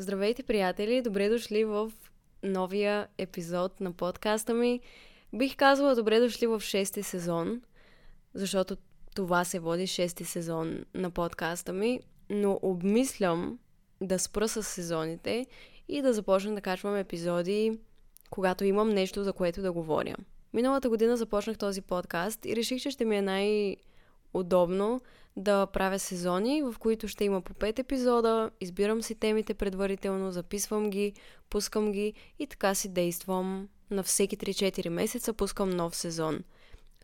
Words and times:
Здравейте, 0.00 0.42
приятели! 0.42 1.02
Добре 1.02 1.28
дошли 1.28 1.64
в 1.64 1.92
новия 2.42 3.08
епизод 3.18 3.80
на 3.80 3.92
подкаста 3.92 4.54
ми. 4.54 4.80
Бих 5.32 5.56
казала 5.56 5.94
добре 5.94 6.20
дошли 6.20 6.46
в 6.46 6.60
шести 6.60 7.02
сезон, 7.02 7.62
защото 8.34 8.76
това 9.14 9.44
се 9.44 9.58
води 9.58 9.86
шести 9.86 10.24
сезон 10.24 10.84
на 10.94 11.10
подкаста 11.10 11.72
ми, 11.72 12.00
но 12.30 12.58
обмислям 12.62 13.58
да 14.00 14.18
спра 14.18 14.48
с 14.48 14.62
сезоните 14.62 15.46
и 15.88 16.02
да 16.02 16.12
започна 16.12 16.54
да 16.54 16.60
качвам 16.60 16.96
епизоди, 16.96 17.78
когато 18.30 18.64
имам 18.64 18.88
нещо, 18.88 19.24
за 19.24 19.32
което 19.32 19.62
да 19.62 19.72
говоря. 19.72 20.16
Миналата 20.52 20.88
година 20.88 21.16
започнах 21.16 21.58
този 21.58 21.82
подкаст 21.82 22.46
и 22.46 22.56
реших, 22.56 22.82
че 22.82 22.90
ще 22.90 23.04
ми 23.04 23.16
е 23.16 23.22
най- 23.22 23.76
удобно 24.34 25.00
да 25.36 25.66
правя 25.66 25.98
сезони, 25.98 26.62
в 26.62 26.74
които 26.78 27.08
ще 27.08 27.24
има 27.24 27.40
по 27.40 27.54
5 27.54 27.78
епизода, 27.78 28.50
избирам 28.60 29.02
си 29.02 29.14
темите 29.14 29.54
предварително, 29.54 30.32
записвам 30.32 30.90
ги, 30.90 31.12
пускам 31.50 31.92
ги 31.92 32.14
и 32.38 32.46
така 32.46 32.74
си 32.74 32.88
действам. 32.88 33.68
На 33.90 34.02
всеки 34.02 34.36
3-4 34.36 34.88
месеца 34.88 35.32
пускам 35.32 35.70
нов 35.70 35.96
сезон. 35.96 36.40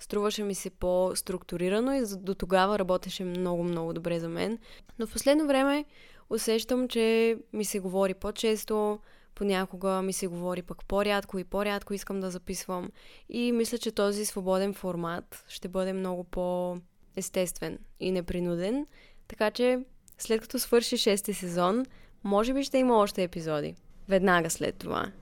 Струваше 0.01 0.42
ми 0.42 0.54
се 0.54 0.70
по-структурирано 0.70 1.92
и 1.92 2.02
до 2.16 2.34
тогава 2.34 2.78
работеше 2.78 3.24
много-много 3.24 3.93
добре 3.93 4.20
за 4.20 4.29
мен. 4.29 4.59
Но 4.98 5.06
в 5.06 5.12
последно 5.12 5.46
време 5.46 5.84
усещам, 6.30 6.88
че 6.88 7.37
ми 7.52 7.65
се 7.65 7.80
говори 7.80 8.15
по-често, 8.15 8.98
понякога 9.34 10.02
ми 10.02 10.12
се 10.12 10.27
говори 10.27 10.62
пък 10.62 10.84
по-рядко 10.84 11.38
и 11.38 11.45
по-рядко 11.45 11.95
искам 11.95 12.20
да 12.20 12.30
записвам. 12.30 12.90
И 13.29 13.52
мисля, 13.52 13.79
че 13.79 13.93
този 13.93 14.27
свободен 14.27 14.74
формат 14.74 15.45
ще 15.48 15.68
бъде 15.68 15.93
много 15.93 16.24
по- 16.24 16.77
естествен 17.16 17.79
и 18.01 18.11
непринуден. 18.11 18.87
Така 19.29 19.51
че, 19.51 19.79
след 20.19 20.41
като 20.41 20.59
свърши 20.59 20.97
шести 20.97 21.34
сезон, 21.34 21.87
може 22.24 22.55
би 22.55 22.65
ще 22.65 22.79
има 22.79 22.98
още 22.98 23.23
епизоди. 23.23 23.74
Веднага 24.09 24.51
след 24.51 24.79
това. 24.79 25.13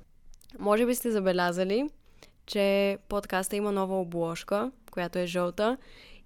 Може 0.59 0.87
би 0.87 0.95
сте 0.95 1.11
забелязали, 1.11 1.89
че 2.47 2.99
подкаста 3.09 3.57
има 3.57 3.73
нова 3.73 4.01
обложка, 4.01 4.73
която 4.91 5.19
е 5.19 5.27
жълта 5.27 5.77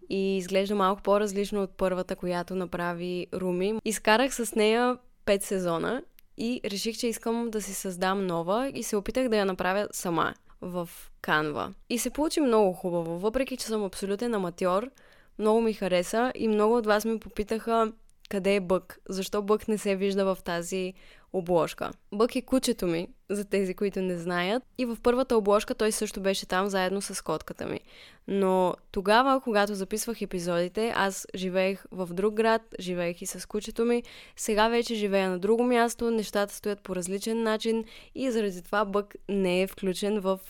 и 0.08 0.36
изглежда 0.36 0.74
малко 0.74 1.02
по-различно 1.02 1.62
от 1.62 1.70
първата, 1.76 2.16
която 2.16 2.54
направи 2.54 3.26
Руми. 3.34 3.74
Изкарах 3.84 4.34
с 4.34 4.54
нея 4.54 4.98
5 5.26 5.42
сезона 5.42 6.02
и 6.38 6.60
реших, 6.64 6.96
че 6.96 7.06
искам 7.06 7.50
да 7.50 7.62
си 7.62 7.74
създам 7.74 8.26
нова 8.26 8.70
и 8.74 8.82
се 8.82 8.96
опитах 8.96 9.28
да 9.28 9.36
я 9.36 9.46
направя 9.46 9.88
сама 9.92 10.34
в 10.60 10.88
Canva. 11.22 11.72
И 11.90 11.98
се 11.98 12.10
получи 12.10 12.40
много 12.40 12.72
хубаво, 12.72 13.18
въпреки 13.18 13.56
че 13.56 13.66
съм 13.66 13.84
абсолютен 13.84 14.34
аматьор, 14.34 14.90
много 15.38 15.60
ми 15.60 15.72
хареса 15.72 16.32
и 16.34 16.48
много 16.48 16.76
от 16.76 16.86
вас 16.86 17.04
ми 17.04 17.20
попитаха 17.20 17.92
къде 18.28 18.54
е 18.54 18.60
Бък, 18.60 18.98
защо 19.08 19.42
Бък 19.42 19.68
не 19.68 19.78
се 19.78 19.96
вижда 19.96 20.24
в 20.34 20.38
тази 20.44 20.94
обложка. 21.32 21.90
Бък 22.12 22.36
е 22.36 22.42
кучето 22.42 22.86
ми, 22.86 23.08
за 23.30 23.44
тези, 23.44 23.74
които 23.74 24.00
не 24.00 24.18
знаят. 24.18 24.62
И 24.78 24.84
в 24.84 24.96
първата 25.02 25.36
обложка 25.36 25.74
той 25.74 25.92
също 25.92 26.20
беше 26.20 26.46
там 26.46 26.68
заедно 26.68 27.02
с 27.02 27.24
котката 27.24 27.66
ми. 27.66 27.80
Но 28.28 28.74
тогава, 28.92 29.40
когато 29.40 29.74
записвах 29.74 30.22
епизодите, 30.22 30.92
аз 30.96 31.26
живеех 31.34 31.84
в 31.90 32.08
друг 32.12 32.34
град, 32.34 32.62
живеех 32.80 33.22
и 33.22 33.26
с 33.26 33.48
кучето 33.48 33.84
ми. 33.84 34.02
Сега 34.36 34.68
вече 34.68 34.94
живея 34.94 35.30
на 35.30 35.38
друго 35.38 35.64
място, 35.64 36.10
нещата 36.10 36.54
стоят 36.54 36.80
по 36.80 36.96
различен 36.96 37.42
начин 37.42 37.84
и 38.14 38.30
заради 38.30 38.62
това 38.62 38.84
Бък 38.84 39.14
не 39.28 39.62
е 39.62 39.66
включен 39.66 40.20
в 40.20 40.40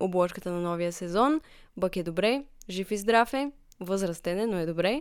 обложката 0.00 0.50
на 0.50 0.60
новия 0.60 0.92
сезон. 0.92 1.40
Бък 1.76 1.96
е 1.96 2.02
добре, 2.02 2.44
жив 2.70 2.90
и 2.90 2.96
здрав 2.96 3.34
е, 3.34 3.50
възрастен 3.80 4.38
е, 4.38 4.46
но 4.46 4.58
е 4.58 4.66
добре. 4.66 5.00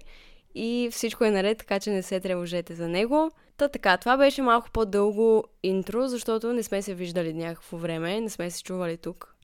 И 0.55 0.89
всичко 0.91 1.23
е 1.23 1.31
наред, 1.31 1.57
така 1.57 1.79
че 1.79 1.89
не 1.91 2.03
се 2.03 2.19
тревожете 2.19 2.75
за 2.75 2.87
него. 2.87 3.31
Та 3.57 3.67
така, 3.67 3.97
това 3.97 4.17
беше 4.17 4.41
малко 4.41 4.71
по-дълго 4.71 5.43
интро, 5.63 6.07
защото 6.07 6.53
не 6.53 6.63
сме 6.63 6.81
се 6.81 6.93
виждали 6.93 7.33
някакво 7.33 7.77
време, 7.77 8.21
не 8.21 8.29
сме 8.29 8.51
се 8.51 8.63
чували 8.63 8.97
тук. 8.97 9.35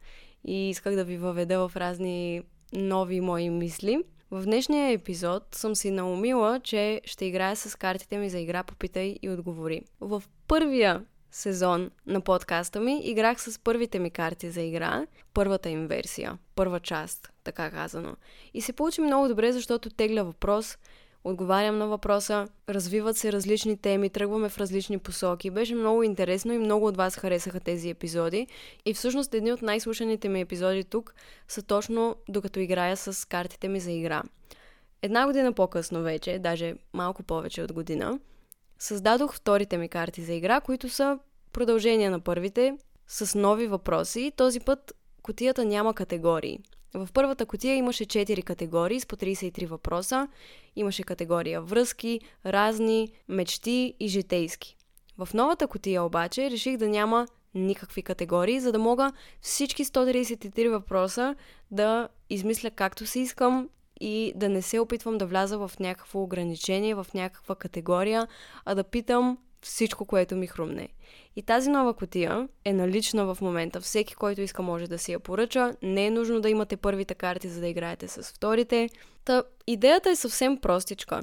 И 0.45 0.69
исках 0.69 0.95
да 0.95 1.03
ви 1.03 1.17
въведа 1.17 1.67
в 1.67 1.77
разни 1.77 2.41
нови 2.73 3.21
мои 3.21 3.49
мисли. 3.49 4.03
В 4.31 4.43
днешния 4.43 4.91
епизод 4.91 5.55
съм 5.55 5.75
си 5.75 5.91
наумила, 5.91 6.59
че 6.63 7.01
ще 7.05 7.25
играя 7.25 7.55
с 7.55 7.75
картите 7.75 8.17
ми 8.17 8.29
за 8.29 8.39
игра 8.39 8.63
Попитай 8.63 9.15
и 9.21 9.29
отговори. 9.29 9.81
В 9.99 10.23
първия 10.47 11.05
сезон 11.31 11.91
на 12.07 12.21
подкаста 12.21 12.79
ми 12.79 13.01
играх 13.03 13.41
с 13.41 13.59
първите 13.59 13.99
ми 13.99 14.09
карти 14.09 14.49
за 14.49 14.61
игра, 14.61 15.05
първата 15.33 15.69
им 15.69 15.87
версия, 15.87 16.37
първа 16.55 16.79
част, 16.79 17.31
така 17.43 17.71
казано. 17.71 18.15
И 18.53 18.61
се 18.61 18.73
получи 18.73 19.01
много 19.01 19.27
добре, 19.27 19.51
защото 19.51 19.89
тегля 19.89 20.23
въпрос, 20.23 20.77
отговарям 21.23 21.77
на 21.77 21.87
въпроса, 21.87 22.47
развиват 22.69 23.17
се 23.17 23.31
различни 23.31 23.77
теми, 23.77 24.09
тръгваме 24.09 24.49
в 24.49 24.57
различни 24.57 24.97
посоки. 24.97 25.49
Беше 25.49 25.75
много 25.75 26.03
интересно 26.03 26.53
и 26.53 26.57
много 26.57 26.87
от 26.87 26.97
вас 26.97 27.15
харесаха 27.15 27.59
тези 27.59 27.89
епизоди. 27.89 28.47
И 28.85 28.93
всъщност 28.93 29.33
едни 29.33 29.53
от 29.53 29.61
най-слушаните 29.61 30.29
ми 30.29 30.41
епизоди 30.41 30.83
тук 30.83 31.13
са 31.47 31.61
точно 31.61 32.15
докато 32.29 32.59
играя 32.59 32.97
с 32.97 33.27
картите 33.27 33.67
ми 33.67 33.79
за 33.79 33.91
игра. 33.91 34.23
Една 35.01 35.25
година 35.25 35.53
по-късно 35.53 36.01
вече, 36.01 36.39
даже 36.39 36.75
малко 36.93 37.23
повече 37.23 37.63
от 37.63 37.73
година, 37.73 38.19
създадох 38.81 39.33
вторите 39.33 39.77
ми 39.77 39.89
карти 39.89 40.21
за 40.21 40.33
игра, 40.33 40.61
които 40.61 40.89
са 40.89 41.19
продължение 41.53 42.09
на 42.09 42.19
първите, 42.19 42.77
с 43.07 43.39
нови 43.39 43.67
въпроси. 43.67 44.31
Този 44.35 44.59
път 44.59 44.93
котията 45.21 45.65
няма 45.65 45.93
категории. 45.93 46.59
В 46.93 47.09
първата 47.13 47.45
котия 47.45 47.75
имаше 47.75 48.05
4 48.05 48.43
категории 48.43 48.99
с 48.99 49.05
по 49.05 49.15
33 49.15 49.67
въпроса. 49.67 50.27
Имаше 50.75 51.03
категория 51.03 51.61
връзки, 51.61 52.19
разни, 52.45 53.11
мечти 53.27 53.93
и 53.99 54.07
житейски. 54.07 54.77
В 55.17 55.29
новата 55.33 55.67
котия 55.67 56.03
обаче 56.03 56.51
реших 56.51 56.77
да 56.77 56.89
няма 56.89 57.27
никакви 57.53 58.01
категории, 58.01 58.59
за 58.59 58.71
да 58.71 58.79
мога 58.79 59.11
всички 59.41 59.85
133 59.85 60.69
въпроса 60.69 61.35
да 61.71 62.07
измисля 62.29 62.71
както 62.71 63.05
си 63.05 63.19
искам 63.19 63.69
и 64.01 64.33
да 64.35 64.49
не 64.49 64.61
се 64.61 64.79
опитвам 64.79 65.17
да 65.17 65.25
вляза 65.25 65.57
в 65.57 65.71
някакво 65.79 66.23
ограничение, 66.23 66.95
в 66.95 67.07
някаква 67.13 67.55
категория, 67.55 68.27
а 68.65 68.75
да 68.75 68.83
питам 68.83 69.37
всичко, 69.61 70.05
което 70.05 70.35
ми 70.35 70.47
хрумне. 70.47 70.89
И 71.35 71.41
тази 71.41 71.69
нова 71.69 71.93
котия 71.93 72.47
е 72.65 72.73
налична 72.73 73.35
в 73.35 73.41
момента. 73.41 73.81
Всеки, 73.81 74.15
който 74.15 74.41
иска, 74.41 74.61
може 74.61 74.87
да 74.87 74.97
си 74.97 75.11
я 75.11 75.19
поръча. 75.19 75.73
Не 75.81 76.05
е 76.05 76.11
нужно 76.11 76.41
да 76.41 76.49
имате 76.49 76.77
първите 76.77 77.15
карти, 77.15 77.49
за 77.49 77.59
да 77.59 77.67
играете 77.67 78.07
с 78.07 78.23
вторите. 78.23 78.89
Та, 79.25 79.43
идеята 79.67 80.09
е 80.09 80.15
съвсем 80.15 80.57
простичка. 80.57 81.21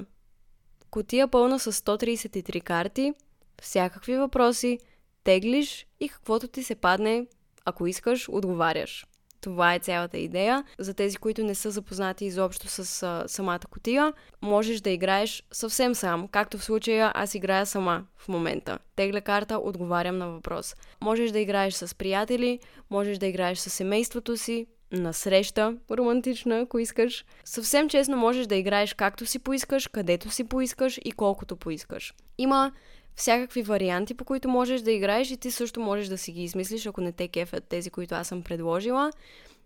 Котия 0.91 1.27
пълна 1.27 1.59
с 1.59 1.71
133 1.71 2.61
карти, 2.61 3.13
всякакви 3.61 4.17
въпроси, 4.17 4.79
теглиш 5.23 5.87
и 5.99 6.09
каквото 6.09 6.47
ти 6.47 6.63
се 6.63 6.75
падне, 6.75 7.27
ако 7.65 7.87
искаш, 7.87 8.29
отговаряш. 8.29 9.05
Това 9.41 9.75
е 9.75 9.79
цялата 9.79 10.17
идея. 10.17 10.63
За 10.79 10.93
тези, 10.93 11.17
които 11.17 11.43
не 11.43 11.55
са 11.55 11.71
запознати 11.71 12.25
изобщо 12.25 12.67
с 12.67 13.03
а, 13.03 13.23
самата 13.27 13.59
котия, 13.71 14.13
можеш 14.41 14.81
да 14.81 14.89
играеш 14.89 15.43
съвсем 15.51 15.95
сам, 15.95 16.27
както 16.27 16.57
в 16.57 16.63
случая 16.63 17.11
аз 17.15 17.35
играя 17.35 17.65
сама 17.65 18.03
в 18.17 18.27
момента. 18.27 18.79
Тегля 18.95 19.21
карта, 19.21 19.57
отговарям 19.57 20.17
на 20.17 20.29
въпрос. 20.29 20.75
Можеш 21.01 21.31
да 21.31 21.39
играеш 21.39 21.73
с 21.73 21.95
приятели, 21.95 22.59
можеш 22.89 23.17
да 23.17 23.25
играеш 23.25 23.57
с 23.57 23.69
семейството 23.69 24.37
си, 24.37 24.67
на 24.91 25.13
среща, 25.13 25.77
романтична, 25.91 26.59
ако 26.59 26.79
искаш. 26.79 27.25
Съвсем 27.45 27.89
честно 27.89 28.17
можеш 28.17 28.47
да 28.47 28.55
играеш 28.55 28.93
както 28.93 29.25
си 29.25 29.39
поискаш, 29.39 29.87
където 29.87 30.29
си 30.29 30.43
поискаш 30.43 30.99
и 31.05 31.11
колкото 31.11 31.55
поискаш. 31.55 32.13
Има 32.37 32.71
всякакви 33.15 33.61
варианти, 33.61 34.13
по 34.13 34.25
които 34.25 34.49
можеш 34.49 34.81
да 34.81 34.91
играеш 34.91 35.31
и 35.31 35.37
ти 35.37 35.51
също 35.51 35.79
можеш 35.79 36.07
да 36.07 36.17
си 36.17 36.31
ги 36.31 36.43
измислиш, 36.43 36.85
ако 36.85 37.01
не 37.01 37.11
те 37.11 37.27
кефят 37.27 37.63
тези, 37.63 37.89
които 37.89 38.15
аз 38.15 38.27
съм 38.27 38.43
предложила. 38.43 39.11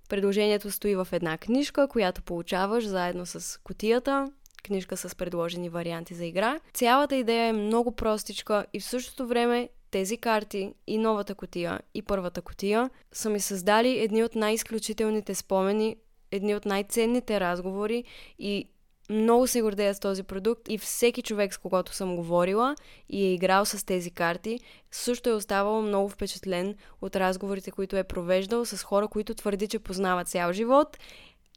Предложението 0.09 0.71
стои 0.71 0.95
в 0.95 1.07
една 1.11 1.37
книжка, 1.37 1.87
която 1.87 2.21
получаваш 2.21 2.85
заедно 2.85 3.25
с 3.25 3.59
котията, 3.63 4.31
книжка 4.63 4.97
с 4.97 5.15
предложени 5.15 5.69
варианти 5.69 6.13
за 6.13 6.25
игра. 6.25 6.59
Цялата 6.73 7.15
идея 7.15 7.45
е 7.47 7.53
много 7.53 7.91
простичка 7.91 8.65
и 8.73 8.79
в 8.79 8.85
същото 8.85 9.27
време 9.27 9.69
тези 9.91 10.17
карти 10.17 10.73
и 10.87 10.97
новата 10.97 11.35
котия 11.35 11.79
и 11.93 12.01
първата 12.01 12.41
котия 12.41 12.89
са 13.11 13.29
ми 13.29 13.39
създали 13.39 13.99
едни 13.99 14.23
от 14.23 14.35
най-изключителните 14.35 15.35
спомени, 15.35 15.95
едни 16.31 16.55
от 16.55 16.65
най-ценните 16.65 17.39
разговори 17.39 18.03
и 18.39 18.69
много 19.09 19.47
се 19.47 19.61
гордея 19.61 19.95
с 19.95 19.99
този 19.99 20.23
продукт 20.23 20.61
и 20.69 20.77
всеки 20.77 21.21
човек, 21.21 21.53
с 21.53 21.57
когото 21.57 21.93
съм 21.93 22.15
говорила 22.15 22.75
и 23.09 23.23
е 23.25 23.33
играл 23.33 23.65
с 23.65 23.85
тези 23.85 24.11
карти, 24.11 24.59
също 24.91 25.29
е 25.29 25.33
оставал 25.33 25.81
много 25.81 26.09
впечатлен 26.09 26.75
от 27.01 27.15
разговорите, 27.15 27.71
които 27.71 27.97
е 27.97 28.03
провеждал 28.03 28.65
с 28.65 28.83
хора, 28.83 29.07
които 29.07 29.33
твърди, 29.33 29.67
че 29.67 29.79
познават 29.79 30.27
цял 30.27 30.53
живот 30.53 30.97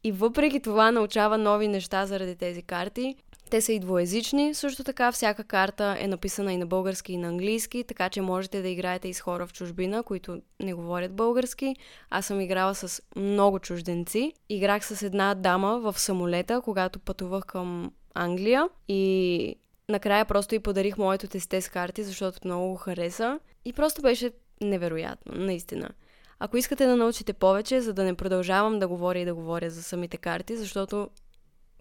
и 0.05 0.13
въпреки 0.13 0.61
това 0.61 0.91
научава 0.91 1.39
нови 1.39 1.69
неща 1.69 2.07
заради 2.07 2.37
тези 2.37 2.63
карти. 2.63 3.15
Те 3.51 3.61
са 3.61 3.73
и 3.73 3.81
двоязични, 3.81 4.55
също 4.55 4.85
така 4.85 5.13
всяка 5.13 5.45
карта 5.45 5.97
е 6.01 6.09
написана 6.09 6.53
и 6.53 6.57
на 6.57 6.67
български 6.67 7.13
и 7.13 7.17
на 7.17 7.29
английски, 7.29 7.85
така 7.85 8.09
че 8.09 8.21
можете 8.21 8.63
да 8.63 8.69
играете 8.69 9.09
и 9.09 9.15
с 9.15 9.21
хора 9.21 9.47
в 9.47 9.53
чужбина, 9.53 10.03
които 10.03 10.43
не 10.61 10.75
говорят 10.75 11.13
български. 11.13 11.77
Аз 12.11 12.27
съм 12.27 12.41
играла 12.41 12.75
с 12.75 13.03
много 13.17 13.59
чужденци. 13.59 14.33
Играх 14.49 14.87
с 14.87 15.03
една 15.03 15.35
дама 15.35 15.79
в 15.79 15.99
самолета, 15.99 16.61
когато 16.61 16.99
пътувах 16.99 17.45
към 17.45 17.93
Англия 18.15 18.69
и 18.89 19.57
накрая 19.89 20.25
просто 20.25 20.55
и 20.55 20.59
подарих 20.59 20.99
моето 20.99 21.29
тесте 21.29 21.61
с 21.61 21.69
карти, 21.69 22.05
защото 22.05 22.39
много 22.45 22.69
го 22.69 22.77
хареса. 22.77 23.41
И 23.65 23.73
просто 23.73 24.03
беше 24.03 24.31
невероятно, 24.61 25.33
наистина. 25.35 25.91
Ако 26.39 26.57
искате 26.57 26.87
да 26.87 26.97
научите 26.97 27.33
повече, 27.33 27.81
за 27.81 27.95
да 27.95 28.05
не 28.05 28.15
продължавам 28.15 28.79
да 28.79 28.89
говоря 28.89 29.19
и 29.19 29.25
да 29.25 29.35
говоря 29.35 29.71
за 29.71 29.83
самите 29.83 30.17
карти, 30.17 30.57
защото, 30.57 31.09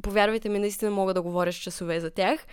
повярвайте 0.03 0.49
ми, 0.49 0.59
наистина 0.59 0.91
мога 0.91 1.13
да 1.13 1.21
говоря 1.21 1.53
с 1.53 1.55
часове 1.55 1.99
за 1.99 2.11
тях, 2.11 2.45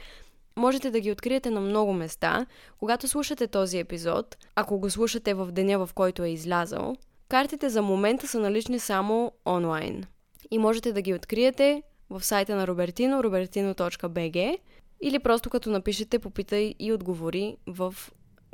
можете 0.56 0.90
да 0.90 1.00
ги 1.00 1.12
откриете 1.12 1.50
на 1.50 1.60
много 1.60 1.92
места. 1.92 2.46
Когато 2.78 3.08
слушате 3.08 3.46
този 3.46 3.78
епизод, 3.78 4.36
ако 4.54 4.78
го 4.78 4.90
слушате 4.90 5.34
в 5.34 5.52
деня, 5.52 5.86
в 5.86 5.94
който 5.94 6.24
е 6.24 6.28
излязъл, 6.28 6.96
картите 7.28 7.68
за 7.68 7.82
момента 7.82 8.28
са 8.28 8.40
налични 8.40 8.78
само 8.78 9.32
онлайн. 9.46 10.04
И 10.50 10.58
можете 10.58 10.92
да 10.92 11.02
ги 11.02 11.14
откриете 11.14 11.82
в 12.10 12.24
сайта 12.24 12.56
на 12.56 12.66
Робертино, 12.66 13.22
robertino.bg 13.22 14.58
или 15.02 15.18
просто 15.18 15.50
като 15.50 15.70
напишете 15.70 16.18
попитай 16.18 16.74
и 16.78 16.92
отговори 16.92 17.56
в 17.66 17.94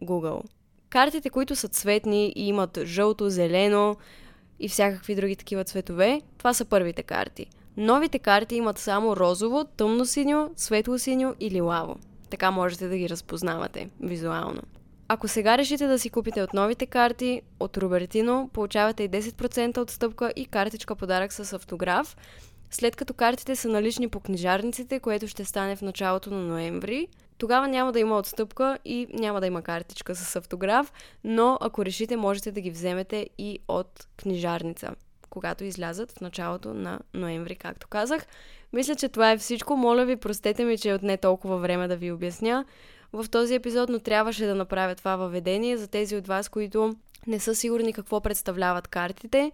Google. 0.02 0.42
Картите, 0.90 1.30
които 1.30 1.56
са 1.56 1.68
цветни 1.68 2.32
и 2.36 2.48
имат 2.48 2.78
жълто, 2.84 3.30
зелено 3.30 3.96
и 4.60 4.68
всякакви 4.68 5.14
други 5.14 5.36
такива 5.36 5.64
цветове, 5.64 6.22
това 6.38 6.54
са 6.54 6.64
първите 6.64 7.02
карти. 7.02 7.46
Новите 7.78 8.18
карти 8.18 8.56
имат 8.56 8.78
само 8.78 9.16
розово, 9.16 9.64
тъмно-синьо, 9.64 10.50
светло-синьо 10.56 11.34
или 11.40 11.60
лаво. 11.60 11.96
Така 12.30 12.50
можете 12.50 12.88
да 12.88 12.96
ги 12.96 13.08
разпознавате 13.08 13.90
визуално. 14.00 14.62
Ако 15.08 15.28
сега 15.28 15.58
решите 15.58 15.86
да 15.86 15.98
си 15.98 16.10
купите 16.10 16.42
от 16.42 16.54
новите 16.54 16.86
карти 16.86 17.42
от 17.60 17.76
Робертино, 17.76 18.50
получавате 18.52 19.02
и 19.02 19.10
10% 19.10 19.78
отстъпка 19.78 20.32
и 20.36 20.46
картичка 20.46 20.96
подарък 20.96 21.32
с 21.32 21.52
автограф, 21.52 22.16
след 22.70 22.96
като 22.96 23.14
картите 23.14 23.56
са 23.56 23.68
налични 23.68 24.08
по 24.08 24.20
книжарниците, 24.20 25.00
което 25.00 25.28
ще 25.28 25.44
стане 25.44 25.76
в 25.76 25.82
началото 25.82 26.30
на 26.30 26.42
ноември. 26.42 27.08
Тогава 27.38 27.68
няма 27.68 27.92
да 27.92 28.00
има 28.00 28.18
отстъпка 28.18 28.78
и 28.84 29.06
няма 29.12 29.40
да 29.40 29.46
има 29.46 29.62
картичка 29.62 30.14
с 30.14 30.36
автограф, 30.36 30.92
но 31.24 31.58
ако 31.60 31.84
решите, 31.84 32.16
можете 32.16 32.52
да 32.52 32.60
ги 32.60 32.70
вземете 32.70 33.26
и 33.38 33.58
от 33.68 34.06
книжарница, 34.16 34.90
когато 35.30 35.64
излязат 35.64 36.12
в 36.12 36.20
началото 36.20 36.74
на 36.74 37.00
ноември, 37.14 37.56
както 37.56 37.88
казах. 37.88 38.26
Мисля, 38.72 38.94
че 38.94 39.08
това 39.08 39.32
е 39.32 39.38
всичко. 39.38 39.76
Моля 39.76 40.04
ви, 40.04 40.16
простете 40.16 40.64
ми, 40.64 40.78
че 40.78 40.94
отне 40.94 41.16
толкова 41.16 41.58
време 41.58 41.88
да 41.88 41.96
ви 41.96 42.12
обясня 42.12 42.64
в 43.12 43.26
този 43.30 43.54
епизод, 43.54 43.88
но 43.88 43.98
трябваше 43.98 44.46
да 44.46 44.54
направя 44.54 44.94
това 44.94 45.16
въведение 45.16 45.76
за 45.76 45.88
тези 45.88 46.16
от 46.16 46.26
вас, 46.26 46.48
които 46.48 46.96
не 47.26 47.40
са 47.40 47.54
сигурни 47.54 47.92
какво 47.92 48.20
представляват 48.20 48.88
картите. 48.88 49.52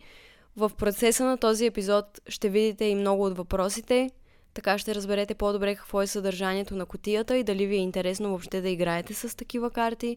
В 0.56 0.70
процеса 0.78 1.24
на 1.24 1.38
този 1.38 1.66
епизод 1.66 2.20
ще 2.28 2.48
видите 2.48 2.84
и 2.84 2.94
много 2.94 3.24
от 3.24 3.36
въпросите, 3.36 4.10
така 4.54 4.78
ще 4.78 4.94
разберете 4.94 5.34
по-добре 5.34 5.74
какво 5.74 6.02
е 6.02 6.06
съдържанието 6.06 6.76
на 6.76 6.86
котията 6.86 7.36
и 7.36 7.44
дали 7.44 7.66
ви 7.66 7.74
е 7.74 7.78
интересно 7.78 8.28
въобще 8.28 8.60
да 8.60 8.68
играете 8.68 9.14
с 9.14 9.36
такива 9.36 9.70
карти. 9.70 10.16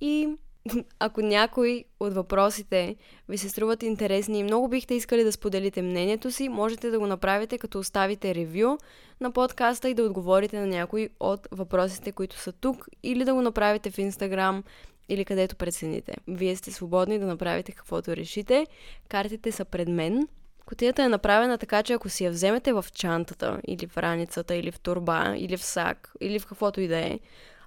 И 0.00 0.28
ако 0.98 1.20
някой 1.22 1.84
от 2.00 2.14
въпросите 2.14 2.96
ви 3.28 3.38
се 3.38 3.48
струват 3.48 3.82
интересни 3.82 4.38
и 4.38 4.42
много 4.42 4.68
бихте 4.68 4.94
искали 4.94 5.24
да 5.24 5.32
споделите 5.32 5.82
мнението 5.82 6.30
си, 6.30 6.48
можете 6.48 6.90
да 6.90 6.98
го 6.98 7.06
направите 7.06 7.58
като 7.58 7.78
оставите 7.78 8.34
ревю 8.34 8.78
на 9.20 9.32
подкаста 9.32 9.88
и 9.88 9.94
да 9.94 10.02
отговорите 10.02 10.60
на 10.60 10.66
някой 10.66 11.08
от 11.20 11.48
въпросите, 11.50 12.12
които 12.12 12.38
са 12.38 12.52
тук, 12.52 12.88
или 13.02 13.24
да 13.24 13.34
го 13.34 13.42
направите 13.42 13.90
в 13.90 13.98
Инстаграм 13.98 14.64
или 15.08 15.24
където 15.24 15.56
прецените. 15.56 16.14
Вие 16.28 16.56
сте 16.56 16.72
свободни 16.72 17.18
да 17.18 17.26
направите 17.26 17.72
каквото 17.72 18.16
решите. 18.16 18.66
Картите 19.08 19.52
са 19.52 19.64
пред 19.64 19.88
мен. 19.88 20.28
Котията 20.66 21.02
е 21.02 21.08
направена 21.08 21.58
така, 21.58 21.82
че 21.82 21.92
ако 21.92 22.08
си 22.08 22.24
я 22.24 22.30
вземете 22.30 22.72
в 22.72 22.84
чантата, 22.94 23.60
или 23.66 23.86
в 23.86 23.98
раницата, 23.98 24.54
или 24.54 24.70
в 24.70 24.80
турба, 24.80 25.34
или 25.36 25.56
в 25.56 25.64
сак, 25.64 26.12
или 26.20 26.38
в 26.38 26.46
каквото 26.46 26.80
и 26.80 26.88
да 26.88 26.98
е, 26.98 27.18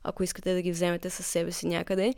ако 0.03 0.23
искате 0.23 0.53
да 0.53 0.61
ги 0.61 0.71
вземете 0.71 1.09
със 1.09 1.25
себе 1.25 1.51
си 1.51 1.67
някъде, 1.67 2.13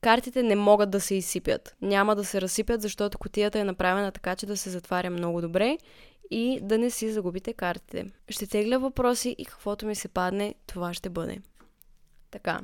картите 0.00 0.42
не 0.42 0.56
могат 0.56 0.90
да 0.90 1.00
се 1.00 1.14
изсипят. 1.14 1.76
Няма 1.82 2.16
да 2.16 2.24
се 2.24 2.40
разсипят, 2.40 2.82
защото 2.82 3.18
котията 3.18 3.58
е 3.58 3.64
направена 3.64 4.12
така, 4.12 4.36
че 4.36 4.46
да 4.46 4.56
се 4.56 4.70
затваря 4.70 5.10
много 5.10 5.40
добре 5.40 5.78
и 6.30 6.58
да 6.62 6.78
не 6.78 6.90
си 6.90 7.12
загубите 7.12 7.52
картите. 7.52 8.06
Ще 8.28 8.46
тегля 8.46 8.78
въпроси 8.78 9.34
и 9.38 9.44
каквото 9.44 9.86
ми 9.86 9.94
се 9.94 10.08
падне, 10.08 10.54
това 10.66 10.94
ще 10.94 11.10
бъде. 11.10 11.38
Така. 12.30 12.60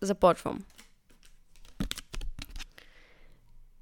Започвам. 0.00 0.64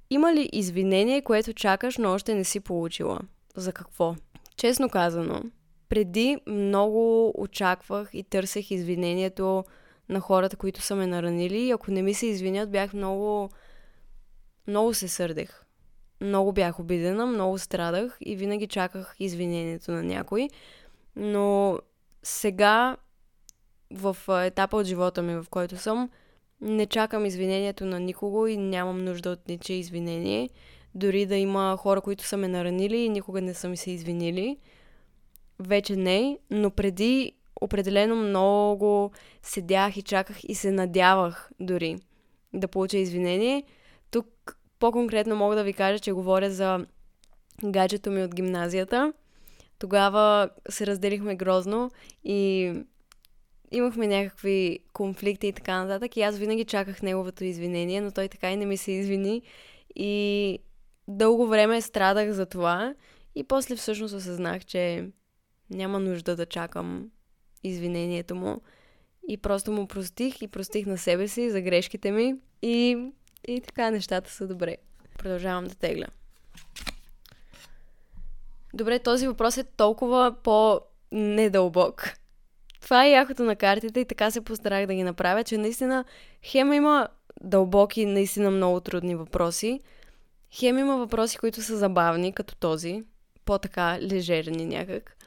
Има 0.09 0.33
ли 0.33 0.49
извинение, 0.53 1.21
което 1.21 1.53
чакаш, 1.53 1.97
но 1.97 2.13
още 2.13 2.33
не 2.33 2.43
си 2.43 2.59
получила? 2.59 3.19
За 3.55 3.73
какво? 3.73 4.15
Честно 4.57 4.89
казано, 4.89 5.43
преди 5.89 6.37
много 6.47 7.31
очаквах 7.37 8.09
и 8.13 8.23
търсех 8.23 8.71
извинението 8.71 9.63
на 10.09 10.19
хората, 10.19 10.57
които 10.57 10.81
са 10.81 10.95
ме 10.95 11.07
наранили 11.07 11.57
и 11.57 11.71
ако 11.71 11.91
не 11.91 12.01
ми 12.01 12.13
се 12.13 12.25
извинят, 12.25 12.71
бях 12.71 12.93
много... 12.93 13.49
Много 14.67 14.93
се 14.93 15.07
сърдех. 15.07 15.63
Много 16.21 16.53
бях 16.53 16.79
обидена, 16.79 17.25
много 17.25 17.57
страдах 17.57 18.17
и 18.21 18.35
винаги 18.35 18.67
чаках 18.67 19.15
извинението 19.19 19.91
на 19.91 20.03
някой. 20.03 20.49
Но 21.15 21.79
сега, 22.23 22.97
в 23.91 24.17
етапа 24.45 24.77
от 24.77 24.85
живота 24.85 25.21
ми, 25.21 25.35
в 25.35 25.45
който 25.49 25.77
съм, 25.77 26.09
не 26.61 26.85
чакам 26.85 27.25
извинението 27.25 27.85
на 27.85 27.99
никого 27.99 28.47
и 28.47 28.57
нямам 28.57 29.03
нужда 29.03 29.29
от 29.29 29.47
ниче 29.47 29.73
извинение. 29.73 30.49
Дори 30.95 31.25
да 31.25 31.35
има 31.35 31.77
хора, 31.79 32.01
които 32.01 32.23
са 32.23 32.37
ме 32.37 32.47
наранили 32.47 32.97
и 32.97 33.09
никога 33.09 33.41
не 33.41 33.53
са 33.53 33.69
ми 33.69 33.77
се 33.77 33.91
извинили. 33.91 34.57
Вече 35.59 35.95
не, 35.95 36.39
но 36.51 36.71
преди 36.71 37.31
определено 37.61 38.15
много 38.15 39.11
седях 39.41 39.97
и 39.97 40.01
чаках 40.01 40.37
и 40.43 40.55
се 40.55 40.71
надявах 40.71 41.49
дори 41.59 41.97
да 42.53 42.67
получа 42.67 42.97
извинение. 42.97 43.63
Тук 44.11 44.57
по-конкретно 44.79 45.35
мога 45.35 45.55
да 45.55 45.63
ви 45.63 45.73
кажа, 45.73 45.99
че 45.99 46.11
говоря 46.11 46.51
за 46.51 46.85
гаджето 47.63 48.11
ми 48.11 48.23
от 48.23 48.35
гимназията. 48.35 49.13
Тогава 49.79 50.49
се 50.69 50.87
разделихме 50.87 51.35
грозно 51.35 51.91
и 52.23 52.73
имахме 53.71 54.07
някакви 54.07 54.79
конфликти 54.93 55.47
и 55.47 55.53
така 55.53 55.83
нататък. 55.83 56.17
И 56.17 56.21
аз 56.21 56.37
винаги 56.37 56.65
чаках 56.65 57.01
неговото 57.01 57.43
извинение, 57.43 58.01
но 58.01 58.11
той 58.11 58.27
така 58.27 58.51
и 58.51 58.57
не 58.57 58.65
ми 58.65 58.77
се 58.77 58.91
извини. 58.91 59.41
И 59.95 60.59
дълго 61.07 61.47
време 61.47 61.81
страдах 61.81 62.31
за 62.31 62.45
това. 62.45 62.95
И 63.35 63.43
после 63.43 63.75
всъщност 63.75 64.13
осъзнах, 64.13 64.65
че 64.65 65.09
няма 65.69 65.99
нужда 65.99 66.35
да 66.35 66.45
чакам 66.45 67.09
извинението 67.67 68.35
му. 68.35 68.61
И 69.27 69.37
просто 69.37 69.71
му 69.71 69.87
простих 69.87 70.41
и 70.41 70.47
простих 70.47 70.85
на 70.85 70.97
себе 70.97 71.27
си 71.27 71.49
за 71.49 71.61
грешките 71.61 72.11
ми. 72.11 72.35
И, 72.61 72.97
и 73.47 73.61
така 73.61 73.91
нещата 73.91 74.31
са 74.31 74.47
добре. 74.47 74.77
Продължавам 75.17 75.65
да 75.65 75.75
тегля. 75.75 76.07
Добре, 78.73 78.99
този 78.99 79.27
въпрос 79.27 79.57
е 79.57 79.63
толкова 79.63 80.35
по-недълбок 80.43 82.15
това 82.85 83.05
е 83.05 83.11
яхото 83.11 83.43
на 83.43 83.55
картите 83.55 83.99
и 83.99 84.05
така 84.05 84.31
се 84.31 84.41
постарах 84.41 84.87
да 84.87 84.93
ги 84.93 85.03
направя, 85.03 85.43
че 85.43 85.57
наистина 85.57 86.05
хем 86.43 86.73
има 86.73 87.07
дълбоки, 87.41 88.05
наистина 88.05 88.51
много 88.51 88.79
трудни 88.79 89.15
въпроси, 89.15 89.79
хем 90.51 90.77
има 90.77 90.97
въпроси, 90.97 91.37
които 91.37 91.61
са 91.61 91.77
забавни, 91.77 92.33
като 92.33 92.55
този, 92.55 93.03
по-така 93.45 93.99
лежерни 94.01 94.65
някак. 94.65 95.17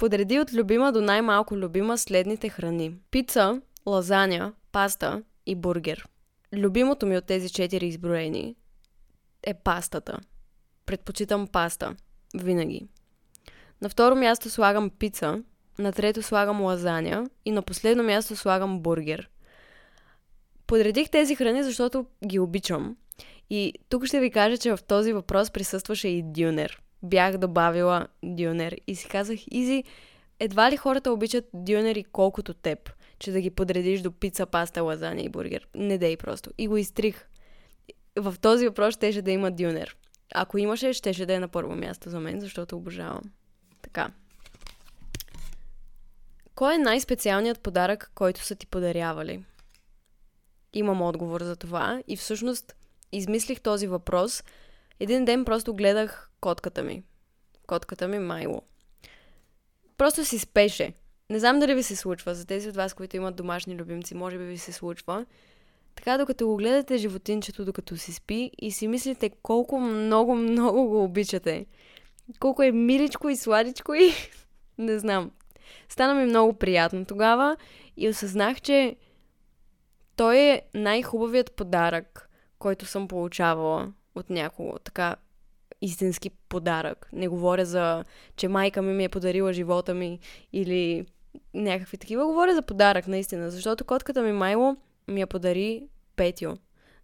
Подреди 0.00 0.40
от 0.40 0.52
любима 0.52 0.92
до 0.92 1.00
най-малко 1.00 1.56
любима 1.56 1.98
следните 1.98 2.48
храни. 2.48 2.94
Пица, 3.10 3.60
лазаня, 3.86 4.52
паста 4.72 5.22
и 5.46 5.54
бургер. 5.54 6.08
Любимото 6.52 7.06
ми 7.06 7.16
от 7.16 7.24
тези 7.24 7.50
четири 7.50 7.86
изброени 7.86 8.56
е 9.42 9.54
пастата. 9.54 10.18
Предпочитам 10.86 11.46
паста. 11.46 11.96
Винаги. 12.34 12.86
На 13.80 13.88
второ 13.88 14.16
място 14.16 14.50
слагам 14.50 14.90
пица, 14.90 15.42
на 15.78 15.92
трето 15.92 16.22
слагам 16.22 16.60
лазаня 16.60 17.30
и 17.44 17.50
на 17.50 17.62
последно 17.62 18.02
място 18.02 18.36
слагам 18.36 18.80
бургер. 18.80 19.30
Подредих 20.66 21.10
тези 21.10 21.34
храни, 21.34 21.64
защото 21.64 22.06
ги 22.26 22.38
обичам. 22.38 22.96
И 23.50 23.74
тук 23.88 24.06
ще 24.06 24.20
ви 24.20 24.30
кажа, 24.30 24.58
че 24.58 24.76
в 24.76 24.82
този 24.82 25.12
въпрос 25.12 25.50
присъстваше 25.50 26.08
и 26.08 26.22
дюнер. 26.22 26.82
Бях 27.02 27.38
добавила 27.38 28.06
дюнер 28.22 28.76
и 28.86 28.94
си 28.94 29.08
казах, 29.08 29.38
Изи, 29.50 29.84
едва 30.40 30.70
ли 30.70 30.76
хората 30.76 31.12
обичат 31.12 31.44
дюнери 31.54 32.04
колкото 32.04 32.54
теб, 32.54 32.92
че 33.18 33.32
да 33.32 33.40
ги 33.40 33.50
подредиш 33.50 34.00
до 34.00 34.12
пица, 34.12 34.46
паста, 34.46 34.82
лазаня 34.82 35.22
и 35.22 35.28
бургер. 35.28 35.68
Не 35.74 35.98
дей 35.98 36.16
просто. 36.16 36.50
И 36.58 36.68
го 36.68 36.76
изтрих. 36.76 37.26
В 38.16 38.34
този 38.40 38.68
въпрос 38.68 38.94
щеше 38.94 39.22
да 39.22 39.30
има 39.30 39.50
дюнер. 39.50 39.96
Ако 40.34 40.58
имаше, 40.58 40.92
щеше 40.92 41.26
да 41.26 41.34
е 41.34 41.38
на 41.38 41.48
първо 41.48 41.76
място 41.76 42.10
за 42.10 42.20
мен, 42.20 42.40
защото 42.40 42.76
обожавам. 42.76 43.22
Така. 43.82 44.10
Кой 46.54 46.74
е 46.74 46.78
най-специалният 46.78 47.60
подарък, 47.60 48.10
който 48.14 48.44
са 48.44 48.54
ти 48.54 48.66
подарявали? 48.66 49.44
Имам 50.72 51.02
отговор 51.02 51.42
за 51.42 51.56
това 51.56 52.02
и 52.08 52.16
всъщност 52.16 52.76
измислих 53.12 53.60
този 53.60 53.86
въпрос. 53.86 54.44
Един 55.00 55.24
ден 55.24 55.44
просто 55.44 55.74
гледах 55.74 56.29
котката 56.40 56.82
ми. 56.82 57.02
Котката 57.66 58.08
ми 58.08 58.18
Майло. 58.18 58.62
Просто 59.96 60.24
си 60.24 60.38
спеше. 60.38 60.94
Не 61.30 61.38
знам 61.38 61.60
дали 61.60 61.74
ви 61.74 61.82
се 61.82 61.96
случва, 61.96 62.34
за 62.34 62.46
тези 62.46 62.68
от 62.68 62.76
вас, 62.76 62.94
които 62.94 63.16
имат 63.16 63.36
домашни 63.36 63.76
любимци, 63.76 64.14
може 64.14 64.38
би 64.38 64.44
ви 64.44 64.58
се 64.58 64.72
случва. 64.72 65.26
Така, 65.94 66.18
докато 66.18 66.46
го 66.46 66.56
гледате 66.56 66.96
животинчето, 66.96 67.64
докато 67.64 67.96
си 67.96 68.12
спи 68.12 68.50
и 68.58 68.72
си 68.72 68.88
мислите 68.88 69.30
колко 69.42 69.80
много, 69.80 70.34
много 70.34 70.88
го 70.88 71.04
обичате. 71.04 71.66
Колко 72.38 72.62
е 72.62 72.72
миличко 72.72 73.28
и 73.28 73.36
сладичко 73.36 73.94
и... 73.94 74.12
не 74.78 74.98
знам. 74.98 75.30
Стана 75.88 76.14
ми 76.14 76.26
много 76.26 76.52
приятно 76.52 77.04
тогава 77.04 77.56
и 77.96 78.08
осъзнах, 78.08 78.60
че 78.60 78.96
той 80.16 80.38
е 80.38 80.62
най-хубавият 80.74 81.52
подарък, 81.52 82.30
който 82.58 82.86
съм 82.86 83.08
получавала 83.08 83.92
от 84.14 84.30
някого. 84.30 84.78
Така, 84.78 85.16
истински 85.82 86.30
подарък. 86.30 87.08
Не 87.12 87.28
говоря 87.28 87.64
за, 87.64 88.04
че 88.36 88.48
майка 88.48 88.82
ми 88.82 88.92
ми 88.92 89.04
е 89.04 89.08
подарила 89.08 89.52
живота 89.52 89.94
ми 89.94 90.18
или 90.52 91.06
някакви 91.54 91.96
такива. 91.96 92.26
Говоря 92.26 92.54
за 92.54 92.62
подарък, 92.62 93.06
наистина. 93.06 93.50
Защото 93.50 93.84
котката 93.84 94.22
ми 94.22 94.32
Майло 94.32 94.76
ми 95.08 95.20
я 95.20 95.26
подари 95.26 95.88
Петио 96.16 96.52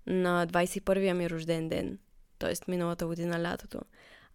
на 0.06 0.46
21-я 0.46 1.14
ми 1.14 1.30
рожден 1.30 1.68
ден. 1.68 1.98
Тоест 2.38 2.68
миналата 2.68 3.06
година 3.06 3.42
лятото. 3.42 3.80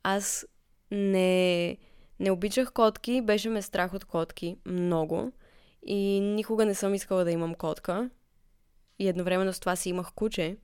Аз 0.04 0.46
не, 0.92 1.78
не 2.20 2.32
обичах 2.32 2.74
котки, 2.74 3.22
беше 3.22 3.50
ме 3.50 3.62
страх 3.62 3.94
от 3.94 4.06
котки 4.06 4.58
много. 4.66 5.32
И 5.86 6.20
никога 6.20 6.66
не 6.66 6.76
съм 6.76 6.94
искала 6.94 7.24
да 7.24 7.32
имам 7.32 7.56
котка. 7.56 8.10
И 9.00 9.08
едновременно 9.08 9.54
с 9.54 9.60
това 9.60 9.76
си 9.76 9.90
имах 9.90 10.14
куче, 10.16 10.58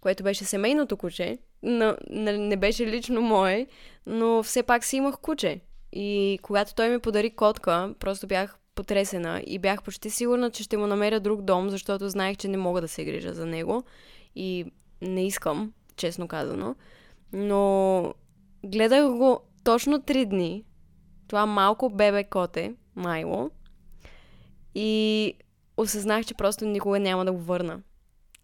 което 0.00 0.22
беше 0.22 0.44
семейното 0.44 0.96
куче, 0.96 1.38
но 1.62 1.96
не 2.10 2.56
беше 2.56 2.86
лично 2.86 3.20
мое, 3.20 3.66
но 4.06 4.42
все 4.42 4.62
пак 4.62 4.84
си 4.84 4.96
имах 4.96 5.18
куче. 5.18 5.60
И 5.92 6.38
когато 6.42 6.74
той 6.74 6.88
ми 6.88 6.98
подари 6.98 7.30
котка, 7.30 7.94
просто 7.98 8.26
бях 8.26 8.58
потресена 8.74 9.42
и 9.46 9.58
бях 9.58 9.82
почти 9.82 10.10
сигурна, 10.10 10.50
че 10.50 10.62
ще 10.62 10.76
му 10.76 10.86
намеря 10.86 11.20
друг 11.20 11.42
дом, 11.42 11.70
защото 11.70 12.08
знаех, 12.08 12.36
че 12.36 12.48
не 12.48 12.56
мога 12.56 12.80
да 12.80 12.88
се 12.88 13.04
грижа 13.04 13.34
за 13.34 13.46
него 13.46 13.82
и 14.34 14.64
не 15.02 15.26
искам, 15.26 15.72
честно 15.96 16.28
казано. 16.28 16.74
Но 17.32 18.14
гледах 18.64 19.10
го 19.10 19.40
точно 19.64 20.02
три 20.02 20.26
дни. 20.26 20.64
Това 21.28 21.46
малко 21.46 21.90
бебе 21.90 22.24
коте, 22.24 22.74
Майло. 22.96 23.50
И 24.74 25.34
осъзнах, 25.76 26.26
че 26.26 26.34
просто 26.34 26.64
никога 26.64 27.00
няма 27.00 27.24
да 27.24 27.32
го 27.32 27.38
върна. 27.38 27.80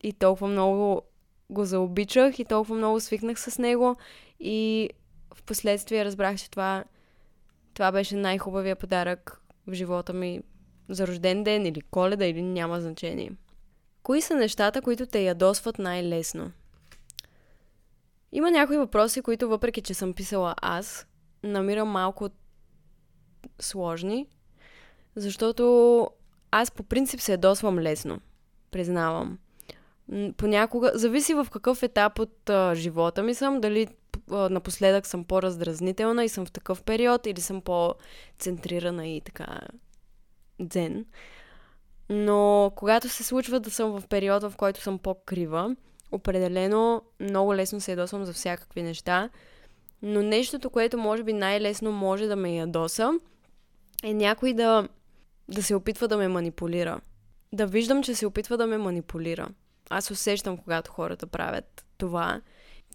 И 0.02 0.12
толкова 0.12 0.48
много 0.48 1.02
го 1.50 1.64
заобичах 1.64 2.38
и 2.38 2.44
толкова 2.44 2.76
много 2.76 3.00
свикнах 3.00 3.40
с 3.40 3.58
него 3.58 3.96
и 4.40 4.90
в 5.34 5.42
последствие 5.42 6.04
разбрах, 6.04 6.36
че 6.36 6.50
това, 6.50 6.84
това 7.74 7.92
беше 7.92 8.16
най-хубавия 8.16 8.76
подарък 8.76 9.40
в 9.66 9.72
живота 9.72 10.12
ми 10.12 10.40
за 10.88 11.06
рожден 11.06 11.44
ден 11.44 11.66
или 11.66 11.80
коледа 11.80 12.26
или 12.26 12.42
няма 12.42 12.80
значение. 12.80 13.32
Кои 14.02 14.20
са 14.20 14.34
нещата, 14.34 14.82
които 14.82 15.06
те 15.06 15.20
ядосват 15.20 15.78
най-лесно? 15.78 16.52
Има 18.32 18.50
някои 18.50 18.76
въпроси, 18.76 19.22
които 19.22 19.48
въпреки, 19.48 19.82
че 19.82 19.94
съм 19.94 20.14
писала 20.14 20.54
аз, 20.62 21.06
намирам 21.42 21.88
малко 21.88 22.28
сложни, 23.60 24.26
защото 25.16 26.08
аз 26.50 26.70
по 26.70 26.82
принцип 26.82 27.20
се 27.20 27.32
ядосвам 27.32 27.78
лесно. 27.78 28.20
Признавам 28.70 29.38
понякога, 30.36 30.92
зависи 30.94 31.34
в 31.34 31.46
какъв 31.52 31.82
етап 31.82 32.18
от 32.18 32.50
а, 32.50 32.74
живота 32.74 33.22
ми 33.22 33.34
съм, 33.34 33.60
дали 33.60 33.88
а, 34.30 34.48
напоследък 34.48 35.06
съм 35.06 35.24
по-раздразнителна 35.24 36.24
и 36.24 36.28
съм 36.28 36.46
в 36.46 36.52
такъв 36.52 36.82
период, 36.82 37.26
или 37.26 37.40
съм 37.40 37.60
по-центрирана 37.60 39.06
и 39.06 39.20
така 39.20 39.60
дзен. 40.60 41.06
Но 42.10 42.72
когато 42.76 43.08
се 43.08 43.24
случва 43.24 43.60
да 43.60 43.70
съм 43.70 44.00
в 44.00 44.06
период, 44.08 44.42
в 44.42 44.52
който 44.56 44.80
съм 44.80 44.98
по-крива, 44.98 45.76
определено 46.12 47.02
много 47.20 47.54
лесно 47.54 47.80
се 47.80 47.90
ядосвам 47.90 48.24
за 48.24 48.32
всякакви 48.32 48.82
неща. 48.82 49.30
Но 50.02 50.22
нещото, 50.22 50.70
което 50.70 50.98
може 50.98 51.22
би 51.22 51.32
най-лесно 51.32 51.92
може 51.92 52.26
да 52.26 52.36
ме 52.36 52.56
ядоса, 52.56 53.12
е 54.02 54.14
някой 54.14 54.52
да, 54.52 54.88
да 55.48 55.62
се 55.62 55.74
опитва 55.74 56.08
да 56.08 56.16
ме 56.16 56.28
манипулира. 56.28 57.00
Да 57.52 57.66
виждам, 57.66 58.02
че 58.02 58.14
се 58.14 58.26
опитва 58.26 58.56
да 58.56 58.66
ме 58.66 58.78
манипулира. 58.78 59.48
Аз 59.90 60.10
усещам, 60.10 60.56
когато 60.56 60.90
хората 60.90 61.26
правят 61.26 61.84
това. 61.98 62.40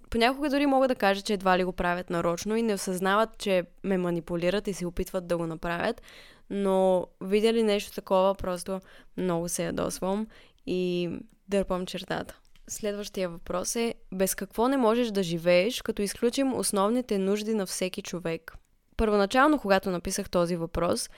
Понякога 0.09 0.49
дори 0.49 0.65
мога 0.65 0.87
да 0.87 0.95
кажа, 0.95 1.21
че 1.21 1.33
едва 1.33 1.57
ли 1.57 1.63
го 1.63 1.73
правят 1.73 2.09
нарочно 2.09 2.55
и 2.55 2.61
не 2.61 2.73
осъзнават, 2.73 3.37
че 3.37 3.63
ме 3.83 3.97
манипулират 3.97 4.67
и 4.67 4.73
се 4.73 4.85
опитват 4.85 5.27
да 5.27 5.37
го 5.37 5.47
направят. 5.47 6.01
Но 6.49 7.07
видя 7.21 7.53
ли 7.53 7.63
нещо 7.63 7.91
такова, 7.91 8.35
просто 8.35 8.81
много 9.17 9.49
се 9.49 9.65
ядосвам 9.65 10.27
и 10.65 11.09
дърпам 11.47 11.85
чертата. 11.85 12.39
Следващия 12.67 13.29
въпрос 13.29 13.75
е, 13.75 13.93
без 14.13 14.35
какво 14.35 14.67
не 14.67 14.77
можеш 14.77 15.07
да 15.07 15.23
живееш, 15.23 15.81
като 15.81 16.01
изключим 16.01 16.53
основните 16.53 17.17
нужди 17.17 17.53
на 17.53 17.65
всеки 17.65 18.01
човек? 18.01 18.55
Първоначално, 18.97 19.59
когато 19.59 19.89
написах 19.89 20.29
този 20.29 20.55
въпрос, 20.55 21.09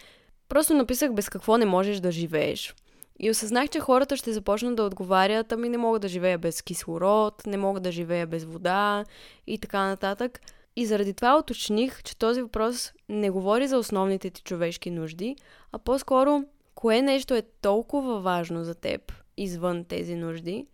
просто 0.50 0.74
написах 0.74 1.14
без 1.14 1.30
какво 1.30 1.58
не 1.58 1.66
можеш 1.66 2.00
да 2.00 2.12
живееш. 2.12 2.76
И 3.24 3.30
осъзнах, 3.30 3.70
че 3.70 3.80
хората 3.80 4.18
ще 4.18 4.34
започнат 4.34 4.76
да 4.76 4.84
отговарят, 4.84 5.52
ами 5.52 5.70
не 5.70 5.78
мога 5.78 6.00
да 6.00 6.08
живея 6.08 6.38
без 6.38 6.62
кислород, 6.62 7.46
не 7.46 7.58
мога 7.58 7.80
да 7.80 7.92
живея 7.92 8.28
без 8.28 8.44
вода 8.44 9.06
и 9.48 9.58
така 9.58 9.88
нататък. 9.88 10.42
И 10.76 10.86
заради 10.86 11.14
това 11.14 11.38
уточних, 11.38 12.04
че 12.04 12.18
този 12.18 12.42
въпрос 12.42 12.94
не 13.10 13.30
говори 13.30 13.68
за 13.68 13.78
основните 13.78 14.30
ти 14.30 14.42
човешки 14.42 14.92
нужди, 14.92 15.36
а 15.72 15.80
по-скоро 15.80 16.44
кое 16.76 17.02
нещо 17.02 17.36
е 17.36 17.42
толкова 17.62 18.20
важно 18.20 18.64
за 18.64 18.76
теб 18.76 19.14
извън 19.38 19.86
тези 19.86 20.16
нужди, 20.16 20.68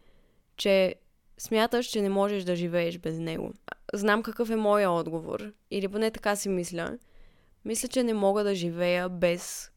че 0.58 0.96
смяташ, 1.38 1.86
че 1.86 2.02
не 2.02 2.10
можеш 2.10 2.44
да 2.44 2.56
живееш 2.56 2.98
без 2.98 3.20
него. 3.20 3.54
Знам 3.94 4.24
какъв 4.24 4.50
е 4.50 4.56
моя 4.56 4.92
отговор, 4.92 5.52
или 5.72 5.88
поне 5.88 6.12
така 6.12 6.36
си 6.36 6.50
мисля. 6.50 6.98
Мисля, 7.66 7.88
че 7.88 8.04
не 8.04 8.14
мога 8.14 8.44
да 8.44 8.56
живея 8.56 9.10
без 9.10 9.72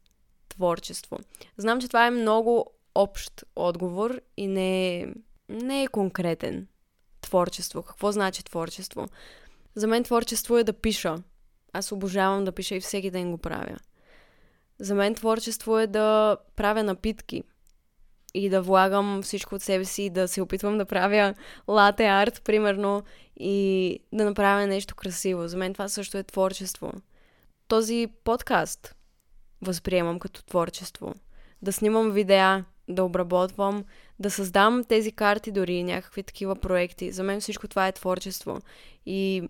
творчество. 0.51 1.17
Знам, 1.57 1.81
че 1.81 1.87
това 1.87 2.07
е 2.07 2.11
много 2.11 2.65
общ 2.95 3.45
отговор 3.55 4.21
и 4.37 4.47
не 4.47 4.99
е, 4.99 5.07
не 5.49 5.83
е 5.83 5.87
конкретен. 5.87 6.67
Творчество. 7.21 7.83
Какво 7.83 8.11
значи 8.11 8.43
творчество? 8.43 9.07
За 9.75 9.87
мен 9.87 10.03
творчество 10.03 10.57
е 10.57 10.63
да 10.63 10.73
пиша. 10.73 11.15
Аз 11.73 11.91
обожавам 11.91 12.45
да 12.45 12.51
пиша 12.51 12.75
и 12.75 12.79
всеки 12.79 13.11
ден 13.11 13.31
го 13.31 13.37
правя. 13.37 13.77
За 14.79 14.95
мен 14.95 15.15
творчество 15.15 15.79
е 15.79 15.87
да 15.87 16.37
правя 16.55 16.83
напитки 16.83 17.43
и 18.33 18.49
да 18.49 18.61
влагам 18.61 19.21
всичко 19.21 19.55
от 19.55 19.61
себе 19.61 19.85
си, 19.85 20.09
да 20.09 20.27
се 20.27 20.41
опитвам 20.41 20.77
да 20.77 20.85
правя 20.85 21.33
лате 21.67 22.05
арт, 22.05 22.41
примерно, 22.43 23.03
и 23.39 23.99
да 24.13 24.25
направя 24.25 24.67
нещо 24.67 24.95
красиво. 24.95 25.47
За 25.47 25.57
мен 25.57 25.73
това 25.73 25.87
също 25.87 26.17
е 26.17 26.23
творчество. 26.23 26.91
Този 27.67 28.07
подкаст 28.23 28.95
възприемам 29.61 30.19
като 30.19 30.43
творчество. 30.43 31.15
Да 31.61 31.73
снимам 31.73 32.11
видеа, 32.11 32.65
да 32.89 33.03
обработвам, 33.03 33.85
да 34.19 34.31
създам 34.31 34.83
тези 34.83 35.11
карти 35.11 35.51
дори, 35.51 35.83
някакви 35.83 36.23
такива 36.23 36.55
проекти. 36.55 37.11
За 37.11 37.23
мен 37.23 37.41
всичко 37.41 37.67
това 37.67 37.87
е 37.87 37.91
творчество. 37.91 38.59
И 39.05 39.43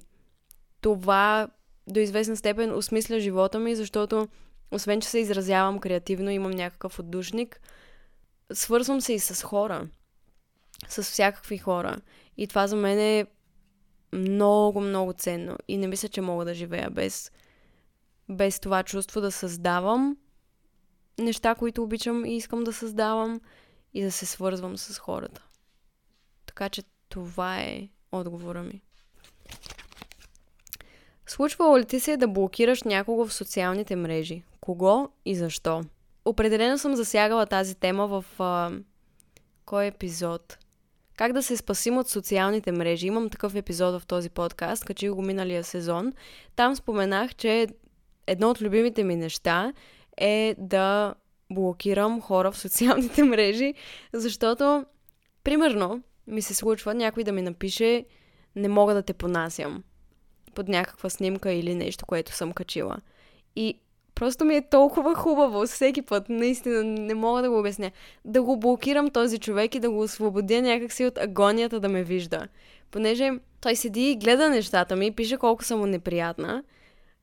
това 0.82 1.48
до 1.88 2.00
известна 2.00 2.38
степен 2.38 2.75
осмисля 2.75 3.20
живота 3.20 3.60
ми, 3.60 3.75
защото 3.75 4.27
освен, 4.72 5.01
че 5.01 5.10
се 5.10 5.20
изразявам 5.20 5.80
креативно, 5.80 6.30
имам 6.30 6.51
някакъв 6.51 7.00
отдушник, 7.00 7.62
свързвам 8.53 9.01
се 9.01 9.13
и 9.13 9.20
с 9.20 9.44
хора. 9.44 9.88
С 10.89 11.03
всякакви 11.03 11.58
хора. 11.58 11.98
И 12.38 12.48
това 12.48 12.68
за 12.68 12.75
мен 12.75 13.00
е 13.00 13.25
много, 14.13 14.82
много 14.82 15.13
ценно. 15.13 15.58
И 15.68 15.77
не 15.77 15.88
мисля, 15.88 16.10
че 16.10 16.22
мога 16.22 16.46
да 16.46 16.53
живея 16.53 16.89
без 16.89 17.32
без 18.31 18.59
това 18.59 18.83
чувство 18.83 19.21
да 19.21 19.31
създавам 19.31 20.17
неща, 21.19 21.55
които 21.55 21.83
обичам 21.83 22.25
и 22.25 22.35
искам 22.35 22.63
да 22.63 22.73
създавам 22.73 23.41
и 23.93 24.03
да 24.03 24.11
се 24.11 24.25
свързвам 24.25 24.77
с 24.77 25.00
хората. 25.00 25.43
Така 26.45 26.69
че 26.69 26.83
това 27.09 27.61
е 27.61 27.89
отговора 28.11 28.63
ми. 28.63 28.81
Случвало 31.27 31.77
ли 31.77 31.85
ти 31.85 32.00
се 32.00 32.17
да 32.17 32.27
блокираш 32.27 32.83
някого 32.83 33.25
в 33.25 33.33
социалните 33.33 33.95
мрежи? 33.95 34.43
Кого 34.61 35.09
и 35.25 35.35
защо? 35.35 35.83
Определено 36.25 36.77
съм 36.77 36.95
засягала 36.95 37.45
тази 37.45 37.75
тема 37.75 38.07
в 38.07 38.25
а, 38.39 38.71
кой 39.65 39.85
епизод? 39.85 40.57
Как 41.17 41.33
да 41.33 41.43
се 41.43 41.57
спасим 41.57 41.97
от 41.97 42.09
социалните 42.09 42.71
мрежи? 42.71 43.07
Имам 43.07 43.29
такъв 43.29 43.55
епизод 43.55 44.01
в 44.01 44.05
този 44.05 44.29
подкаст, 44.29 44.85
качих 44.85 45.11
го 45.11 45.21
миналия 45.21 45.63
сезон. 45.63 46.13
Там 46.55 46.75
споменах, 46.75 47.35
че 47.35 47.67
едно 48.27 48.49
от 48.49 48.61
любимите 48.61 49.03
ми 49.03 49.15
неща 49.15 49.73
е 50.17 50.55
да 50.57 51.13
блокирам 51.51 52.21
хора 52.21 52.51
в 52.51 52.57
социалните 52.57 53.23
мрежи, 53.23 53.73
защото, 54.13 54.85
примерно, 55.43 56.03
ми 56.27 56.41
се 56.41 56.53
случва 56.53 56.93
някой 56.93 57.23
да 57.23 57.31
ми 57.31 57.41
напише 57.41 58.05
не 58.55 58.67
мога 58.67 58.93
да 58.93 59.01
те 59.01 59.13
понасям 59.13 59.83
под 60.55 60.67
някаква 60.67 61.09
снимка 61.09 61.51
или 61.51 61.75
нещо, 61.75 62.05
което 62.05 62.31
съм 62.31 62.51
качила. 62.51 62.97
И 63.55 63.79
Просто 64.15 64.45
ми 64.45 64.55
е 64.55 64.69
толкова 64.69 65.15
хубаво 65.15 65.65
всеки 65.65 66.01
път, 66.01 66.29
наистина 66.29 66.83
не 66.83 67.13
мога 67.13 67.41
да 67.41 67.49
го 67.49 67.59
обясня. 67.59 67.91
Да 68.25 68.43
го 68.43 68.57
блокирам 68.57 69.09
този 69.09 69.39
човек 69.39 69.75
и 69.75 69.79
да 69.79 69.89
го 69.89 69.99
освободя 69.99 70.61
някакси 70.61 71.05
от 71.05 71.17
агонията 71.17 71.79
да 71.79 71.89
ме 71.89 72.03
вижда. 72.03 72.47
Понеже 72.91 73.31
той 73.61 73.75
седи 73.75 74.11
и 74.11 74.15
гледа 74.15 74.49
нещата 74.49 74.95
ми, 74.95 75.11
пише 75.11 75.37
колко 75.37 75.63
съм 75.63 75.79
му 75.79 75.85
неприятна. 75.85 76.63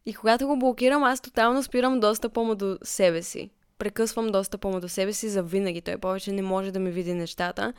И 0.08 0.14
когато 0.14 0.46
го 0.46 0.56
блокирам, 0.56 1.04
аз 1.04 1.20
тотално 1.20 1.62
спирам 1.62 2.00
достъпа 2.00 2.42
му 2.42 2.54
до 2.54 2.78
себе 2.82 3.22
си. 3.22 3.50
Прекъсвам 3.78 4.26
достъпа 4.26 4.68
му 4.68 4.80
до 4.80 4.88
себе 4.88 5.12
си 5.12 5.28
за 5.28 5.42
винаги. 5.42 5.80
Той 5.80 5.98
повече 5.98 6.32
не 6.32 6.42
може 6.42 6.72
да 6.72 6.78
ми 6.78 6.90
види 6.90 7.14
нещата. 7.14 7.72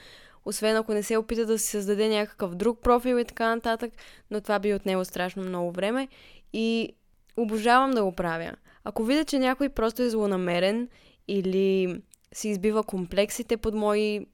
Освен 0.45 0.75
ако 0.75 0.93
не 0.93 1.03
се 1.03 1.17
опита 1.17 1.45
да 1.45 1.59
си 1.59 1.67
създаде 1.67 2.09
някакъв 2.09 2.55
друг 2.55 2.79
профил 2.79 3.15
и 3.15 3.25
така 3.25 3.55
нататък, 3.55 3.93
но 4.31 4.41
това 4.41 4.59
би 4.59 4.73
отнело 4.73 5.05
страшно 5.05 5.43
много 5.43 5.71
време. 5.71 6.07
И 6.53 6.93
обожавам 7.37 7.91
да 7.91 8.03
го 8.03 8.11
правя. 8.11 8.51
Ако 8.83 9.03
видя, 9.03 9.25
че 9.25 9.39
някой 9.39 9.69
просто 9.69 10.01
е 10.01 10.09
злонамерен 10.09 10.89
или 11.27 12.01
си 12.33 12.49
избива 12.49 12.83
комплексите 12.83 13.57
под 13.57 13.73
мои 13.73 14.25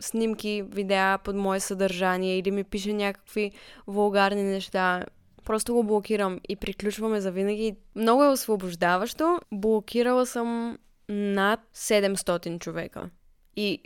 снимки, 0.00 0.64
видеа, 0.68 1.18
под 1.24 1.36
мое 1.36 1.60
съдържание 1.60 2.38
или 2.38 2.50
ми 2.50 2.64
пише 2.64 2.92
някакви 2.92 3.52
вулгарни 3.86 4.42
неща, 4.42 5.04
просто 5.48 5.74
го 5.74 5.82
блокирам 5.82 6.40
и 6.48 6.56
приключваме 6.56 7.20
за 7.20 7.32
винаги. 7.32 7.76
Много 7.94 8.24
е 8.24 8.28
освобождаващо. 8.28 9.38
Блокирала 9.52 10.26
съм 10.26 10.78
над 11.08 11.60
700 11.74 12.58
човека. 12.58 13.10
И 13.56 13.82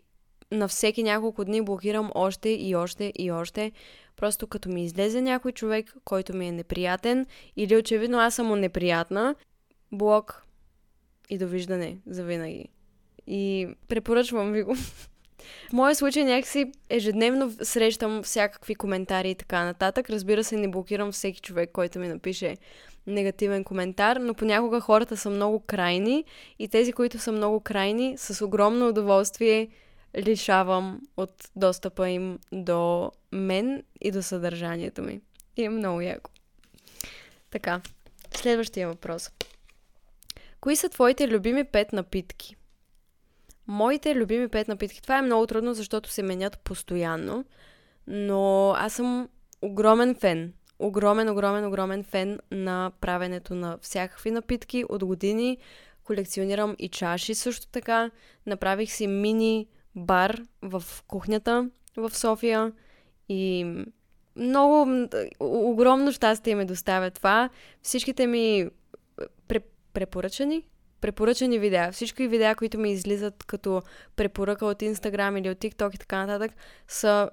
на 0.51 0.69
всеки 0.69 1.03
няколко 1.03 1.45
дни 1.45 1.63
блокирам 1.63 2.11
още 2.15 2.49
и 2.49 2.77
още 2.77 3.13
и 3.19 3.31
още. 3.31 3.73
Просто 4.17 4.47
като 4.47 4.69
ми 4.69 4.85
излезе 4.85 5.21
някой 5.21 5.53
човек, 5.53 5.95
който 6.05 6.37
ми 6.37 6.49
е 6.49 6.53
неприятен, 6.53 7.27
или 7.57 7.77
очевидно 7.77 8.19
аз 8.19 8.35
съм 8.35 8.47
му 8.47 8.57
неприятна, 8.57 9.35
блок 9.93 10.47
и 11.31 11.39
довиждане 11.39 11.99
за 12.07 12.25
винаги. 12.25 12.69
И 13.27 13.69
препоръчвам 13.89 14.53
ви 14.53 14.63
го. 14.63 14.77
В 15.71 15.73
моя 15.73 15.95
случай 15.95 16.25
някакси 16.25 16.73
ежедневно 16.91 17.53
срещам 17.63 18.23
всякакви 18.23 18.75
коментари 18.75 19.31
и 19.31 19.35
така 19.35 19.65
нататък. 19.65 20.11
Разбира 20.11 20.45
се, 20.45 20.57
не 20.57 20.69
блокирам 20.69 21.13
всеки 21.13 21.41
човек, 21.41 21.71
който 21.73 21.99
ми 21.99 22.09
напише 22.09 22.57
негативен 23.07 23.65
коментар, 23.65 24.17
но 24.17 24.35
понякога 24.35 24.81
хората 24.81 25.17
са 25.17 25.31
много 25.31 25.61
крайни 25.61 26.25
и 26.59 26.69
тези, 26.69 26.93
които 26.93 27.19
са 27.19 27.33
много 27.33 27.61
крайни, 27.61 28.15
с 28.19 28.45
огромно 28.45 28.89
удоволствие 28.89 29.69
лишавам 30.19 31.01
от 31.17 31.51
достъпа 31.57 32.09
им 32.09 32.39
до 32.53 33.13
мен 33.33 33.83
и 34.01 34.11
до 34.11 34.23
съдържанието 34.23 35.03
ми. 35.03 35.21
И 35.57 35.65
е 35.65 35.69
много 35.69 36.01
яко. 36.01 36.31
Така, 37.51 37.81
следващия 38.35 38.89
въпрос. 38.89 39.31
Кои 40.61 40.77
са 40.77 40.89
твоите 40.89 41.29
любими 41.29 41.65
пет 41.65 41.93
напитки? 41.93 42.57
Моите 43.73 44.15
любими 44.15 44.49
пет 44.49 44.69
напитки. 44.69 45.03
Това 45.03 45.19
е 45.19 45.23
много 45.23 45.47
трудно, 45.47 45.75
защото 45.75 46.11
се 46.11 46.23
менят 46.23 46.59
постоянно. 46.59 47.45
Но 48.07 48.71
аз 48.77 48.93
съм 48.93 49.29
огромен 49.63 50.15
фен. 50.15 50.53
Огромен, 50.79 51.29
огромен, 51.29 51.67
огромен 51.67 52.05
фен 52.05 52.39
на 52.51 52.93
правенето 53.01 53.55
на 53.55 53.79
всякакви 53.83 54.31
напитки. 54.31 54.85
От 54.89 55.05
години 55.05 55.59
колекционирам 56.05 56.77
и 56.79 56.89
чаши 56.89 57.35
също 57.35 57.67
така. 57.67 58.11
Направих 58.47 58.93
си 58.93 59.07
мини 59.07 59.67
бар 59.95 60.43
в 60.63 60.83
кухнята 61.07 61.71
в 61.97 62.11
София 62.17 62.73
и 63.29 63.67
много 64.37 65.07
огромно 65.41 66.13
щастие 66.13 66.55
ме 66.55 66.65
доставя 66.65 67.11
това. 67.11 67.51
Всичките 67.83 68.27
ми 68.27 68.71
препоръчани 69.93 70.65
препоръчани 71.03 71.59
видеа. 71.59 71.93
Всички 71.93 72.29
видеа, 72.29 72.55
които 72.55 72.79
ми 72.79 72.93
излизат 72.93 73.45
като 73.45 73.83
препоръка 74.17 74.67
от 74.67 74.81
Instagram 74.81 75.41
или 75.41 75.51
от 75.51 75.59
TikTok 75.59 75.95
и 75.95 75.99
така 75.99 76.27
нататък, 76.27 76.57
са 76.89 77.31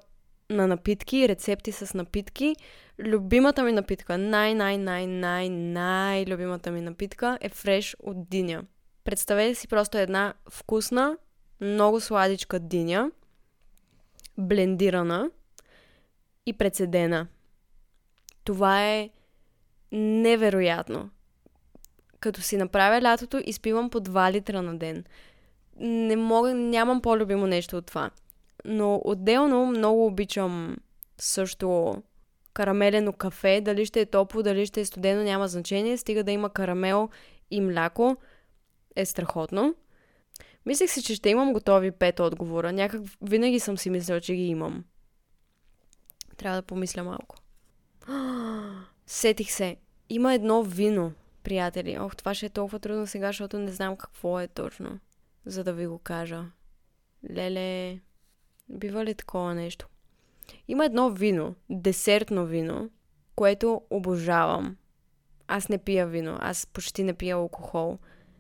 на 0.50 0.68
напитки, 0.68 1.28
рецепти 1.28 1.72
с 1.72 1.94
напитки. 1.94 2.56
Любимата 3.00 3.64
ми 3.64 3.72
напитка, 3.72 4.18
най-най-най-най-най 4.18 6.26
любимата 6.26 6.72
ми 6.72 6.82
напитка 6.82 7.38
е 7.42 7.50
фреш 7.50 7.96
от 8.00 8.30
диня. 8.30 8.64
Представете 9.04 9.56
си 9.56 9.68
просто 9.68 9.98
една 9.98 10.34
вкусна, 10.50 11.18
много 11.62 12.00
сладичка 12.00 12.60
диня, 12.60 13.12
блендирана 14.38 15.32
и 16.46 16.54
прецедена. 16.54 17.28
Това 18.44 18.88
е 18.88 19.10
невероятно 19.92 21.10
като 22.20 22.42
си 22.42 22.58
направя 22.58 23.02
лятото, 23.02 23.42
изпивам 23.46 23.90
по 23.90 24.00
2 24.02 24.32
литра 24.32 24.62
на 24.62 24.78
ден. 24.78 25.04
Не 25.80 26.16
мога, 26.16 26.54
нямам 26.54 27.02
по-любимо 27.02 27.48
нещо 27.48 27.78
от 27.78 27.86
това. 27.86 28.12
Но 28.66 29.02
отделно 29.06 29.66
много 29.66 30.06
обичам 30.06 30.78
също 31.18 31.96
карамелено 32.54 33.14
кафе. 33.14 33.62
Дали 33.62 33.86
ще 33.86 34.02
е 34.02 34.06
топло, 34.06 34.44
дали 34.44 34.66
ще 34.66 34.82
е 34.82 34.86
студено, 34.86 35.24
няма 35.24 35.48
значение. 35.48 35.98
Стига 35.98 36.24
да 36.24 36.32
има 36.32 36.50
карамел 36.50 37.10
и 37.52 37.62
мляко. 37.62 38.18
Е 38.96 39.06
страхотно. 39.06 39.76
Мислех 40.66 40.92
си, 40.92 41.04
че 41.04 41.16
ще 41.16 41.30
имам 41.30 41.54
готови 41.54 41.92
пет 41.92 42.20
отговора. 42.20 42.72
Някак 42.72 43.02
винаги 43.22 43.60
съм 43.60 43.78
си 43.78 43.90
мислила, 43.90 44.22
че 44.22 44.36
ги 44.36 44.48
имам. 44.48 44.84
Трябва 46.38 46.58
да 46.58 46.68
помисля 46.68 47.04
малко. 47.04 47.36
Сетих 49.08 49.52
се. 49.52 49.78
Има 50.10 50.34
едно 50.34 50.64
вино, 50.64 51.12
приятели. 51.44 51.98
Ох, 52.00 52.16
това 52.16 52.34
ще 52.34 52.46
е 52.46 52.50
толкова 52.50 52.80
трудно 52.80 53.08
сега, 53.08 53.28
защото 53.28 53.60
не 53.60 53.72
знам 53.72 53.96
какво 53.96 54.40
е 54.40 54.48
точно, 54.48 55.00
за 55.46 55.64
да 55.64 55.74
ви 55.74 55.88
го 55.88 56.00
кажа. 56.00 56.46
Леле, 57.32 58.00
бива 58.70 59.06
ли 59.06 59.16
такова 59.16 59.56
нещо? 59.56 59.88
Има 60.68 60.86
едно 60.86 61.10
вино, 61.10 61.56
десертно 61.70 62.46
вино, 62.46 62.90
което 63.36 63.82
обожавам. 63.90 64.78
Аз 65.48 65.70
не 65.70 65.78
пия 65.78 66.08
вино, 66.08 66.38
аз 66.42 66.66
почти 66.66 67.04
не 67.04 67.14
пия 67.14 67.36
алкохол. 67.36 67.98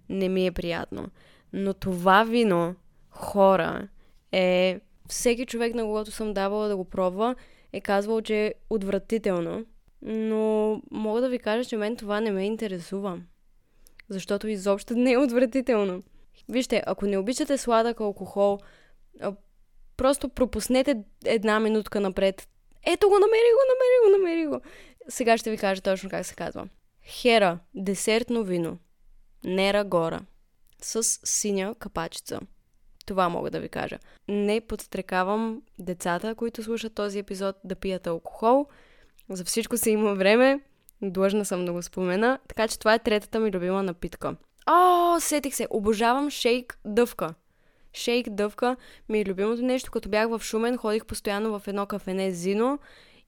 Не 0.09 0.29
ми 0.29 0.45
е 0.45 0.51
приятно. 0.51 1.09
Но 1.53 1.73
това 1.73 2.23
вино, 2.23 2.75
хора, 3.09 3.87
е... 4.31 4.79
Всеки 5.07 5.45
човек, 5.45 5.75
на 5.75 5.83
когото 5.83 6.11
съм 6.11 6.33
давала 6.33 6.67
да 6.67 6.77
го 6.77 6.85
пробва, 6.85 7.35
е 7.73 7.81
казвал, 7.81 8.21
че 8.21 8.45
е 8.45 8.53
отвратително. 8.69 9.65
Но 10.01 10.81
мога 10.91 11.21
да 11.21 11.29
ви 11.29 11.39
кажа, 11.39 11.69
че 11.69 11.77
мен 11.77 11.95
това 11.95 12.21
не 12.21 12.31
ме 12.31 12.45
интересува. 12.45 13.21
Защото 14.09 14.47
изобщо 14.47 14.93
не 14.93 15.11
е 15.11 15.17
отвратително. 15.17 16.03
Вижте, 16.49 16.83
ако 16.85 17.05
не 17.05 17.17
обичате 17.17 17.57
сладък 17.57 17.99
алкохол, 17.99 18.59
просто 19.97 20.29
пропуснете 20.29 21.03
една 21.25 21.59
минутка 21.59 21.99
напред. 21.99 22.47
Ето 22.85 23.07
го, 23.09 23.13
намери 23.13 23.51
го, 23.55 23.61
намери 23.69 23.97
го, 24.03 24.17
намери 24.17 24.47
го. 24.47 24.61
Сега 25.09 25.37
ще 25.37 25.51
ви 25.51 25.57
кажа 25.57 25.81
точно 25.81 26.09
как 26.09 26.25
се 26.25 26.35
казва. 26.35 26.67
Хера, 27.03 27.59
десертно 27.75 28.43
вино. 28.43 28.77
Нера 29.43 29.83
гора. 29.83 30.19
С 30.81 31.03
синя 31.23 31.75
капачица. 31.79 32.39
Това 33.05 33.29
мога 33.29 33.51
да 33.51 33.59
ви 33.59 33.69
кажа. 33.69 33.99
Не 34.27 34.61
подстрекавам 34.61 35.61
децата, 35.79 36.35
които 36.35 36.63
слушат 36.63 36.93
този 36.93 37.19
епизод, 37.19 37.55
да 37.63 37.75
пият 37.75 38.07
алкохол– 38.07 38.67
за 39.29 39.45
всичко 39.45 39.77
се 39.77 39.89
има 39.89 40.15
време. 40.15 40.59
Длъжна 41.01 41.45
съм 41.45 41.65
да 41.65 41.73
го 41.73 41.81
спомена. 41.81 42.39
Така 42.47 42.67
че 42.67 42.79
това 42.79 42.93
е 42.93 42.99
третата 42.99 43.39
ми 43.39 43.51
любима 43.51 43.83
напитка. 43.83 44.35
О, 44.67 45.19
сетих 45.19 45.55
се. 45.55 45.67
Обожавам 45.69 46.29
шейк 46.29 46.79
дъвка. 46.85 47.33
Шейк 47.93 48.29
дъвка 48.29 48.75
ми 49.09 49.19
е 49.19 49.25
любимото 49.25 49.61
нещо. 49.61 49.91
Като 49.91 50.09
бях 50.09 50.29
в 50.29 50.41
Шумен, 50.43 50.77
ходих 50.77 51.05
постоянно 51.05 51.59
в 51.59 51.67
едно 51.67 51.85
кафене 51.85 52.31
Зино 52.31 52.79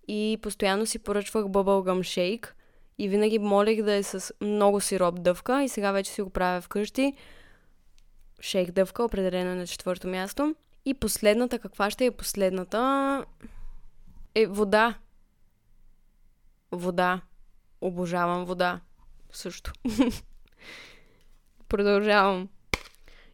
и 0.07 0.37
постоянно 0.41 0.85
си 0.85 0.99
поръчвах 0.99 1.47
бъбългъм 1.47 2.03
шейк. 2.03 2.55
И 2.97 3.07
винаги 3.07 3.39
молех 3.39 3.81
да 3.81 3.93
е 3.93 4.03
с 4.03 4.33
много 4.41 4.81
сироп 4.81 5.21
дъвка 5.21 5.63
и 5.63 5.69
сега 5.69 5.91
вече 5.91 6.11
си 6.11 6.21
го 6.21 6.29
правя 6.29 6.61
вкъщи. 6.61 7.13
Шейк 8.41 8.71
дъвка, 8.71 9.03
определено 9.03 9.55
на 9.55 9.67
четвърто 9.67 10.07
място. 10.07 10.55
И 10.85 10.93
последната, 10.93 11.59
каква 11.59 11.89
ще 11.89 12.05
е 12.05 12.11
последната? 12.11 13.25
Е 14.35 14.45
вода. 14.45 14.95
Вода. 16.71 17.21
Обожавам 17.81 18.45
вода. 18.45 18.79
Също. 19.31 19.71
Продължавам. 21.69 22.49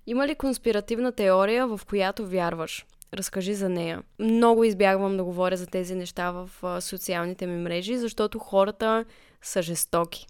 Има 0.07 0.27
ли 0.27 0.35
конспиративна 0.35 1.11
теория, 1.11 1.67
в 1.67 1.81
която 1.87 2.27
вярваш? 2.27 2.85
Разкажи 3.13 3.53
за 3.53 3.69
нея. 3.69 4.03
Много 4.19 4.63
избягвам 4.63 5.17
да 5.17 5.23
говоря 5.23 5.57
за 5.57 5.67
тези 5.67 5.95
неща 5.95 6.31
в 6.31 6.49
социалните 6.81 7.47
ми 7.47 7.57
мрежи, 7.57 7.97
защото 7.97 8.39
хората 8.39 9.05
са 9.41 9.61
жестоки. 9.61 10.27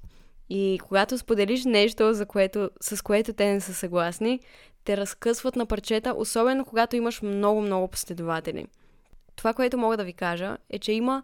И 0.49 0.79
когато 0.83 1.17
споделиш 1.17 1.65
нещо, 1.65 2.13
за 2.13 2.25
което, 2.25 2.69
с 2.81 3.01
което 3.01 3.33
те 3.33 3.53
не 3.53 3.61
са 3.61 3.73
съгласни, 3.73 4.39
те 4.83 4.97
разкъсват 4.97 5.55
на 5.55 5.65
парчета, 5.65 6.13
особено 6.17 6.65
когато 6.65 6.95
имаш 6.95 7.21
много-много 7.21 7.87
последователи. 7.87 8.67
Това, 9.35 9.53
което 9.53 9.77
мога 9.77 9.97
да 9.97 10.03
ви 10.03 10.13
кажа, 10.13 10.57
е, 10.69 10.79
че 10.79 10.91
има 10.91 11.23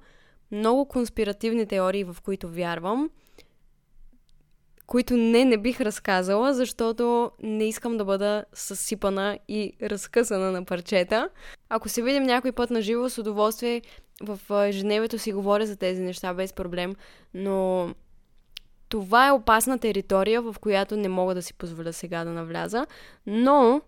много 0.54 0.86
конспиративни 0.86 1.66
теории, 1.66 2.04
в 2.04 2.18
които 2.24 2.50
вярвам, 2.50 3.10
които 4.86 5.18
не, 5.18 5.46
не 5.46 5.58
бих 5.58 5.82
разказала, 5.82 6.54
защото 6.54 7.32
не 7.44 7.68
искам 7.68 7.98
да 7.98 8.06
бъда 8.06 8.46
съсипана 8.54 9.40
и 9.48 9.74
разкъсана 9.82 10.52
на 10.52 10.66
парчета. 10.66 11.30
Ако 11.70 11.90
се 11.90 12.02
видим 12.02 12.24
някой 12.24 12.52
път 12.52 12.70
на 12.70 12.82
живо, 12.82 13.10
с 13.10 13.18
удоволствие 13.18 13.82
в 14.22 14.40
ежедневието 14.68 15.20
си 15.20 15.34
говоря 15.34 15.66
за 15.66 15.76
тези 15.76 16.02
неща 16.02 16.34
без 16.34 16.54
проблем, 16.54 16.96
но 17.34 17.90
това 18.90 19.28
е 19.28 19.32
опасна 19.32 19.80
територия, 19.80 20.42
в 20.42 20.56
която 20.62 20.98
не 20.98 21.10
мога 21.10 21.36
да 21.36 21.42
си 21.42 21.54
позволя 21.54 21.94
сега 21.94 22.24
да 22.24 22.32
навляза, 22.32 22.86
но 23.26 23.82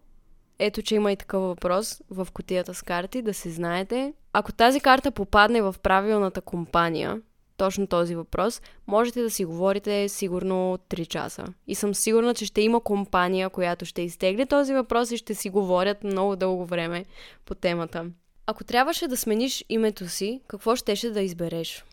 ето, 0.59 0.81
че 0.81 0.95
има 0.95 1.11
и 1.11 1.15
такъв 1.15 1.41
въпрос 1.41 2.01
в 2.09 2.27
котията 2.33 2.73
с 2.73 2.81
карти, 2.81 3.21
да 3.21 3.33
се 3.33 3.49
знаете. 3.49 4.13
Ако 4.33 4.51
тази 4.51 4.79
карта 4.79 5.11
попадне 5.11 5.61
в 5.61 5.75
правилната 5.83 6.41
компания, 6.41 7.21
точно 7.57 7.87
този 7.87 8.15
въпрос, 8.15 8.61
можете 8.87 9.21
да 9.21 9.29
си 9.29 9.45
говорите 9.45 10.09
сигурно 10.09 10.77
3 10.89 11.07
часа. 11.07 11.45
И 11.67 11.75
съм 11.75 11.95
сигурна, 11.95 12.33
че 12.33 12.45
ще 12.45 12.61
има 12.61 12.79
компания, 12.79 13.49
която 13.49 13.85
ще 13.85 14.01
изтегли 14.01 14.45
този 14.45 14.73
въпрос 14.73 15.11
и 15.11 15.17
ще 15.17 15.35
си 15.35 15.49
говорят 15.49 16.03
много 16.03 16.35
дълго 16.35 16.65
време 16.65 17.05
по 17.45 17.55
темата. 17.55 18.05
Ако 18.47 18.63
трябваше 18.63 19.07
да 19.07 19.17
смениш 19.17 19.65
името 19.69 20.07
си, 20.09 20.41
какво 20.47 20.75
щеше 20.75 21.09
да 21.09 21.21
избереш? 21.21 21.85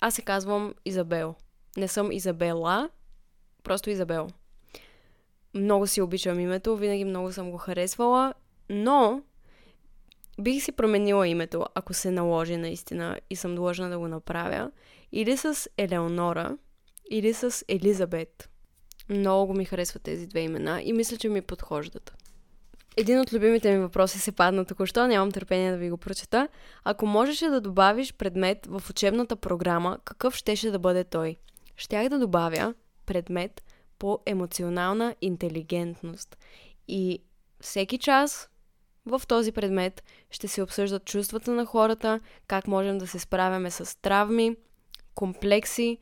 Аз 0.00 0.14
се 0.14 0.22
казвам 0.22 0.74
Изабел. 0.84 1.34
Не 1.76 1.88
съм 1.88 2.12
Изабела, 2.12 2.90
просто 3.62 3.90
Изабел. 3.90 4.28
Много 5.54 5.86
си 5.86 6.02
обичам 6.02 6.40
името, 6.40 6.76
винаги 6.76 7.04
много 7.04 7.32
съм 7.32 7.50
го 7.50 7.56
харесвала, 7.58 8.34
но 8.70 9.22
бих 10.40 10.64
си 10.64 10.72
променила 10.72 11.28
името, 11.28 11.66
ако 11.74 11.94
се 11.94 12.10
наложи 12.10 12.56
наистина 12.56 13.20
и 13.30 13.36
съм 13.36 13.54
длъжна 13.54 13.90
да 13.90 13.98
го 13.98 14.08
направя. 14.08 14.70
Или 15.12 15.36
с 15.36 15.68
Елеонора, 15.78 16.56
или 17.10 17.34
с 17.34 17.64
Елизабет. 17.68 18.50
Много 19.08 19.54
ми 19.54 19.64
харесват 19.64 20.02
тези 20.02 20.26
две 20.26 20.40
имена 20.40 20.82
и 20.82 20.92
мисля, 20.92 21.16
че 21.16 21.28
ми 21.28 21.42
подхождат. 21.42 22.14
Един 22.96 23.20
от 23.20 23.32
любимите 23.32 23.72
ми 23.72 23.78
въпроси 23.78 24.18
се 24.18 24.32
падна 24.32 24.64
току-що, 24.64 25.06
нямам 25.06 25.32
търпение 25.32 25.70
да 25.70 25.76
ви 25.76 25.90
го 25.90 25.96
прочета. 25.96 26.48
Ако 26.84 27.06
можеше 27.06 27.48
да 27.48 27.60
добавиш 27.60 28.12
предмет 28.12 28.66
в 28.66 28.82
учебната 28.90 29.36
програма, 29.36 29.98
какъв 30.04 30.34
щеше 30.34 30.70
да 30.70 30.78
бъде 30.78 31.04
той? 31.04 31.36
Щях 31.76 32.08
да 32.08 32.18
добавя 32.18 32.74
предмет 33.06 33.62
по 33.98 34.18
емоционална 34.26 35.14
интелигентност. 35.20 36.38
И 36.88 37.22
всеки 37.60 37.98
час 37.98 38.48
в 39.06 39.22
този 39.28 39.52
предмет 39.52 40.04
ще 40.30 40.48
се 40.48 40.62
обсъждат 40.62 41.04
чувствата 41.04 41.50
на 41.50 41.66
хората, 41.66 42.20
как 42.46 42.68
можем 42.68 42.98
да 42.98 43.06
се 43.06 43.18
справяме 43.18 43.70
с 43.70 44.00
травми, 44.00 44.56
комплекси 45.14 45.98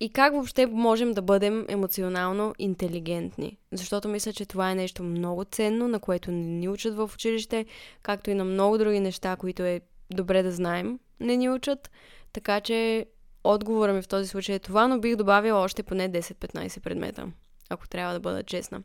и 0.00 0.10
как 0.10 0.32
въобще 0.32 0.66
можем 0.66 1.12
да 1.12 1.22
бъдем 1.22 1.66
емоционално 1.68 2.54
интелигентни. 2.58 3.58
Защото 3.72 4.08
мисля, 4.08 4.32
че 4.32 4.46
това 4.46 4.70
е 4.70 4.74
нещо 4.74 5.02
много 5.02 5.44
ценно, 5.44 5.88
на 5.88 6.00
което 6.00 6.30
не 6.30 6.46
ни 6.46 6.68
учат 6.68 6.96
в 6.96 7.10
училище, 7.14 7.66
както 8.02 8.30
и 8.30 8.34
на 8.34 8.44
много 8.44 8.78
други 8.78 9.00
неща, 9.00 9.36
които 9.36 9.62
е 9.62 9.80
добре 10.10 10.42
да 10.42 10.52
знаем, 10.52 10.98
не 11.20 11.36
ни 11.36 11.50
учат. 11.50 11.90
Така 12.32 12.60
че 12.60 13.06
отговора 13.54 13.92
ми 13.92 14.02
в 14.02 14.08
този 14.08 14.28
случай 14.28 14.54
е 14.54 14.58
това, 14.58 14.88
но 14.88 15.00
бих 15.00 15.16
добавила 15.16 15.60
още 15.60 15.82
поне 15.82 16.12
10-15 16.12 16.80
предмета, 16.80 17.26
ако 17.68 17.88
трябва 17.88 18.14
да 18.14 18.20
бъда 18.20 18.42
честна. 18.42 18.82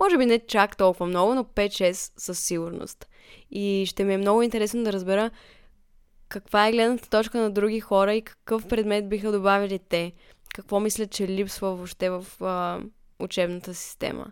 Може 0.00 0.18
би 0.18 0.26
не 0.26 0.46
чак 0.46 0.76
толкова 0.76 1.06
много, 1.06 1.34
но 1.34 1.44
5-6 1.44 2.12
със 2.16 2.38
сигурност. 2.38 3.08
И 3.50 3.84
ще 3.86 4.04
ми 4.04 4.14
е 4.14 4.18
много 4.18 4.42
интересно 4.42 4.84
да 4.84 4.92
разбера 4.92 5.30
каква 6.30 6.68
е 6.68 6.72
гледната 6.72 7.08
точка 7.10 7.38
на 7.38 7.50
други 7.50 7.80
хора 7.80 8.14
и 8.14 8.22
какъв 8.22 8.68
предмет 8.68 9.08
биха 9.08 9.32
добавили 9.32 9.78
те. 9.78 10.12
Какво 10.54 10.80
мислят, 10.80 11.10
че 11.10 11.28
липсва 11.28 11.74
въобще 11.74 12.10
в 12.10 12.26
а, 12.40 12.80
учебната 13.18 13.74
система, 13.74 14.26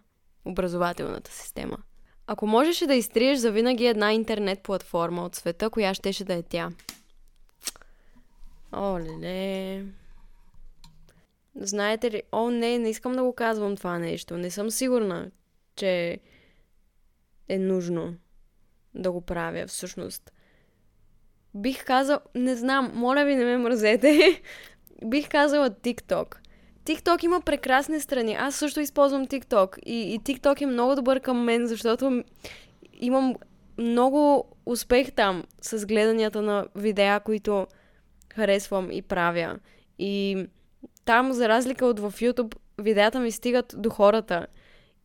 образователната 0.44 1.30
система. 1.30 1.76
Ако 2.26 2.46
можеше 2.46 2.86
да 2.86 2.94
изтриеш 2.94 3.38
за 3.38 3.50
винаги 3.50 3.86
една 3.86 4.12
интернет 4.12 4.62
платформа 4.62 5.24
от 5.24 5.34
света, 5.34 5.70
коя 5.70 5.94
щеше 5.94 6.24
да 6.24 6.34
е 6.34 6.42
тя? 6.42 6.70
О, 8.72 8.98
леле. 9.00 9.84
Знаете 11.54 12.10
ли, 12.10 12.22
о 12.32 12.50
не, 12.50 12.78
не 12.78 12.90
искам 12.90 13.12
да 13.12 13.22
го 13.22 13.32
казвам 13.32 13.76
това 13.76 13.98
нещо. 13.98 14.36
Не 14.36 14.50
съм 14.50 14.70
сигурна, 14.70 15.30
че 15.76 16.18
е 17.48 17.58
нужно 17.58 18.14
да 18.94 19.12
го 19.12 19.20
правя 19.20 19.66
всъщност. 19.66 20.32
Бих 21.54 21.84
казал, 21.84 22.20
не 22.34 22.56
знам, 22.56 22.92
моля 22.94 23.24
ви 23.24 23.34
не 23.34 23.44
ме 23.44 23.56
мразете. 23.56 24.42
Бих 25.04 25.28
казала 25.28 25.70
TikTok. 25.70 26.36
TikTok 26.84 27.24
има 27.24 27.40
прекрасни 27.40 28.00
страни. 28.00 28.34
Аз 28.34 28.54
също 28.54 28.80
използвам 28.80 29.26
TikTok. 29.26 29.78
И, 29.78 30.14
и 30.14 30.20
TikTok 30.20 30.62
е 30.62 30.66
много 30.66 30.94
добър 30.94 31.20
към 31.20 31.44
мен, 31.44 31.66
защото 31.66 32.24
имам 32.92 33.34
много 33.78 34.44
успех 34.66 35.12
там 35.12 35.44
с 35.62 35.86
гледанията 35.86 36.42
на 36.42 36.66
видеа, 36.74 37.20
които 37.20 37.66
харесвам 38.38 38.92
и 38.92 39.02
правя. 39.02 39.58
И 39.98 40.46
там, 41.04 41.32
за 41.32 41.48
разлика 41.48 41.86
от 41.86 42.00
в 42.00 42.12
YouTube, 42.12 42.54
видеята 42.78 43.20
ми 43.20 43.30
стигат 43.30 43.74
до 43.78 43.90
хората. 43.90 44.46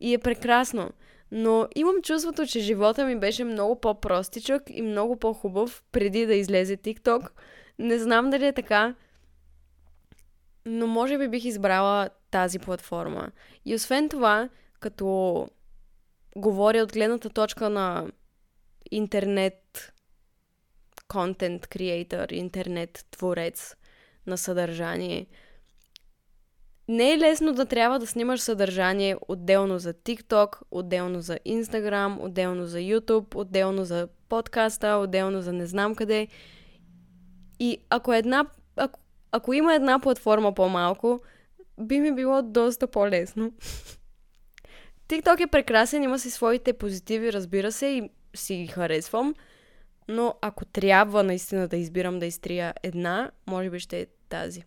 И 0.00 0.14
е 0.14 0.18
прекрасно. 0.18 0.90
Но 1.30 1.68
имам 1.74 2.02
чувството, 2.02 2.46
че 2.46 2.60
живота 2.60 3.06
ми 3.06 3.18
беше 3.18 3.44
много 3.44 3.80
по-простичък 3.80 4.62
и 4.70 4.82
много 4.82 5.16
по-хубав 5.16 5.82
преди 5.92 6.26
да 6.26 6.34
излезе 6.34 6.76
TikTok. 6.76 7.28
Не 7.78 7.98
знам 7.98 8.30
дали 8.30 8.46
е 8.46 8.52
така, 8.52 8.94
но 10.66 10.86
може 10.86 11.18
би 11.18 11.28
бих 11.28 11.44
избрала 11.44 12.08
тази 12.30 12.58
платформа. 12.58 13.30
И 13.64 13.74
освен 13.74 14.08
това, 14.08 14.48
като 14.80 15.48
говоря 16.36 16.82
от 16.82 16.92
гледната 16.92 17.30
точка 17.30 17.70
на 17.70 18.06
интернет 18.90 19.63
контент 21.08 21.66
креатор, 21.66 22.28
интернет 22.30 23.06
творец 23.10 23.76
на 24.26 24.38
съдържание– 24.38 25.26
не 26.88 27.12
е 27.12 27.18
лесно 27.18 27.52
да 27.52 27.66
трябва 27.66 27.98
да 27.98 28.06
снимаш 28.06 28.40
съдържание 28.40 29.16
отделно 29.28 29.78
за 29.78 29.94
TikTok, 29.94 30.56
отделно 30.70 31.20
за 31.20 31.38
Instagram, 31.46 32.16
отделно 32.20 32.66
за 32.66 32.78
YouTube, 32.78 33.34
отделно 33.34 33.84
за 33.84 34.08
подкаста, 34.28 34.88
отделно 34.88 35.42
за 35.42 35.52
не 35.52 35.66
знам 35.66 35.94
къде. 35.94 36.28
И 37.58 37.78
ако 37.90 38.12
една, 38.12 38.46
ако, 38.76 39.00
ако 39.32 39.52
има 39.52 39.74
една 39.74 39.98
платформа 39.98 40.54
по-малко, 40.54 41.20
би 41.80 42.00
ми 42.00 42.14
било 42.14 42.42
доста 42.42 42.86
по-лесно. 42.86 43.52
TikTok 45.08 45.44
е 45.44 45.46
прекрасен, 45.46 46.02
има 46.02 46.18
си 46.18 46.30
своите 46.30 46.72
позитиви, 46.72 47.32
разбира 47.32 47.72
се, 47.72 47.86
и 47.86 48.10
си 48.34 48.56
ги 48.56 48.66
харесвам. 48.66 49.34
Но 50.08 50.34
ако 50.40 50.64
трябва 50.64 51.22
наистина 51.22 51.68
да 51.68 51.76
избирам 51.76 52.18
да 52.18 52.26
изтрия 52.26 52.74
една, 52.82 53.30
може 53.46 53.70
би 53.70 53.80
ще 53.80 54.00
е 54.00 54.06
тази. 54.28 54.62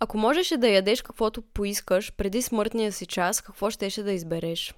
Ако 0.00 0.18
можеше 0.18 0.56
да 0.56 0.68
ядеш 0.68 1.02
каквото 1.02 1.42
поискаш 1.42 2.12
преди 2.12 2.42
смъртния 2.42 2.92
си 2.92 3.06
час, 3.06 3.40
какво 3.40 3.70
щеше 3.70 4.02
да 4.02 4.12
избереш? 4.12 4.74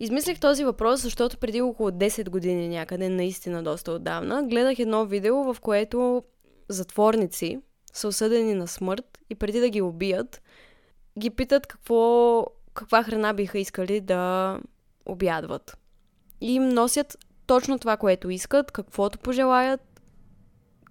Измислих 0.00 0.40
този 0.40 0.64
въпрос, 0.64 1.02
защото 1.02 1.38
преди 1.38 1.60
около 1.60 1.90
10 1.90 2.30
години 2.30 2.68
някъде, 2.68 3.08
наистина 3.08 3.62
доста 3.62 3.92
отдавна, 3.92 4.42
гледах 4.42 4.78
едно 4.78 5.06
видео, 5.06 5.54
в 5.54 5.60
което 5.60 6.22
затворници 6.68 7.60
са 7.92 8.08
осъдени 8.08 8.54
на 8.54 8.68
смърт 8.68 9.18
и 9.30 9.34
преди 9.34 9.60
да 9.60 9.68
ги 9.68 9.82
убият, 9.82 10.42
ги 11.18 11.30
питат 11.30 11.66
какво, 11.66 12.46
каква 12.74 13.02
храна 13.02 13.32
биха 13.32 13.58
искали 13.58 14.00
да 14.00 14.58
обядват. 15.06 15.78
И 16.40 16.54
им 16.54 16.68
носят 16.68 17.16
точно 17.46 17.78
това, 17.78 17.96
което 17.96 18.30
искат, 18.30 18.70
каквото 18.70 19.18
пожелаят 19.18 19.80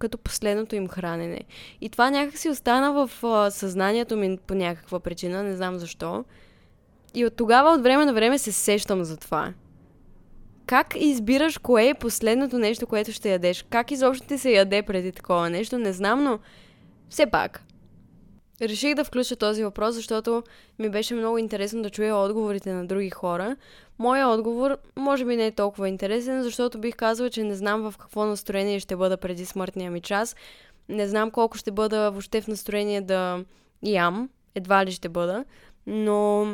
като 0.00 0.18
последното 0.18 0.76
им 0.76 0.88
хранене. 0.88 1.40
И 1.80 1.88
това 1.88 2.10
някак 2.10 2.38
си 2.38 2.48
остана 2.48 2.92
в 2.92 3.24
а, 3.24 3.50
съзнанието 3.50 4.16
ми 4.16 4.38
по 4.46 4.54
някаква 4.54 5.00
причина, 5.00 5.42
не 5.42 5.56
знам 5.56 5.78
защо. 5.78 6.24
И 7.14 7.26
от 7.26 7.36
тогава 7.36 7.70
от 7.70 7.82
време 7.82 8.04
на 8.04 8.14
време 8.14 8.38
се 8.38 8.52
сещам 8.52 9.04
за 9.04 9.16
това. 9.16 9.52
Как 10.66 10.94
избираш 10.96 11.58
кое 11.58 11.88
е 11.88 11.94
последното 11.94 12.58
нещо, 12.58 12.86
което 12.86 13.12
ще 13.12 13.32
ядеш? 13.32 13.64
Как 13.70 13.90
изобщо 13.90 14.26
ти 14.26 14.38
се 14.38 14.50
яде 14.50 14.82
преди 14.82 15.12
такова 15.12 15.50
нещо? 15.50 15.78
Не 15.78 15.92
знам, 15.92 16.24
но 16.24 16.38
все 17.08 17.26
пак. 17.26 17.65
Реших 18.62 18.94
да 18.94 19.04
включа 19.04 19.36
този 19.36 19.64
въпрос, 19.64 19.94
защото 19.94 20.42
ми 20.78 20.88
беше 20.88 21.14
много 21.14 21.38
интересно 21.38 21.82
да 21.82 21.90
чуя 21.90 22.16
отговорите 22.16 22.72
на 22.72 22.86
други 22.86 23.10
хора. 23.10 23.56
Моя 23.98 24.28
отговор 24.28 24.76
може 24.96 25.24
би 25.24 25.36
не 25.36 25.46
е 25.46 25.52
толкова 25.52 25.88
интересен, 25.88 26.42
защото 26.42 26.78
бих 26.78 26.96
казала, 26.96 27.30
че 27.30 27.44
не 27.44 27.54
знам 27.54 27.90
в 27.90 27.98
какво 27.98 28.26
настроение 28.26 28.80
ще 28.80 28.96
бъда 28.96 29.16
преди 29.16 29.46
смъртния 29.46 29.90
ми 29.90 30.00
час. 30.00 30.36
Не 30.88 31.08
знам 31.08 31.30
колко 31.30 31.56
ще 31.56 31.70
бъда 31.70 32.10
въобще 32.10 32.40
в 32.40 32.48
настроение 32.48 33.00
да 33.00 33.44
ям. 33.82 34.28
Едва 34.54 34.86
ли 34.86 34.92
ще 34.92 35.08
бъда. 35.08 35.44
Но 35.86 36.46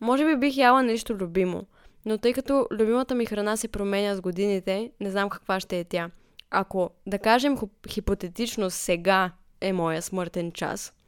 може 0.00 0.24
би 0.24 0.36
бих 0.36 0.56
яла 0.56 0.82
нещо 0.82 1.14
любимо. 1.14 1.66
Но 2.06 2.18
тъй 2.18 2.32
като 2.32 2.66
любимата 2.72 3.14
ми 3.14 3.26
храна 3.26 3.56
се 3.56 3.68
променя 3.68 4.14
с 4.14 4.20
годините, 4.20 4.90
не 5.00 5.10
знам 5.10 5.28
каква 5.28 5.60
ще 5.60 5.78
е 5.78 5.84
тя. 5.84 6.10
Ако, 6.50 6.90
да 7.06 7.18
кажем, 7.18 7.58
хипотетично 7.88 8.70
сега 8.70 9.32
е 9.60 9.72
моя 9.72 10.02
смъртен 10.02 10.52
час– 10.52 10.92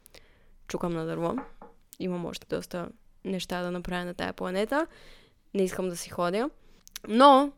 чукам 0.67 0.93
на 0.93 1.05
дърво. 1.05 1.35
имам 1.99 2.25
още 2.25 2.47
доста 2.47 2.89
неща 3.25 3.61
да 3.61 3.71
направя 3.71 4.05
на 4.05 4.13
тая 4.13 4.33
планета. 4.33 4.87
Не 5.53 5.63
искам 5.63 5.89
да 5.89 5.97
си 5.97 6.09
ходя. 6.09 6.49
Но, 7.07 7.51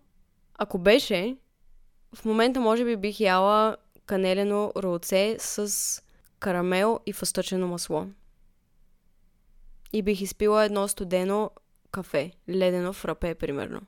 ако 0.57 0.77
беше, 0.77 1.37
в 2.15 2.25
момента 2.25 2.59
може 2.59 2.85
би 2.85 2.95
бих 2.95 3.19
яла 3.19 3.77
канелено 4.05 4.71
ролце 4.77 5.35
с 5.39 6.01
карамел 6.39 6.99
и 7.05 7.13
фъстъчено 7.13 7.67
масло. 7.67 8.07
И 9.93 10.01
бих 10.01 10.21
изпила 10.21 10.65
едно 10.65 10.87
студено 10.87 11.51
кафе, 11.91 12.31
ледено 12.49 12.93
фрапе, 12.93 13.35
примерно. 13.35 13.81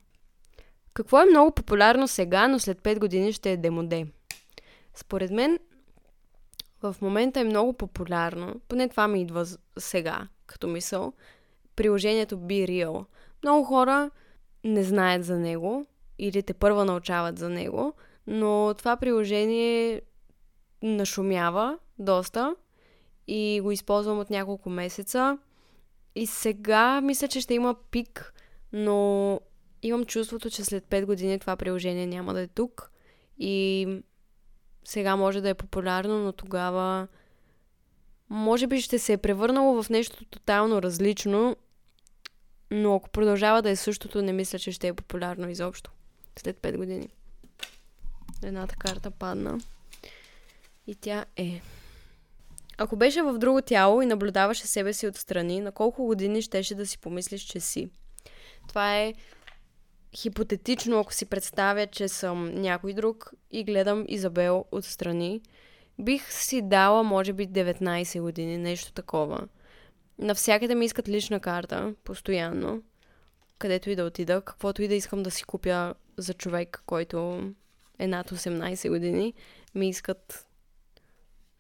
Какво 0.94 1.22
е 1.22 1.26
много 1.26 1.52
популярно 1.52 2.08
сега, 2.08 2.48
но 2.48 2.60
след 2.60 2.82
5 2.82 3.00
години 3.00 3.34
ще 3.34 3.52
е 3.52 3.58
демоде? 3.58 4.08
Според 4.94 5.32
мен, 5.32 5.60
в 6.82 6.96
момента 7.02 7.40
е 7.40 7.44
много 7.44 7.74
популярно, 7.74 8.62
поне 8.68 8.90
това 8.90 9.08
ми 9.08 9.22
идва 9.22 9.46
сега, 9.78 10.28
като 10.46 10.68
мисъл, 10.68 11.14
приложението 11.76 12.38
Be 12.38 12.70
Real. 12.70 13.06
Много 13.44 13.64
хора 13.64 14.12
не 14.64 14.84
знаят 14.84 15.26
за 15.26 15.38
него 15.38 15.86
или 16.20 16.44
те 16.44 16.54
първа 16.54 16.86
научават 16.86 17.38
за 17.38 17.50
него, 17.50 17.94
но 18.28 18.74
това 18.78 18.98
приложение 18.98 20.02
нашумява 20.84 21.78
доста 22.00 22.56
и 23.28 23.60
го 23.64 23.72
използвам 23.72 24.20
от 24.20 24.30
няколко 24.30 24.70
месеца. 24.70 25.38
И 26.16 26.28
сега 26.28 27.02
мисля, 27.02 27.28
че 27.28 27.42
ще 27.42 27.54
има 27.54 27.76
пик, 27.92 28.34
но 28.74 29.40
имам 29.82 30.06
чувството, 30.06 30.50
че 30.50 30.64
след 30.64 30.86
5 30.86 31.06
години 31.06 31.40
това 31.40 31.56
приложение 31.56 32.06
няма 32.08 32.34
да 32.34 32.42
е 32.42 32.48
тук. 32.48 32.92
И 33.40 33.88
сега 34.88 35.16
може 35.16 35.42
да 35.42 35.50
е 35.50 35.54
популярно, 35.54 36.20
но 36.20 36.32
тогава 36.32 37.08
може 38.30 38.68
би 38.68 38.82
ще 38.82 39.00
се 39.00 39.14
е 39.14 39.18
превърнало 39.18 39.84
в 39.84 39.90
нещо 39.90 40.26
тотално 40.26 40.82
различно, 40.82 41.56
но 42.72 42.96
ако 42.96 43.10
продължава 43.10 43.62
да 43.62 43.70
е 43.70 43.76
същото, 43.76 44.22
не 44.22 44.34
мисля, 44.34 44.60
че 44.60 44.72
ще 44.72 44.88
е 44.88 44.94
популярно 44.94 45.50
изобщо. 45.50 45.92
След 46.40 46.58
5 46.58 46.78
години. 46.78 47.10
Едната 48.44 48.76
карта 48.76 49.12
падна. 49.12 49.60
И 50.88 50.96
тя 50.96 51.26
е. 51.38 51.62
Ако 52.78 52.96
беше 52.96 53.22
в 53.22 53.38
друго 53.38 53.62
тяло 53.62 54.02
и 54.02 54.06
наблюдаваше 54.06 54.68
себе 54.68 54.94
си 54.94 55.08
отстрани, 55.08 55.60
на 55.60 55.72
колко 55.72 56.06
години 56.06 56.42
щеше 56.42 56.76
да 56.76 56.88
си 56.88 56.98
помислиш, 56.98 57.42
че 57.42 57.60
си? 57.60 57.90
Това 58.68 58.98
е 58.98 59.14
хипотетично, 60.18 61.00
ако 61.00 61.14
си 61.14 61.26
представя, 61.26 61.88
че 61.88 62.08
съм 62.08 62.56
някой 62.56 62.94
друг 62.94 63.32
и 63.52 63.64
гледам 63.64 64.06
Изабел 64.08 64.66
отстрани. 64.72 65.42
Бих 66.00 66.34
си 66.34 66.62
дала, 66.62 67.04
може 67.04 67.34
би, 67.34 67.48
19 67.48 68.22
години, 68.22 68.58
нещо 68.58 68.94
такова. 68.94 69.48
Навсякъде 70.20 70.76
ми 70.76 70.86
искат 70.86 71.10
лична 71.10 71.40
карта, 71.40 71.94
постоянно. 72.04 72.84
Където 73.60 73.90
и 73.90 73.96
да 73.96 74.04
отида, 74.04 74.42
каквото 74.42 74.82
и 74.82 74.88
да 74.88 74.96
искам 74.96 75.24
да 75.24 75.32
си 75.32 75.44
купя 75.44 75.94
за 76.18 76.34
човек, 76.34 76.84
който 76.86 77.44
е 78.00 78.08
над 78.08 78.30
18 78.32 78.90
години, 78.90 79.34
ми 79.76 79.90
искат 79.90 80.48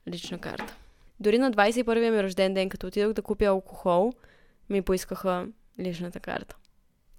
лична 0.08 0.40
карта. 0.40 0.76
Дори 1.20 1.38
на 1.38 1.52
21-я 1.52 2.12
ми 2.12 2.24
рожден 2.24 2.54
ден, 2.54 2.70
като 2.70 2.88
отидох 2.88 3.14
да 3.14 3.22
купя 3.22 3.46
алкохол, 3.46 4.14
ми 4.70 4.82
поискаха 4.82 5.48
личната 5.80 6.20
карта. 6.20 6.56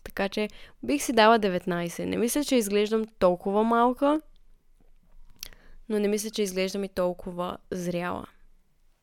Така 0.08 0.28
че 0.28 0.48
бих 0.82 1.02
си 1.02 1.12
дала 1.12 1.38
19. 1.38 2.04
Не 2.04 2.16
мисля, 2.16 2.44
че 2.44 2.56
изглеждам 2.56 3.04
толкова 3.18 3.64
малка, 3.64 4.20
но 5.88 5.98
не 5.98 6.08
мисля, 6.08 6.30
че 6.30 6.42
изглеждам 6.42 6.84
и 6.84 6.88
толкова 6.88 7.58
зряла. 7.70 8.26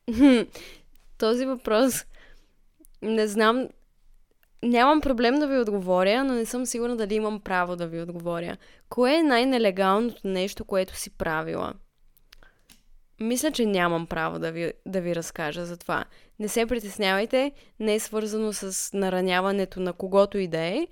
Този 1.17 1.45
въпрос 1.45 2.05
не 3.01 3.27
знам. 3.27 3.69
Нямам 4.63 5.01
проблем 5.01 5.39
да 5.39 5.47
ви 5.47 5.59
отговоря, 5.59 6.23
но 6.23 6.33
не 6.33 6.45
съм 6.45 6.65
сигурна 6.65 6.97
дали 6.97 7.15
имам 7.15 7.39
право 7.39 7.75
да 7.75 7.87
ви 7.87 8.01
отговоря. 8.01 8.57
Кое 8.89 9.15
е 9.15 9.23
най-нелегалното 9.23 10.27
нещо, 10.27 10.65
което 10.65 10.95
си 10.95 11.09
правила? 11.09 11.73
Мисля, 13.19 13.51
че 13.51 13.65
нямам 13.65 14.07
право 14.07 14.39
да 14.39 14.51
ви, 14.51 14.73
да 14.85 15.01
ви 15.01 15.15
разкажа 15.15 15.65
за 15.65 15.77
това. 15.77 16.05
Не 16.39 16.47
се 16.47 16.65
притеснявайте, 16.65 17.51
не 17.79 17.95
е 17.95 17.99
свързано 17.99 18.53
с 18.53 18.93
нараняването 18.93 19.79
на 19.79 19.93
когото 19.93 20.37
и 20.37 20.47
да 20.47 20.59
е. 20.59 20.87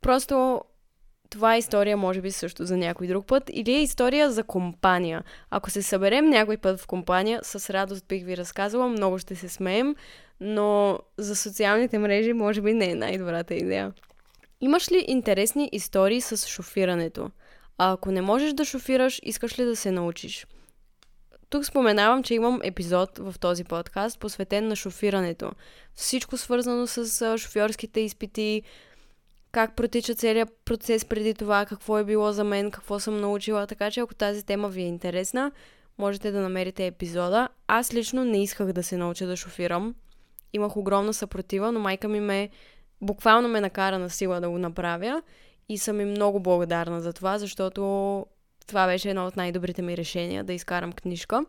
Просто 0.00 0.60
това 1.30 1.54
е 1.54 1.58
история, 1.58 1.96
може 1.96 2.20
би 2.20 2.30
също 2.30 2.64
за 2.64 2.76
някой 2.76 3.06
друг 3.06 3.26
път, 3.26 3.50
или 3.52 3.72
е 3.72 3.82
история 3.82 4.30
за 4.30 4.44
компания. 4.44 5.24
Ако 5.50 5.70
се 5.70 5.82
съберем 5.82 6.28
някой 6.28 6.56
път 6.56 6.80
в 6.80 6.86
компания, 6.86 7.40
с 7.42 7.70
радост 7.70 8.06
бих 8.08 8.24
ви 8.24 8.36
разказала, 8.36 8.88
много 8.88 9.18
ще 9.18 9.34
се 9.34 9.48
смеем, 9.48 9.94
но 10.40 10.98
за 11.18 11.36
социалните 11.36 11.98
мрежи 11.98 12.32
може 12.32 12.60
би 12.60 12.74
не 12.74 12.90
е 12.90 12.94
най-добрата 12.94 13.54
идея. 13.54 13.92
Имаш 14.60 14.92
ли 14.92 15.04
интересни 15.08 15.68
истории 15.72 16.20
с 16.20 16.48
шофирането? 16.48 17.30
А 17.78 17.92
ако 17.92 18.10
не 18.10 18.22
можеш 18.22 18.52
да 18.52 18.64
шофираш, 18.64 19.20
искаш 19.22 19.58
ли 19.58 19.64
да 19.64 19.76
се 19.76 19.90
научиш? 19.90 20.46
Тук 21.50 21.64
споменавам, 21.64 22.22
че 22.22 22.34
имам 22.34 22.60
епизод 22.62 23.18
в 23.18 23.34
този 23.40 23.64
подкаст, 23.64 24.18
посветен 24.18 24.68
на 24.68 24.76
шофирането. 24.76 25.52
Всичко 25.94 26.36
свързано 26.36 26.86
с 26.86 27.38
шофьорските 27.38 28.00
изпити, 28.00 28.62
как 29.52 29.76
протича 29.76 30.14
целият 30.14 30.48
процес 30.64 31.04
преди 31.04 31.34
това, 31.34 31.66
какво 31.66 31.98
е 31.98 32.04
било 32.04 32.32
за 32.32 32.44
мен, 32.44 32.70
какво 32.70 33.00
съм 33.00 33.20
научила. 33.20 33.66
Така 33.66 33.90
че 33.90 34.00
ако 34.00 34.14
тази 34.14 34.46
тема 34.46 34.68
ви 34.68 34.82
е 34.82 34.86
интересна, 34.86 35.52
можете 35.98 36.30
да 36.30 36.40
намерите 36.40 36.86
епизода. 36.86 37.48
Аз 37.66 37.94
лично 37.94 38.24
не 38.24 38.42
исках 38.42 38.72
да 38.72 38.82
се 38.82 38.96
науча 38.96 39.26
да 39.26 39.36
шофирам. 39.36 39.94
Имах 40.52 40.76
огромна 40.76 41.14
съпротива, 41.14 41.72
но 41.72 41.80
майка 41.80 42.08
ми 42.08 42.20
ме 42.20 42.48
буквално 43.00 43.48
ме 43.48 43.60
накара 43.60 43.98
на 43.98 44.10
сила 44.10 44.40
да 44.40 44.50
го 44.50 44.58
направя 44.58 45.22
и 45.68 45.78
съм 45.78 46.00
и 46.00 46.04
много 46.04 46.40
благодарна 46.40 47.00
за 47.00 47.12
това, 47.12 47.38
защото 47.38 48.26
това 48.70 48.86
беше 48.86 49.10
едно 49.10 49.26
от 49.26 49.36
най-добрите 49.36 49.82
ми 49.82 49.96
решения 49.96 50.44
да 50.44 50.52
изкарам 50.52 50.92
книжка. 50.92 51.44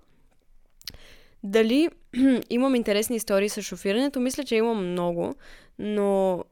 Дали 1.43 1.89
имам 2.49 2.75
интересни 2.75 3.15
истории 3.15 3.49
с 3.49 3.61
шофирането? 3.61 4.19
Мисля, 4.19 4.43
че 4.43 4.55
имам 4.55 4.91
много, 4.91 5.35
но 5.79 6.43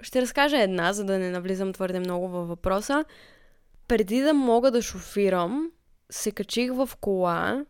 ще 0.00 0.22
разкажа 0.22 0.62
една, 0.62 0.92
за 0.92 1.04
да 1.04 1.18
не 1.18 1.30
навлизам 1.30 1.72
твърде 1.72 2.00
много 2.00 2.28
във 2.28 2.48
въпроса. 2.48 3.04
Преди 3.88 4.20
да 4.20 4.34
мога 4.34 4.70
да 4.70 4.82
шофирам, 4.82 5.70
се 6.10 6.30
качих 6.30 6.72
в 6.72 6.90
кола 7.00 7.64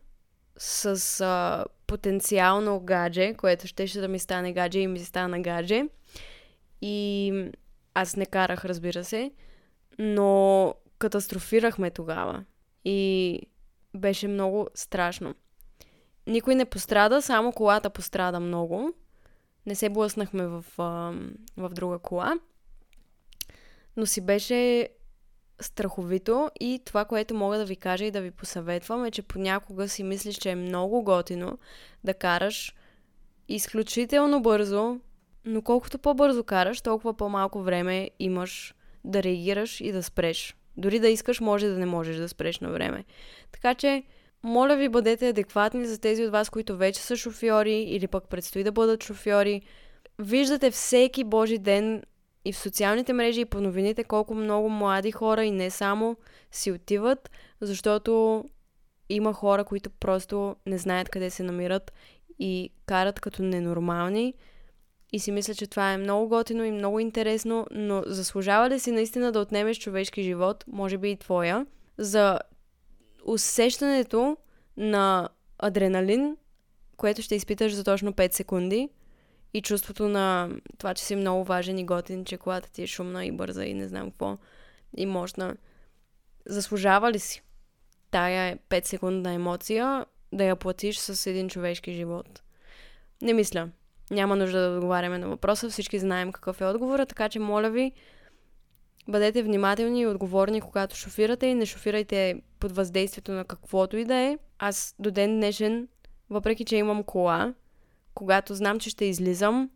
с 0.59 1.21
а, 1.21 1.65
потенциално 1.87 2.81
гадже, 2.81 3.35
което 3.35 3.67
щеше 3.67 4.01
да 4.01 4.09
ми 4.09 4.19
стане 4.19 4.53
гадже 4.53 4.79
и 4.79 4.87
ми 4.87 4.99
стана 4.99 5.41
гадже. 5.41 5.85
И 6.83 7.33
аз 7.95 8.17
не 8.17 8.27
карах, 8.27 8.65
разбира 8.65 9.05
се, 9.05 9.31
но 9.99 10.75
катастрофирахме 10.99 11.91
тогава. 11.91 12.45
И 12.85 13.41
беше 13.95 14.29
много 14.29 14.69
страшно. 14.75 15.35
Никой 16.27 16.55
не 16.55 16.65
пострада, 16.65 17.23
само 17.23 17.53
колата 17.53 17.91
пострада 17.91 18.41
много. 18.41 18.93
Не 19.67 19.75
се 19.75 19.89
блъснахме 19.89 20.47
в, 20.47 20.65
в 21.57 21.71
друга 21.73 21.99
кола. 21.99 22.35
Но 23.97 24.07
си 24.07 24.21
беше 24.21 24.89
страховито 25.61 26.51
и 26.61 26.81
това, 26.85 27.05
което 27.05 27.35
мога 27.35 27.59
да 27.59 27.65
ви 27.65 27.77
кажа 27.77 28.05
и 28.05 28.11
да 28.11 28.21
ви 28.21 28.31
посъветвам 28.31 29.05
е, 29.05 29.11
че 29.11 29.23
понякога 29.23 29.89
си 29.89 30.03
мислиш, 30.03 30.37
че 30.37 30.51
е 30.51 30.55
много 30.55 31.03
готино 31.03 31.59
да 32.05 32.15
караш 32.15 32.75
изключително 33.49 34.43
бързо, 34.43 35.01
но 35.45 35.63
колкото 35.63 35.99
по-бързо 35.99 36.45
караш, 36.45 36.81
толкова 36.81 37.15
по-малко 37.15 37.63
време 37.63 38.11
имаш 38.19 38.75
да 39.05 39.23
реагираш 39.23 39.81
и 39.81 39.93
да 39.93 40.03
спреш. 40.03 40.57
Дори 40.79 40.99
да 40.99 41.09
искаш, 41.09 41.41
може 41.41 41.69
да 41.69 41.79
не 41.79 41.87
можеш 41.87 42.17
да 42.17 42.29
спреш 42.29 42.61
на 42.61 42.71
време. 42.71 43.05
Така 43.53 43.75
че, 43.75 44.03
моля 44.43 44.77
ви, 44.77 44.89
бъдете 44.89 45.29
адекватни 45.29 45.87
за 45.87 46.01
тези 46.01 46.25
от 46.25 46.33
вас, 46.33 46.51
които 46.51 46.77
вече 46.77 47.01
са 47.01 47.17
шофьори 47.17 47.83
или 47.83 48.07
пък 48.07 48.29
предстои 48.29 48.65
да 48.65 48.73
бъдат 48.73 49.05
шофьори. 49.05 49.63
Виждате 50.19 50.71
всеки 50.71 51.25
Божи 51.25 51.59
ден 51.59 52.03
и 52.45 52.53
в 52.53 52.59
социалните 52.59 53.13
мрежи 53.13 53.41
и 53.41 53.45
по 53.45 53.61
новините 53.61 54.05
колко 54.05 54.35
много 54.35 54.69
млади 54.69 55.13
хора 55.13 55.45
и 55.45 55.51
не 55.51 55.71
само 55.71 56.17
си 56.53 56.73
отиват, 56.73 57.31
защото 57.61 58.45
има 59.09 59.33
хора, 59.33 59.65
които 59.65 59.91
просто 59.91 60.57
не 60.67 60.79
знаят 60.79 61.09
къде 61.09 61.31
се 61.31 61.43
намират 61.43 61.93
и 62.39 62.71
карат 62.87 63.21
като 63.21 63.43
ненормални 63.43 64.35
и 65.13 65.19
си 65.19 65.33
мисля, 65.33 65.55
че 65.55 65.67
това 65.67 65.93
е 65.93 65.97
много 65.97 66.29
готино 66.29 66.65
и 66.65 66.71
много 66.71 67.01
интересно, 67.01 67.67
но 67.71 68.03
заслужава 68.07 68.71
ли 68.71 68.81
си 68.81 68.91
наистина 68.91 69.33
да 69.33 69.41
отнемеш 69.41 69.79
човешки 69.79 70.23
живот, 70.23 70.65
може 70.67 70.99
би 70.99 71.11
и 71.11 71.17
твоя, 71.17 71.67
за 71.99 72.39
усещането 73.25 74.37
на 74.77 75.29
адреналин, 75.59 76.37
което 76.97 77.23
ще 77.23 77.35
изпиташ 77.35 77.73
за 77.73 77.85
точно 77.85 78.13
5 78.13 78.33
секунди 78.33 78.89
и 79.55 79.63
чувството 79.63 80.09
на 80.09 80.51
това, 80.79 80.95
че 80.95 81.05
си 81.05 81.17
много 81.17 81.45
важен 81.45 81.79
и 81.79 81.87
готин, 81.87 82.25
че 82.25 82.37
колата 82.37 82.71
ти 82.71 82.83
е 82.83 82.87
шумна 82.87 83.27
и 83.27 83.33
бърза 83.33 83.65
и 83.65 83.75
не 83.75 83.89
знам 83.89 84.11
какво 84.11 84.39
и 84.97 85.07
мощна. 85.07 85.57
Заслужава 86.47 87.13
ли 87.13 87.19
си 87.19 87.43
тая 88.11 88.59
5 88.71 88.87
секундна 88.87 89.33
емоция 89.33 90.07
да 90.33 90.45
я 90.45 90.57
платиш 90.57 90.99
с 90.99 91.27
един 91.27 91.49
човешки 91.49 91.93
живот? 91.93 92.43
Не 93.23 93.33
мисля. 93.33 93.69
Няма 94.11 94.37
нужда 94.37 94.61
да 94.61 94.77
отговаряме 94.77 95.19
на 95.19 95.29
въпроса, 95.29 95.71
всички 95.71 95.99
знаем 95.99 96.33
какъв 96.33 96.61
е 96.61 96.65
отговора, 96.67 97.07
така 97.07 97.29
че 97.29 97.39
моля 97.39 97.71
ви, 97.71 97.93
бъдете 99.09 99.43
внимателни 99.43 100.01
и 100.01 100.07
отговорни, 100.07 100.61
когато 100.61 100.97
шофирате 100.97 101.47
и 101.47 101.55
не 101.55 101.67
шофирайте 101.67 102.43
под 102.61 102.73
въздействието 102.73 103.33
на 103.33 103.45
каквото 103.45 103.97
и 103.97 104.05
да 104.05 104.15
е. 104.15 104.39
Аз 104.59 104.95
до 104.99 105.11
ден 105.11 105.37
днешен, 105.37 105.89
въпреки 106.31 106.65
че 106.65 106.77
имам 106.77 107.03
кола, 107.03 107.55
когато 108.15 108.55
знам, 108.55 108.81
че 108.81 108.91
ще 108.91 109.05
излизам 109.05 109.71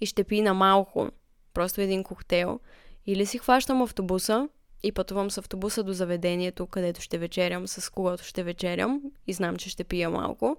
и 0.00 0.06
ще 0.06 0.24
пина 0.24 0.54
малко, 0.54 1.08
просто 1.54 1.80
един 1.80 2.04
коктейл, 2.04 2.60
или 3.06 3.26
си 3.26 3.38
хващам 3.38 3.82
автобуса 3.82 4.48
и 4.82 4.92
пътувам 4.92 5.30
с 5.30 5.38
автобуса 5.38 5.82
до 5.82 5.92
заведението, 5.92 6.66
където 6.66 7.00
ще 7.00 7.18
вечерям, 7.18 7.68
с 7.68 7.90
когото 7.90 8.24
ще 8.24 8.42
вечерям 8.42 9.02
и 9.26 9.32
знам, 9.32 9.56
че 9.56 9.70
ще 9.70 9.84
пия 9.84 10.10
малко, 10.10 10.56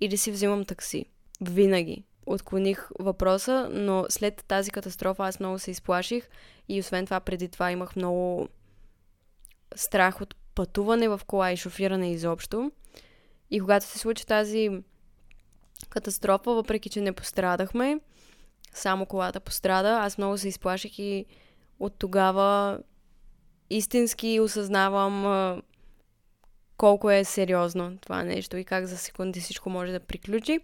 или 0.00 0.16
си 0.16 0.30
взимам 0.30 0.64
такси. 0.64 1.06
Винаги. 1.40 2.04
Отклоних 2.26 2.88
въпроса, 2.98 3.68
но 3.72 4.06
след 4.08 4.44
тази 4.48 4.70
катастрофа 4.70 5.24
аз 5.24 5.40
много 5.40 5.58
се 5.58 5.70
изплаших 5.70 6.28
и 6.68 6.80
освен 6.80 7.04
това 7.04 7.20
преди 7.20 7.48
това 7.48 7.72
имах 7.72 7.96
много 7.96 8.48
страх 9.74 10.20
от 10.20 10.34
пътуване 10.54 11.08
в 11.08 11.20
кола 11.26 11.52
и 11.52 11.56
шофиране 11.56 12.12
изобщо. 12.12 12.72
И 13.50 13.60
когато 13.60 13.86
се 13.86 13.98
случи 13.98 14.26
тази 14.26 14.70
катастрофа, 15.88 16.50
въпреки 16.52 16.88
че 16.88 17.00
не 17.00 17.12
пострадахме, 17.12 18.00
само 18.74 19.06
колата 19.06 19.40
пострада, 19.40 19.98
аз 20.02 20.18
много 20.18 20.38
се 20.38 20.48
изплаших 20.48 20.98
и 20.98 21.26
от 21.80 21.94
тогава 21.98 22.78
истински 23.70 24.40
осъзнавам 24.40 25.24
колко 26.80 27.10
е 27.10 27.24
сериозно 27.24 27.98
това 27.98 28.22
нещо 28.22 28.56
и 28.56 28.64
как 28.64 28.86
за 28.86 28.98
секунди 28.98 29.40
всичко 29.40 29.70
може 29.70 29.92
да 29.92 30.00
приключи. 30.00 30.60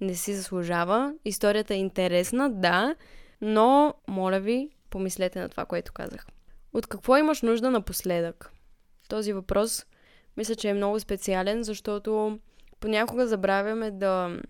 Не 0.00 0.14
си 0.14 0.34
заслужава. 0.34 1.14
Историята 1.24 1.74
е 1.74 1.78
интересна, 1.78 2.50
да, 2.50 2.94
но 3.40 3.94
моля 4.08 4.40
ви, 4.40 4.70
помислете 4.90 5.40
на 5.40 5.48
това, 5.48 5.64
което 5.64 5.92
казах. 5.92 6.26
От 6.72 6.86
какво 6.86 7.16
имаш 7.16 7.42
нужда 7.42 7.70
напоследък? 7.70 8.52
Този 9.08 9.32
въпрос 9.32 9.86
мисля, 10.36 10.54
че 10.54 10.68
е 10.68 10.74
много 10.74 11.00
специален, 11.00 11.62
защото 11.62 12.38
понякога 12.80 13.26
забравяме 13.26 13.90
да, 13.90 14.40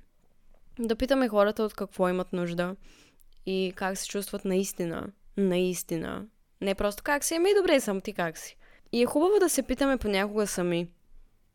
да 0.79 0.97
питаме 0.97 1.29
хората 1.29 1.63
от 1.63 1.75
какво 1.75 2.09
имат 2.09 2.33
нужда 2.33 2.77
и 3.47 3.73
как 3.77 3.99
се 3.99 4.09
чувстват 4.09 4.45
наистина. 4.45 5.07
Наистина. 5.37 6.27
Не 6.61 6.75
просто 6.75 7.03
как 7.03 7.25
си, 7.25 7.35
ами 7.35 7.51
добре 7.61 7.81
съм, 7.81 8.01
ти 8.01 8.13
как 8.13 8.39
си. 8.39 8.57
И 8.93 9.03
е 9.03 9.07
хубаво 9.07 9.39
да 9.41 9.49
се 9.49 9.63
питаме 9.63 9.97
понякога 9.97 10.47
сами. 10.47 10.89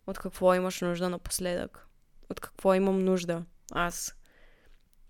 От 0.07 0.19
какво 0.19 0.53
имаш 0.53 0.81
нужда 0.81 1.09
напоследък? 1.09 1.87
От 2.29 2.39
какво 2.39 2.73
имам 2.73 2.99
нужда 2.99 3.43
аз? 3.71 4.15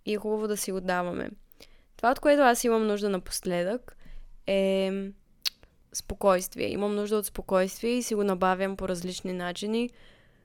И 0.05 0.13
е 0.13 0.17
хубаво 0.17 0.47
да 0.47 0.57
си 0.57 0.71
го 0.71 0.81
даваме. 0.81 1.29
Това, 1.97 2.11
от 2.11 2.19
което 2.19 2.41
аз 2.41 2.63
имам 2.63 2.87
нужда 2.87 3.09
напоследък, 3.09 3.97
е 4.47 4.91
спокойствие. 5.93 6.67
Имам 6.67 6.95
нужда 6.95 7.17
от 7.17 7.25
спокойствие 7.25 7.91
и 7.91 8.03
си 8.03 8.15
го 8.15 8.23
набавям 8.23 8.77
по 8.77 8.87
различни 8.87 9.33
начини, 9.33 9.89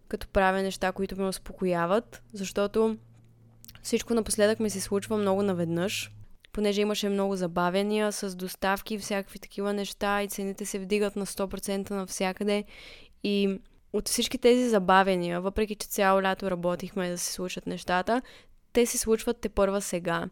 като 0.09 0.29
правя 0.29 0.63
неща, 0.63 0.93
които 0.93 1.21
ме 1.21 1.29
успокояват, 1.29 2.23
защото 2.33 2.99
всичко 3.83 4.15
напоследък 4.15 4.61
ми 4.61 4.71
се 4.71 4.81
случва 4.81 5.17
много 5.17 5.43
наведнъж 5.43 6.13
понеже 6.59 6.81
имаше 6.81 7.09
много 7.09 7.37
забавения 7.37 8.13
с 8.13 8.37
доставки 8.37 8.95
и 8.95 8.99
всякакви 8.99 9.39
такива 9.39 9.73
неща 9.73 10.23
и 10.23 10.29
цените 10.29 10.65
се 10.67 10.79
вдигат 10.79 11.17
на 11.17 11.27
100% 11.27 11.91
навсякъде. 11.91 12.65
И 13.23 13.61
от 13.93 14.09
всички 14.09 14.39
тези 14.39 14.69
забавения, 14.69 15.41
въпреки 15.41 15.75
че 15.75 15.89
цяло 15.89 16.23
лято 16.23 16.51
работихме 16.51 17.11
да 17.11 17.19
се 17.19 17.33
случат 17.33 17.67
нещата, 17.67 18.23
те 18.73 18.87
се 18.87 18.99
случват 18.99 19.41
те 19.41 19.49
първа 19.49 19.81
сега. 19.81 20.29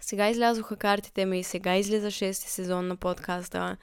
Сега 0.00 0.28
излязоха 0.28 0.76
картите 0.76 1.26
ми, 1.26 1.42
сега 1.42 1.76
излиза 1.76 2.10
шести 2.10 2.50
сезон 2.50 2.86
на 2.86 2.96
подкаста, 2.96 3.76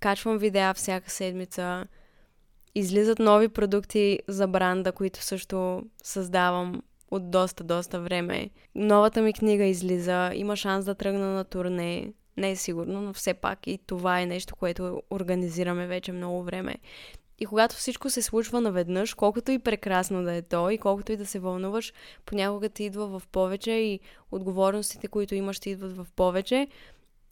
качвам 0.00 0.38
видеа 0.38 0.74
всяка 0.74 1.10
седмица, 1.10 1.86
излизат 2.74 3.18
нови 3.18 3.48
продукти 3.48 4.18
за 4.28 4.46
бранда, 4.46 4.92
които 4.92 5.22
също 5.22 5.82
създавам 6.02 6.82
от 7.10 7.30
доста, 7.30 7.64
доста 7.64 8.00
време. 8.00 8.50
Новата 8.74 9.22
ми 9.22 9.32
книга 9.32 9.64
излиза, 9.64 10.30
има 10.34 10.56
шанс 10.56 10.84
да 10.84 10.94
тръгна 10.94 11.26
на 11.26 11.44
турне. 11.44 12.12
Не 12.36 12.50
е 12.50 12.56
сигурно, 12.56 13.00
но 13.00 13.12
все 13.12 13.34
пак 13.34 13.66
и 13.66 13.78
това 13.86 14.20
е 14.20 14.26
нещо, 14.26 14.56
което 14.56 15.02
организираме 15.10 15.86
вече 15.86 16.12
много 16.12 16.42
време. 16.42 16.74
И 17.40 17.46
когато 17.46 17.76
всичко 17.76 18.10
се 18.10 18.22
случва 18.22 18.60
наведнъж, 18.60 19.14
колкото 19.14 19.50
и 19.50 19.58
прекрасно 19.58 20.22
да 20.22 20.34
е 20.34 20.42
то 20.42 20.70
и 20.70 20.78
колкото 20.78 21.12
и 21.12 21.16
да 21.16 21.26
се 21.26 21.38
вълнуваш, 21.38 21.92
понякога 22.26 22.68
ти 22.68 22.84
идва 22.84 23.06
в 23.06 23.22
повече 23.32 23.70
и 23.70 24.00
отговорностите, 24.30 25.08
които 25.08 25.34
имаш, 25.34 25.60
ти 25.60 25.70
идват 25.70 25.96
в 25.96 26.06
повече. 26.16 26.68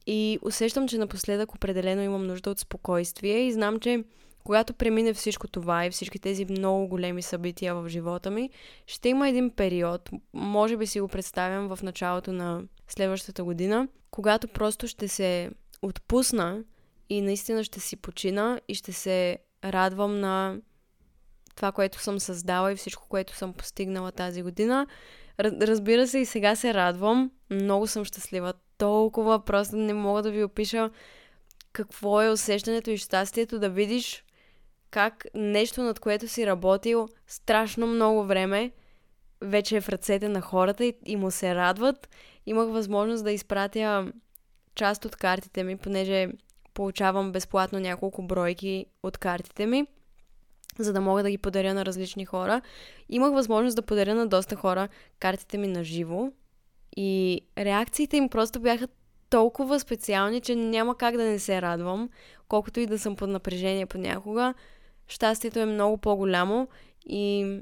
И 0.07 0.38
усещам, 0.42 0.88
че 0.88 0.99
напоследък 0.99 1.55
определено 1.55 2.03
имам 2.03 2.27
нужда 2.27 2.51
от 2.51 2.59
спокойствие 2.59 3.38
и 3.38 3.53
знам, 3.53 3.81
че 3.81 4.05
когато 4.44 4.75
премине 4.75 5.14
всичко 5.14 5.49
това 5.49 5.87
и 5.87 5.90
всички 5.90 6.18
тези 6.18 6.44
много 6.44 6.88
големи 6.88 7.23
събития 7.23 7.75
в 7.75 7.88
живота 7.88 8.31
ми, 8.31 8.51
ще 8.87 9.09
има 9.09 9.29
един 9.29 9.51
период, 9.51 10.11
може 10.33 10.77
би 10.77 10.87
си 10.87 11.01
го 11.01 11.09
представям 11.09 11.77
в 11.77 11.83
началото 11.83 12.33
на 12.33 12.62
следващата 12.88 13.44
година, 13.44 13.88
когато 14.11 14.49
просто 14.49 14.88
ще 14.88 15.09
се 15.09 15.51
отпусна 15.83 16.62
и 17.09 17.21
наистина 17.21 17.64
ще 17.64 17.81
си 17.81 17.97
почина 17.97 18.61
и 18.68 18.75
ще 18.75 18.92
се 18.92 19.38
радвам 19.64 20.21
на 20.21 20.57
това, 21.57 21.73
което 21.73 22.03
съм 22.03 22.21
създала 22.21 22.73
и 22.73 22.77
всичко, 22.77 23.09
което 23.09 23.37
съм 23.37 23.53
постигнала 23.53 24.12
тази 24.12 24.42
година. 24.42 24.87
Разбира 25.40 26.09
се, 26.09 26.18
и 26.18 26.27
сега 26.27 26.57
се 26.57 26.75
радвам. 26.75 27.31
Много 27.51 27.87
съм 27.87 28.05
щастлива. 28.05 28.55
Толкова 28.79 29.44
просто 29.44 29.77
не 29.77 29.94
мога 29.94 30.23
да 30.23 30.31
ви 30.31 30.44
опиша 30.44 30.90
какво 31.73 32.23
е 32.23 32.31
усещането 32.31 32.90
и 32.90 32.99
щастието 32.99 33.59
да 33.59 33.71
видиш 33.71 34.25
как 34.90 35.27
нещо, 35.35 35.83
над 35.83 36.01
което 36.01 36.29
си 36.29 36.47
работил 36.47 37.09
страшно 37.27 37.87
много 37.87 38.25
време, 38.25 38.73
вече 39.40 39.77
е 39.77 39.81
в 39.81 39.88
ръцете 39.88 40.29
на 40.29 40.40
хората 40.40 40.85
и, 40.85 40.94
и 41.07 41.16
му 41.16 41.31
се 41.31 41.55
радват. 41.55 42.09
Имах 42.47 42.68
възможност 42.68 43.25
да 43.25 43.33
изпратя 43.33 44.12
част 44.75 45.05
от 45.05 45.16
картите 45.16 45.64
ми, 45.64 45.77
понеже 45.77 46.29
получавам 46.79 47.33
безплатно 47.33 47.81
няколко 47.81 48.23
бройки 48.23 48.87
от 49.03 49.19
картите 49.19 49.67
ми, 49.67 49.87
за 50.79 50.93
да 50.93 51.01
мога 51.01 51.23
да 51.23 51.31
ги 51.31 51.38
подаря 51.38 51.75
на 51.75 51.85
различни 51.85 52.25
хора. 52.25 52.61
Имах 53.09 53.33
възможност 53.33 53.77
да 53.77 53.83
подаря 53.83 54.14
на 54.14 54.27
доста 54.27 54.57
хора 54.57 54.88
картите 55.19 55.59
ми 55.59 55.67
на 55.67 55.85
живо 55.85 56.33
и 56.97 57.41
реакциите 57.59 58.17
им 58.17 58.29
просто 58.29 58.61
бяха 58.61 58.88
толкова 59.31 59.81
специални, 59.81 60.41
че 60.41 60.55
няма 60.55 60.97
как 60.97 61.17
да 61.17 61.25
не 61.25 61.38
се 61.38 61.62
радвам, 61.62 62.09
колкото 62.49 62.81
и 62.81 62.87
да 62.87 62.99
съм 62.99 63.17
под 63.17 63.31
напрежение 63.31 63.87
понякога 63.87 64.55
щастието 65.09 65.59
е 65.59 65.67
много 65.67 65.99
по-голямо 65.99 66.69
и 67.07 67.59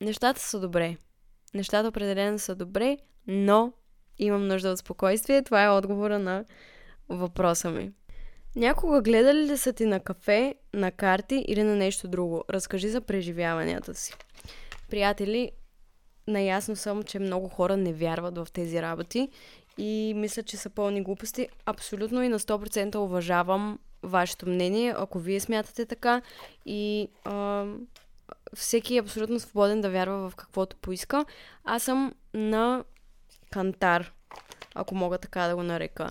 нещата 0.00 0.40
са 0.40 0.60
добре. 0.60 0.96
Нещата 1.54 1.88
определено 1.88 2.38
са 2.38 2.54
добре, 2.54 2.98
но 3.26 3.72
имам 4.18 4.46
нужда 4.48 4.70
от 4.70 4.78
спокойствие. 4.78 5.42
Това 5.42 5.64
е 5.64 5.70
отговора 5.70 6.18
на 6.18 6.44
въпроса 7.08 7.70
ми. 7.70 7.92
Някога 8.56 9.02
гледали 9.02 9.38
ли 9.38 9.56
са 9.56 9.72
ти 9.72 9.86
на 9.86 10.00
кафе, 10.00 10.54
на 10.74 10.90
карти 10.90 11.44
или 11.48 11.62
на 11.62 11.76
нещо 11.76 12.08
друго? 12.08 12.44
Разкажи 12.50 12.88
за 12.88 13.00
преживяванията 13.00 13.94
си. 13.94 14.14
Приятели, 14.90 15.50
наясно 16.28 16.76
съм, 16.76 17.02
че 17.02 17.18
много 17.18 17.48
хора 17.48 17.76
не 17.76 17.92
вярват 17.92 18.38
в 18.38 18.48
тези 18.52 18.82
работи 18.82 19.28
и 19.78 20.12
мисля, 20.16 20.42
че 20.42 20.56
са 20.56 20.70
пълни 20.70 21.02
глупости. 21.02 21.48
Абсолютно 21.66 22.22
и 22.22 22.28
на 22.28 22.38
100% 22.38 22.96
уважавам 22.96 23.78
вашето 24.02 24.48
мнение, 24.48 24.94
ако 24.98 25.18
вие 25.18 25.40
смятате 25.40 25.86
така 25.86 26.22
и 26.66 27.08
а, 27.24 27.66
всеки 28.54 28.96
е 28.96 29.00
абсолютно 29.00 29.40
свободен 29.40 29.80
да 29.80 29.90
вярва 29.90 30.30
в 30.30 30.36
каквото 30.36 30.76
поиска. 30.76 31.24
Аз 31.64 31.82
съм 31.82 32.14
на 32.34 32.84
кантар, 33.50 34.12
ако 34.74 34.94
мога 34.94 35.18
така 35.18 35.48
да 35.48 35.56
го 35.56 35.62
нарека. 35.62 36.10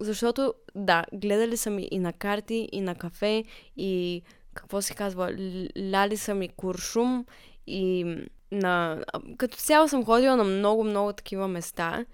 Защото, 0.00 0.54
да, 0.74 1.04
гледали 1.12 1.56
съм 1.56 1.78
и 1.78 1.98
на 1.98 2.12
карти, 2.12 2.68
и 2.72 2.80
на 2.80 2.94
кафе, 2.94 3.44
и 3.76 4.22
какво 4.54 4.82
се 4.82 4.94
казва, 4.94 5.32
ляли 5.78 6.16
съм 6.16 6.42
и 6.42 6.48
куршум, 6.48 7.26
и 7.66 8.16
на... 8.52 9.04
Като 9.36 9.56
цяло 9.56 9.88
съм 9.88 10.04
ходила 10.04 10.36
на 10.36 10.44
много-много 10.44 11.12
такива 11.12 11.48
места, 11.48 12.04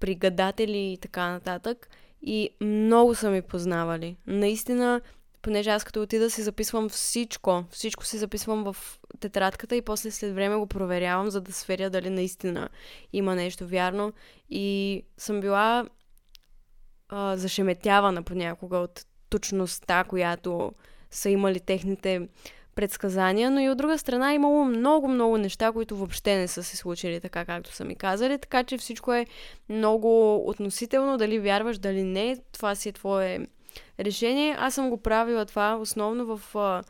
при 0.00 0.14
гадатели 0.14 0.92
и 0.92 0.98
така 0.98 1.30
нататък. 1.30 1.88
И 2.22 2.50
много 2.60 3.14
са 3.14 3.30
ми 3.30 3.42
познавали. 3.42 4.16
Наистина, 4.26 5.00
понеже 5.42 5.70
аз 5.70 5.84
като 5.84 6.02
отида 6.02 6.30
си 6.30 6.42
записвам 6.42 6.88
всичко, 6.88 7.64
всичко 7.70 8.04
си 8.04 8.18
записвам 8.18 8.64
в 8.72 8.98
тетрадката 9.20 9.76
и 9.76 9.82
после 9.82 10.10
след 10.10 10.34
време 10.34 10.56
го 10.56 10.66
проверявам, 10.66 11.30
за 11.30 11.40
да 11.40 11.52
сверя 11.52 11.90
дали 11.90 12.10
наистина 12.10 12.68
има 13.12 13.34
нещо 13.34 13.66
вярно. 13.66 14.12
И 14.50 15.02
съм 15.18 15.40
била 15.40 15.86
а, 17.08 17.36
зашеметявана 17.36 18.22
понякога 18.22 18.78
от 18.78 19.06
точността, 19.30 20.04
която 20.04 20.72
са 21.10 21.30
имали 21.30 21.60
техните 21.60 22.28
предсказания, 22.74 23.50
но 23.50 23.60
и 23.60 23.70
от 23.70 23.78
друга 23.78 23.98
страна 23.98 24.34
имало 24.34 24.64
много-много 24.64 25.38
неща, 25.38 25.72
които 25.72 25.96
въобще 25.96 26.36
не 26.36 26.48
са 26.48 26.62
се 26.62 26.76
случили 26.76 27.20
така, 27.20 27.44
както 27.44 27.72
са 27.72 27.84
ми 27.84 27.94
казали, 27.94 28.38
така 28.38 28.64
че 28.64 28.78
всичко 28.78 29.12
е 29.12 29.26
много 29.68 30.36
относително, 30.48 31.16
дали 31.16 31.38
вярваш, 31.38 31.78
дали 31.78 32.02
не, 32.02 32.36
това 32.52 32.74
си 32.74 32.88
е 32.88 32.92
твое 32.92 33.46
решение. 34.00 34.56
Аз 34.58 34.74
съм 34.74 34.90
го 34.90 34.96
правила 34.96 35.46
това 35.46 35.76
основно 35.76 36.36
в 36.36 36.56
а, 36.56 36.82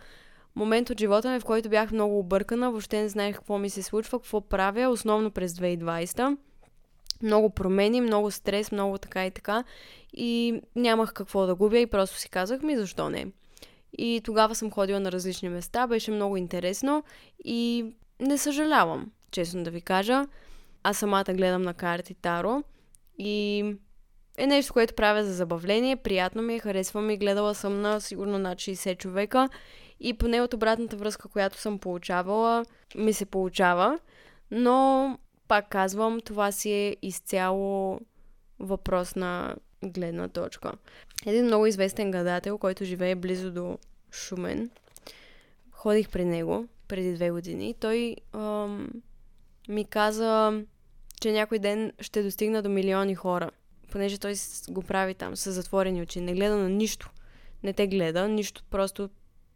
момент 0.57 0.91
от 0.91 1.01
живота 1.01 1.33
ми, 1.33 1.41
в 1.41 1.45
който 1.45 1.69
бях 1.69 1.93
много 1.93 2.19
объркана, 2.19 2.71
въобще 2.71 3.03
не 3.03 3.09
знаех 3.09 3.37
какво 3.37 3.59
ми 3.59 3.71
се 3.71 3.83
случва, 3.83 4.19
какво 4.19 4.41
правя, 4.41 4.89
основно 4.89 5.31
през 5.31 5.53
2020 5.53 6.37
много 7.25 7.51
промени, 7.51 8.01
много 8.01 8.31
стрес, 8.31 8.72
много 8.72 8.99
така 8.99 9.27
и 9.27 9.31
така. 9.31 9.64
И 10.12 10.61
нямах 10.77 11.12
какво 11.12 11.47
да 11.47 11.55
губя 11.55 11.79
и 11.79 11.87
просто 11.87 12.18
си 12.18 12.29
казах 12.29 12.62
ми 12.62 12.77
защо 12.77 13.11
не. 13.11 13.27
И 13.99 14.20
тогава 14.25 14.55
съм 14.55 14.70
ходила 14.70 15.01
на 15.01 15.12
различни 15.12 15.49
места, 15.49 15.87
беше 15.87 16.11
много 16.11 16.37
интересно 16.37 17.05
и 17.45 17.87
не 18.20 18.39
съжалявам, 18.39 19.11
честно 19.31 19.64
да 19.64 19.70
ви 19.70 19.81
кажа. 19.81 20.27
Аз 20.83 20.99
самата 20.99 21.25
гледам 21.29 21.62
на 21.62 21.75
карти 21.75 22.14
Таро 22.14 22.62
и 23.18 23.64
е 24.39 24.47
нещо, 24.47 24.72
което 24.72 24.95
правя 24.95 25.25
за 25.25 25.33
забавление, 25.33 25.97
приятно 25.97 26.43
ми 26.43 26.55
е, 26.55 26.59
харесва 26.59 27.01
ми, 27.01 27.16
гледала 27.16 27.55
съм 27.55 27.81
на 27.81 28.01
сигурно 28.01 28.39
над 28.39 28.59
60 28.59 28.99
човека 28.99 29.49
и 30.01 30.14
поне 30.14 30.41
от 30.41 30.55
обратната 30.55 30.97
връзка, 30.97 31.29
която 31.29 31.61
съм 31.61 31.79
получавала, 31.79 32.64
ми 32.95 33.12
се 33.12 33.27
получава, 33.27 33.99
но 34.51 35.18
пак 35.49 35.68
казвам, 35.68 36.20
това 36.20 36.53
си 36.53 36.70
е 36.70 36.97
изцяло 37.03 38.01
въпрос 38.59 39.16
на 39.16 39.57
гледна 39.84 40.28
точка. 40.28 40.72
Един 41.26 41.45
много 41.45 41.66
известен 41.66 42.11
гадател, 42.11 42.59
който 42.59 42.84
живее 42.84 43.14
близо 43.14 43.53
до 43.53 43.78
Шумен, 44.12 44.70
ходих 45.70 46.09
при 46.09 46.24
него 46.24 46.66
преди 46.88 47.14
две 47.14 47.30
години. 47.30 47.74
Той 47.80 48.16
ам, 48.32 48.88
ми 49.68 49.84
каза, 49.84 50.62
че 51.20 51.32
някой 51.32 51.59
ден 51.59 51.92
ще 52.01 52.22
достигна 52.22 52.62
до 52.62 52.68
милиони 52.68 53.14
хора, 53.14 53.51
понеже 53.90 54.18
той 54.18 54.34
го 54.68 54.82
прави 54.82 55.14
там 55.14 55.36
с 55.36 55.53
затворени 55.53 56.03
очи. 56.03 56.20
Не 56.20 56.34
гледа 56.34 56.57
на 56.57 56.68
нищо. 56.68 57.11
Не 57.62 57.72
те 57.72 57.86
гледа, 57.86 58.28
нищо, 58.28 58.64
просто 58.70 59.11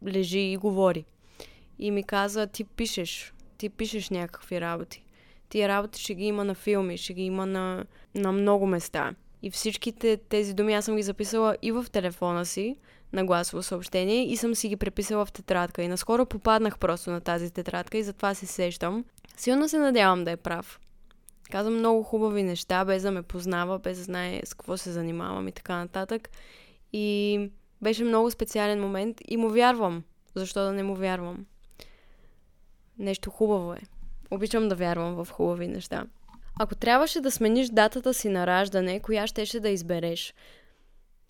лежи 0.07 0.39
и 0.39 0.57
говори. 0.57 1.05
И 1.79 1.91
ми 1.91 2.03
каза, 2.03 2.47
ти 2.47 2.63
пишеш, 2.63 3.33
ти 3.57 3.69
пишеш 3.69 4.09
някакви 4.09 4.61
работи. 4.61 5.03
Тия 5.49 5.67
работи 5.67 6.01
ще 6.01 6.15
ги 6.15 6.25
има 6.25 6.43
на 6.45 6.55
филми, 6.55 6.97
ще 6.97 7.13
ги 7.13 7.23
има 7.23 7.45
на, 7.45 7.85
на 8.15 8.31
много 8.31 8.67
места. 8.67 9.15
И 9.41 9.51
всичките 9.51 10.17
тези 10.17 10.53
думи 10.53 10.73
аз 10.73 10.85
съм 10.85 10.95
ги 10.95 11.03
записала 11.03 11.57
и 11.61 11.71
в 11.71 11.85
телефона 11.91 12.45
си, 12.45 12.75
на 13.13 13.25
гласово 13.25 13.63
съобщение 13.63 14.23
и 14.23 14.37
съм 14.37 14.55
си 14.55 14.69
ги 14.69 14.75
преписала 14.75 15.25
в 15.25 15.31
тетрадка. 15.31 15.83
И 15.83 15.87
наскоро 15.87 16.25
попаднах 16.25 16.79
просто 16.79 17.11
на 17.11 17.21
тази 17.21 17.51
тетрадка 17.51 17.97
и 17.97 18.03
затова 18.03 18.33
се 18.33 18.45
сещам. 18.45 19.05
Силно 19.37 19.69
се 19.69 19.77
надявам 19.77 20.23
да 20.23 20.31
е 20.31 20.37
прав. 20.37 20.79
Казвам 21.51 21.75
много 21.77 22.03
хубави 22.03 22.43
неща, 22.43 22.85
без 22.85 23.03
да 23.03 23.11
ме 23.11 23.21
познава, 23.21 23.79
без 23.79 23.97
да 23.97 24.03
знае 24.03 24.41
с 24.45 24.53
какво 24.53 24.77
се 24.77 24.91
занимавам 24.91 25.47
и 25.47 25.51
така 25.51 25.75
нататък. 25.77 26.29
И 26.93 27.49
беше 27.81 28.03
много 28.03 28.31
специален 28.31 28.81
момент 28.81 29.17
и 29.27 29.37
му 29.37 29.49
вярвам. 29.49 30.03
Защо 30.35 30.63
да 30.63 30.71
не 30.71 30.83
му 30.83 30.95
вярвам? 30.95 31.45
Нещо 32.97 33.29
хубаво 33.29 33.73
е. 33.73 33.79
Обичам 34.31 34.69
да 34.69 34.75
вярвам 34.75 35.23
в 35.23 35.31
хубави 35.31 35.67
неща. 35.67 36.05
Ако 36.59 36.75
трябваше 36.75 37.21
да 37.21 37.31
смениш 37.31 37.69
датата 37.69 38.13
си 38.13 38.29
на 38.29 38.47
раждане, 38.47 38.99
коя 38.99 39.27
щеше 39.27 39.59
да 39.59 39.69
избереш? 39.69 40.33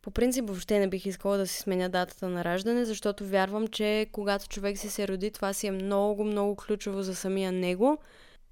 По 0.01 0.11
принцип, 0.11 0.45
въобще 0.47 0.79
не 0.79 0.89
бих 0.89 1.05
искала 1.05 1.37
да 1.37 1.47
си 1.47 1.61
сменя 1.61 1.89
датата 1.89 2.29
на 2.29 2.43
раждане, 2.43 2.85
защото 2.85 3.25
вярвам, 3.25 3.67
че 3.67 4.07
когато 4.11 4.47
човек 4.47 4.77
си 4.77 4.89
се 4.89 5.07
роди, 5.07 5.31
това 5.31 5.53
си 5.53 5.67
е 5.67 5.71
много, 5.71 6.23
много 6.23 6.55
ключово 6.55 7.01
за 7.01 7.15
самия 7.15 7.51
него. 7.51 7.97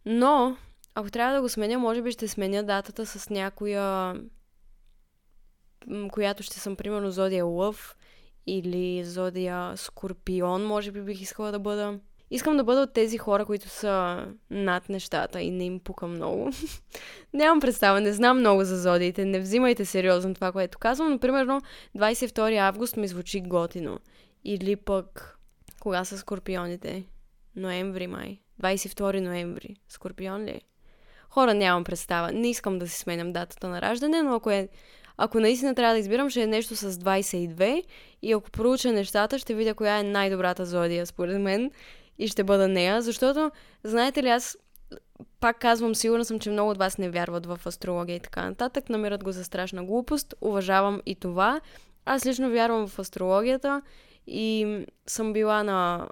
Но, 0.05 0.57
ако 0.95 1.09
трябва 1.09 1.35
да 1.35 1.41
го 1.41 1.49
сменя, 1.49 1.79
може 1.79 2.01
би 2.01 2.11
ще 2.11 2.27
сменя 2.27 2.63
датата 2.63 3.05
с 3.05 3.29
някоя, 3.29 4.15
която 6.11 6.43
ще 6.43 6.59
съм, 6.59 6.75
примерно, 6.75 7.11
Зодия 7.11 7.45
Лъв 7.45 7.97
или 8.47 9.05
Зодия 9.05 9.77
Скорпион, 9.77 10.65
може 10.65 10.91
би 10.91 11.01
бих 11.01 11.21
искала 11.21 11.51
да 11.51 11.59
бъда. 11.59 11.99
Искам 12.31 12.57
да 12.57 12.63
бъда 12.63 12.81
от 12.81 12.93
тези 12.93 13.17
хора, 13.17 13.45
които 13.45 13.69
са 13.69 14.25
над 14.49 14.89
нещата 14.89 15.41
и 15.41 15.51
не 15.51 15.63
им 15.63 15.79
пука 15.79 16.07
много. 16.07 16.49
Нямам 17.33 17.59
представа, 17.59 18.01
не 18.01 18.13
знам 18.13 18.39
много 18.39 18.63
за 18.63 18.77
зодиите, 18.77 19.25
не 19.25 19.39
взимайте 19.39 19.85
сериозно 19.85 20.33
това, 20.33 20.51
което 20.51 20.77
казвам, 20.77 21.11
но 21.11 21.19
примерно 21.19 21.61
22 21.97 22.57
август 22.57 22.97
ми 22.97 23.07
звучи 23.07 23.41
готино. 23.41 23.99
Или 24.45 24.75
пък, 24.75 25.37
кога 25.79 26.05
са 26.05 26.17
скорпионите? 26.17 27.03
Ноември, 27.55 28.07
май. 28.07 28.39
22 28.63 29.19
ноември. 29.19 29.75
Скорпион 29.89 30.43
ли? 30.43 30.49
Е? 30.49 30.61
Хора, 31.29 31.53
нямам 31.53 31.83
представа. 31.83 32.31
Не 32.31 32.49
искам 32.49 32.79
да 32.79 32.87
си 32.87 32.99
сменям 32.99 33.33
датата 33.33 33.67
на 33.67 33.81
раждане, 33.81 34.21
но 34.21 34.35
ако 34.35 34.51
е 34.51 34.69
ако 35.17 35.39
наистина 35.39 35.75
трябва 35.75 35.93
да 35.93 35.99
избирам, 35.99 36.29
ще 36.29 36.41
е 36.41 36.47
нещо 36.47 36.75
с 36.75 36.91
22 36.91 37.83
и 38.21 38.31
ако 38.31 38.51
проуча 38.51 38.91
нещата, 38.91 39.39
ще 39.39 39.55
видя 39.55 39.73
коя 39.73 39.99
е 39.99 40.03
най-добрата 40.03 40.65
зодия, 40.65 41.05
според 41.05 41.41
мен 41.41 41.71
и 42.19 42.27
ще 42.27 42.43
бъда 42.43 42.67
нея, 42.67 43.01
защото, 43.01 43.51
знаете 43.83 44.23
ли, 44.23 44.29
аз 44.29 44.57
пак 45.39 45.59
казвам, 45.59 45.95
сигурна 45.95 46.25
съм, 46.25 46.39
че 46.39 46.49
много 46.49 46.71
от 46.71 46.77
вас 46.77 46.97
не 46.97 47.09
вярват 47.09 47.45
в 47.45 47.59
астрология 47.65 48.15
и 48.15 48.19
така 48.19 48.45
нататък, 48.49 48.89
намират 48.89 49.23
го 49.23 49.31
за 49.31 49.43
страшна 49.43 49.83
глупост, 49.83 50.33
уважавам 50.41 51.01
и 51.05 51.15
това. 51.15 51.61
Аз 52.05 52.25
лично 52.25 52.49
вярвам 52.49 52.87
в 52.87 52.99
астрологията 52.99 53.81
и 54.27 54.77
съм 55.07 55.33
била 55.33 55.63
на 55.63 56.07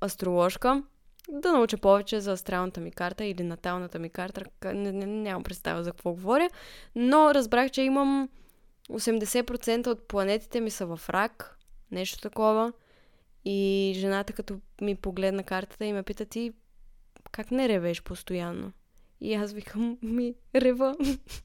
астрологка, 0.00 0.82
да 1.28 1.52
науча 1.52 1.76
повече 1.76 2.20
за 2.20 2.32
астралната 2.32 2.80
ми 2.80 2.90
карта 2.90 3.24
или 3.24 3.42
наталната 3.42 3.98
ми 3.98 4.10
карта. 4.10 4.44
Не, 4.64 4.92
не, 4.92 5.06
нямам 5.06 5.42
представа 5.42 5.84
за 5.84 5.90
какво 5.90 6.12
говоря, 6.12 6.50
но 6.94 7.34
разбрах, 7.34 7.70
че 7.70 7.82
имам 7.82 8.28
80% 8.90 9.86
от 9.86 10.08
планетите 10.08 10.60
ми 10.60 10.70
са 10.70 10.86
в 10.86 11.00
рак, 11.08 11.58
нещо 11.90 12.20
такова. 12.20 12.72
И 13.48 13.92
жената, 13.96 14.32
като 14.32 14.60
ми 14.80 14.94
погледна 14.94 15.42
картата 15.42 15.84
и 15.84 15.92
ме 15.92 16.02
пита 16.02 16.24
ти 16.24 16.52
как 17.32 17.50
не 17.50 17.68
ревеш 17.68 18.02
постоянно? 18.02 18.72
И 19.20 19.34
аз 19.34 19.52
викам, 19.52 19.98
ми 20.02 20.34
рева 20.54 20.96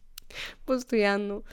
постоянно. 0.66 1.44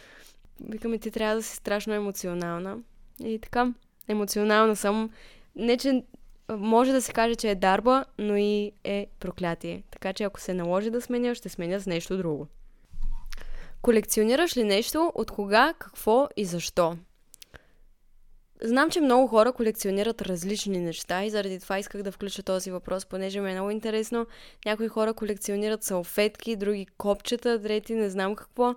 Викам, 0.60 0.98
ти 0.98 1.10
трябва 1.10 1.34
да 1.34 1.42
си 1.42 1.56
страшно 1.56 1.94
емоционална. 1.94 2.78
И 3.24 3.38
така, 3.38 3.72
емоционална 4.08 4.76
съм. 4.76 5.10
Не, 5.56 5.76
че 5.76 6.04
може 6.50 6.92
да 6.92 7.02
се 7.02 7.12
каже, 7.12 7.34
че 7.34 7.50
е 7.50 7.54
дарба, 7.54 8.04
но 8.18 8.36
и 8.36 8.72
е 8.84 9.06
проклятие. 9.20 9.82
Така 9.90 10.12
че 10.12 10.24
ако 10.24 10.40
се 10.40 10.54
наложи 10.54 10.90
да 10.90 11.00
сменя, 11.00 11.34
ще 11.34 11.48
сменя 11.48 11.80
с 11.80 11.86
нещо 11.86 12.16
друго. 12.16 12.46
Колекционираш 13.82 14.56
ли 14.56 14.64
нещо? 14.64 15.12
От 15.14 15.30
кога, 15.30 15.74
какво 15.78 16.28
и 16.36 16.44
защо? 16.44 16.96
Знам, 18.62 18.90
че 18.90 19.00
много 19.00 19.26
хора 19.26 19.52
колекционират 19.52 20.22
различни 20.22 20.78
неща 20.78 21.24
и 21.24 21.30
заради 21.30 21.60
това 21.60 21.78
исках 21.78 22.02
да 22.02 22.12
включа 22.12 22.42
този 22.42 22.70
въпрос, 22.70 23.06
понеже 23.06 23.40
ми 23.40 23.50
е 23.50 23.54
много 23.54 23.70
интересно. 23.70 24.26
Някои 24.64 24.88
хора 24.88 25.14
колекционират 25.14 25.84
салфетки, 25.84 26.56
други 26.56 26.86
копчета, 26.86 27.62
трети 27.62 27.94
не 27.94 28.10
знам 28.10 28.34
какво. 28.34 28.74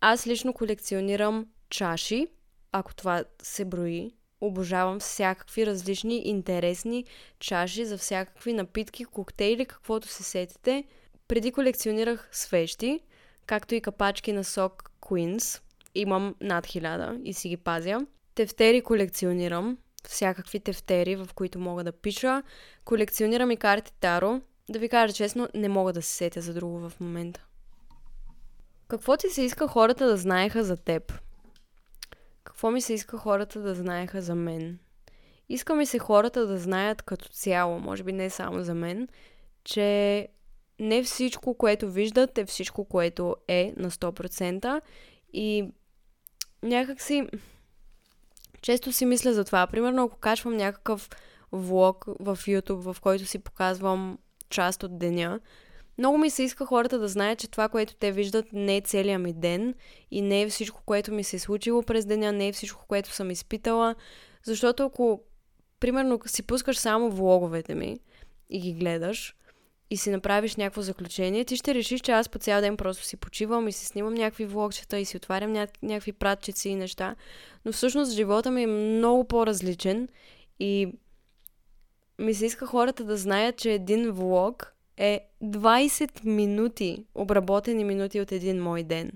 Аз 0.00 0.26
лично 0.26 0.52
колекционирам 0.52 1.46
чаши, 1.70 2.26
ако 2.72 2.94
това 2.94 3.24
се 3.42 3.64
брои. 3.64 4.10
Обожавам 4.40 5.00
всякакви 5.00 5.66
различни 5.66 6.18
интересни 6.18 7.04
чаши 7.38 7.84
за 7.84 7.98
всякакви 7.98 8.52
напитки, 8.52 9.04
коктейли, 9.04 9.66
каквото 9.66 10.08
се 10.08 10.22
сетите. 10.22 10.84
Преди 11.28 11.52
колекционирах 11.52 12.28
свещи, 12.32 13.00
както 13.46 13.74
и 13.74 13.80
капачки 13.80 14.32
на 14.32 14.44
сок 14.44 14.90
Queens. 15.00 15.60
Имам 15.94 16.34
над 16.40 16.66
хиляда 16.66 17.18
и 17.24 17.34
си 17.34 17.48
ги 17.48 17.56
пазя. 17.56 18.06
Тефтери 18.36 18.82
колекционирам. 18.82 19.78
Всякакви 20.08 20.60
тефтери, 20.60 21.16
в 21.16 21.28
които 21.34 21.58
мога 21.58 21.84
да 21.84 21.92
пиша. 21.92 22.42
Колекционирам 22.84 23.50
и 23.50 23.56
карти 23.56 23.92
Таро. 24.00 24.40
Да 24.68 24.78
ви 24.78 24.88
кажа 24.88 25.14
честно, 25.14 25.48
не 25.54 25.68
мога 25.68 25.92
да 25.92 26.02
се 26.02 26.14
сетя 26.14 26.40
за 26.40 26.54
друго 26.54 26.88
в 26.88 26.92
момента. 27.00 27.46
Какво 28.88 29.16
ти 29.16 29.28
се 29.28 29.42
иска 29.42 29.68
хората 29.68 30.06
да 30.06 30.16
знаеха 30.16 30.64
за 30.64 30.76
теб? 30.76 31.12
Какво 32.44 32.70
ми 32.70 32.80
се 32.80 32.92
иска 32.94 33.18
хората 33.18 33.60
да 33.60 33.74
знаеха 33.74 34.22
за 34.22 34.34
мен? 34.34 34.78
Иска 35.48 35.74
ми 35.74 35.86
се 35.86 35.98
хората 35.98 36.46
да 36.46 36.58
знаят 36.58 37.02
като 37.02 37.28
цяло, 37.28 37.78
може 37.78 38.02
би 38.02 38.12
не 38.12 38.30
само 38.30 38.64
за 38.64 38.74
мен, 38.74 39.08
че 39.64 40.28
не 40.78 41.02
всичко, 41.02 41.54
което 41.54 41.90
виждат, 41.90 42.38
е 42.38 42.44
всичко, 42.44 42.84
което 42.84 43.36
е 43.48 43.72
на 43.76 43.90
100% 43.90 44.80
и 45.32 45.70
някакси 46.62 47.26
често 48.66 48.92
си 48.92 49.06
мисля 49.06 49.32
за 49.32 49.44
това. 49.44 49.66
Примерно, 49.66 50.04
ако 50.04 50.18
качвам 50.18 50.56
някакъв 50.56 51.10
влог 51.52 52.04
в 52.20 52.38
YouTube, 52.46 52.92
в 52.92 53.00
който 53.00 53.24
си 53.24 53.38
показвам 53.38 54.18
част 54.50 54.82
от 54.82 54.98
деня, 54.98 55.40
много 55.98 56.18
ми 56.18 56.30
се 56.30 56.42
иска 56.42 56.66
хората 56.66 56.98
да 56.98 57.08
знаят, 57.08 57.38
че 57.38 57.50
това, 57.50 57.68
което 57.68 57.94
те 57.94 58.12
виждат, 58.12 58.46
не 58.52 58.76
е 58.76 58.80
целият 58.80 59.22
ми 59.22 59.32
ден 59.32 59.74
и 60.10 60.22
не 60.22 60.42
е 60.42 60.48
всичко, 60.48 60.82
което 60.86 61.12
ми 61.12 61.24
се 61.24 61.36
е 61.36 61.38
случило 61.38 61.82
през 61.82 62.06
деня, 62.06 62.32
не 62.32 62.48
е 62.48 62.52
всичко, 62.52 62.84
което 62.88 63.14
съм 63.14 63.30
изпитала. 63.30 63.94
Защото 64.44 64.84
ако 64.84 65.20
примерно 65.80 66.20
си 66.26 66.42
пускаш 66.42 66.78
само 66.78 67.10
влоговете 67.10 67.74
ми 67.74 68.00
и 68.50 68.60
ги 68.60 68.72
гледаш 68.72 69.36
и 69.90 69.96
си 69.96 70.10
направиш 70.10 70.56
някакво 70.56 70.82
заключение, 70.82 71.44
ти 71.44 71.56
ще 71.56 71.74
решиш, 71.74 72.00
че 72.00 72.12
аз 72.12 72.28
по 72.28 72.38
цял 72.38 72.60
ден 72.60 72.76
просто 72.76 73.04
си 73.04 73.16
почивам 73.16 73.68
и 73.68 73.72
си 73.72 73.86
снимам 73.86 74.14
някакви 74.14 74.46
влогчета 74.46 74.98
и 74.98 75.04
си 75.04 75.16
отварям 75.16 75.52
ня- 75.52 75.82
някакви 75.82 76.12
пратчици 76.12 76.68
и 76.68 76.74
неща. 76.74 77.16
Но 77.64 77.72
всъщност 77.72 78.12
живота 78.12 78.50
ми 78.50 78.62
е 78.62 78.66
много 78.66 79.24
по-различен 79.24 80.08
и 80.60 80.92
ми 82.18 82.34
се 82.34 82.46
иска 82.46 82.66
хората 82.66 83.04
да 83.04 83.16
знаят, 83.16 83.56
че 83.56 83.72
един 83.72 84.10
влог 84.10 84.74
е 84.96 85.20
20 85.42 86.24
минути, 86.24 87.04
обработени 87.14 87.84
минути 87.84 88.20
от 88.20 88.32
един 88.32 88.62
мой 88.62 88.82
ден. 88.82 89.12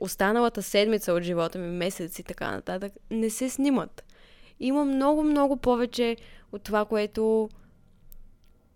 Останалата 0.00 0.62
седмица 0.62 1.12
от 1.12 1.22
живота 1.22 1.58
ми, 1.58 1.76
месец 1.76 2.18
и 2.18 2.22
така 2.22 2.50
нататък, 2.50 2.92
не 3.10 3.30
се 3.30 3.50
снимат. 3.50 4.04
Има 4.60 4.84
много, 4.84 5.22
много 5.22 5.56
повече 5.56 6.16
от 6.52 6.62
това, 6.62 6.84
което 6.84 7.48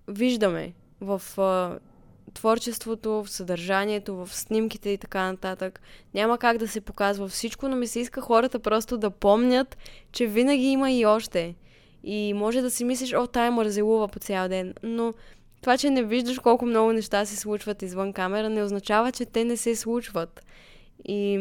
виждаме 0.08 0.72
в 1.00 1.22
а, 1.38 1.78
творчеството, 2.34 3.10
в 3.10 3.30
съдържанието, 3.30 4.16
в 4.16 4.34
снимките 4.34 4.90
и 4.90 4.98
така 4.98 5.32
нататък. 5.32 5.80
Няма 6.14 6.38
как 6.38 6.58
да 6.58 6.68
се 6.68 6.80
показва 6.80 7.28
всичко, 7.28 7.68
но 7.68 7.76
ми 7.76 7.86
се 7.86 8.00
иска 8.00 8.20
хората 8.20 8.58
просто 8.58 8.98
да 8.98 9.10
помнят, 9.10 9.76
че 10.12 10.26
винаги 10.26 10.66
има 10.66 10.92
и 10.92 11.06
още. 11.06 11.54
И 12.04 12.34
може 12.34 12.60
да 12.60 12.70
си 12.70 12.84
мислиш, 12.84 13.14
о, 13.14 13.26
тая 13.26 13.50
мързелува 13.50 14.08
по 14.08 14.18
цял 14.18 14.48
ден, 14.48 14.74
но 14.82 15.14
това, 15.60 15.78
че 15.78 15.90
не 15.90 16.02
виждаш 16.02 16.38
колко 16.38 16.66
много 16.66 16.92
неща 16.92 17.24
се 17.24 17.36
случват 17.36 17.82
извън 17.82 18.12
камера, 18.12 18.50
не 18.50 18.62
означава, 18.62 19.12
че 19.12 19.26
те 19.26 19.44
не 19.44 19.56
се 19.56 19.76
случват. 19.76 20.44
И 21.04 21.38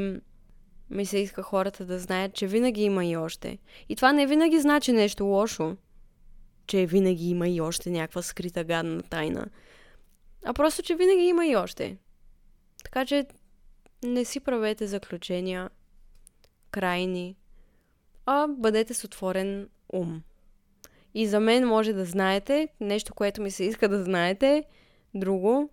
ми 0.90 1.06
се 1.06 1.18
иска 1.18 1.44
хората 1.44 1.86
да 1.86 2.00
знаят, 2.00 2.34
че 2.34 2.48
винаги 2.48 2.84
има 2.84 3.06
и 3.06 3.18
още. 3.18 3.58
И 3.90 3.96
това 3.96 4.12
не 4.12 4.28
винаги 4.28 4.60
значи 4.60 4.92
нещо 4.92 5.26
лошо, 5.26 5.76
че 6.72 6.86
винаги 6.86 7.30
има 7.30 7.50
и 7.50 7.62
още 7.62 7.90
някаква 7.90 8.22
скрита 8.22 8.64
гадна 8.64 9.04
тайна, 9.04 9.48
а 10.46 10.54
просто, 10.54 10.84
че 10.84 10.96
винаги 10.96 11.24
има 11.24 11.46
и 11.46 11.56
още. 11.56 11.98
Така 12.84 13.06
че 13.06 13.26
не 14.04 14.26
си 14.26 14.40
правете 14.40 14.88
заключения 14.88 15.70
крайни, 16.72 17.36
а 18.26 18.48
бъдете 18.48 18.94
с 18.94 19.04
отворен 19.04 19.70
ум. 19.94 20.24
И 21.14 21.28
за 21.28 21.40
мен 21.40 21.68
може 21.68 21.94
да 21.94 22.06
знаете 22.06 22.68
нещо, 22.80 23.14
което 23.14 23.42
ми 23.42 23.52
се 23.52 23.64
иска 23.64 23.90
да 23.90 24.04
знаете, 24.04 24.64
друго, 25.14 25.70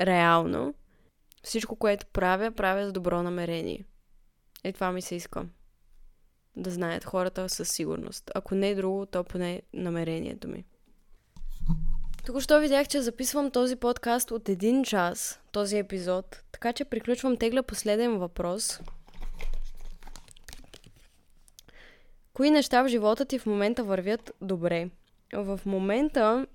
реално. 0.00 0.74
Всичко, 1.42 1.76
което 1.76 2.06
правя, 2.06 2.50
правя 2.50 2.88
с 2.88 2.92
добро 2.92 3.22
намерение. 3.22 3.84
Е, 4.64 4.72
това 4.72 4.92
ми 4.92 5.02
се 5.02 5.14
иска. 5.14 5.46
Да 6.56 6.70
знаят 6.70 7.04
хората 7.04 7.48
със 7.48 7.68
сигурност. 7.68 8.30
Ако 8.34 8.54
не 8.54 8.68
е 8.68 8.74
друго, 8.74 9.06
то 9.06 9.24
поне 9.24 9.62
намерението 9.74 10.48
ми. 10.48 10.64
Тук 12.26 12.40
що 12.40 12.60
видях, 12.60 12.88
че 12.88 13.02
записвам 13.02 13.50
този 13.50 13.76
подкаст 13.76 14.30
от 14.30 14.48
един 14.48 14.84
час, 14.84 15.40
този 15.52 15.78
епизод, 15.78 16.42
така 16.52 16.72
че 16.72 16.84
приключвам 16.84 17.36
тегля 17.36 17.62
последен 17.62 18.18
въпрос. 18.18 18.80
Кои 22.32 22.50
неща 22.50 22.82
в 22.82 22.88
живота 22.88 23.24
ти 23.24 23.38
в 23.38 23.46
момента 23.46 23.84
вървят 23.84 24.32
добре? 24.40 24.90
В 25.32 25.60
момента, 25.66 26.46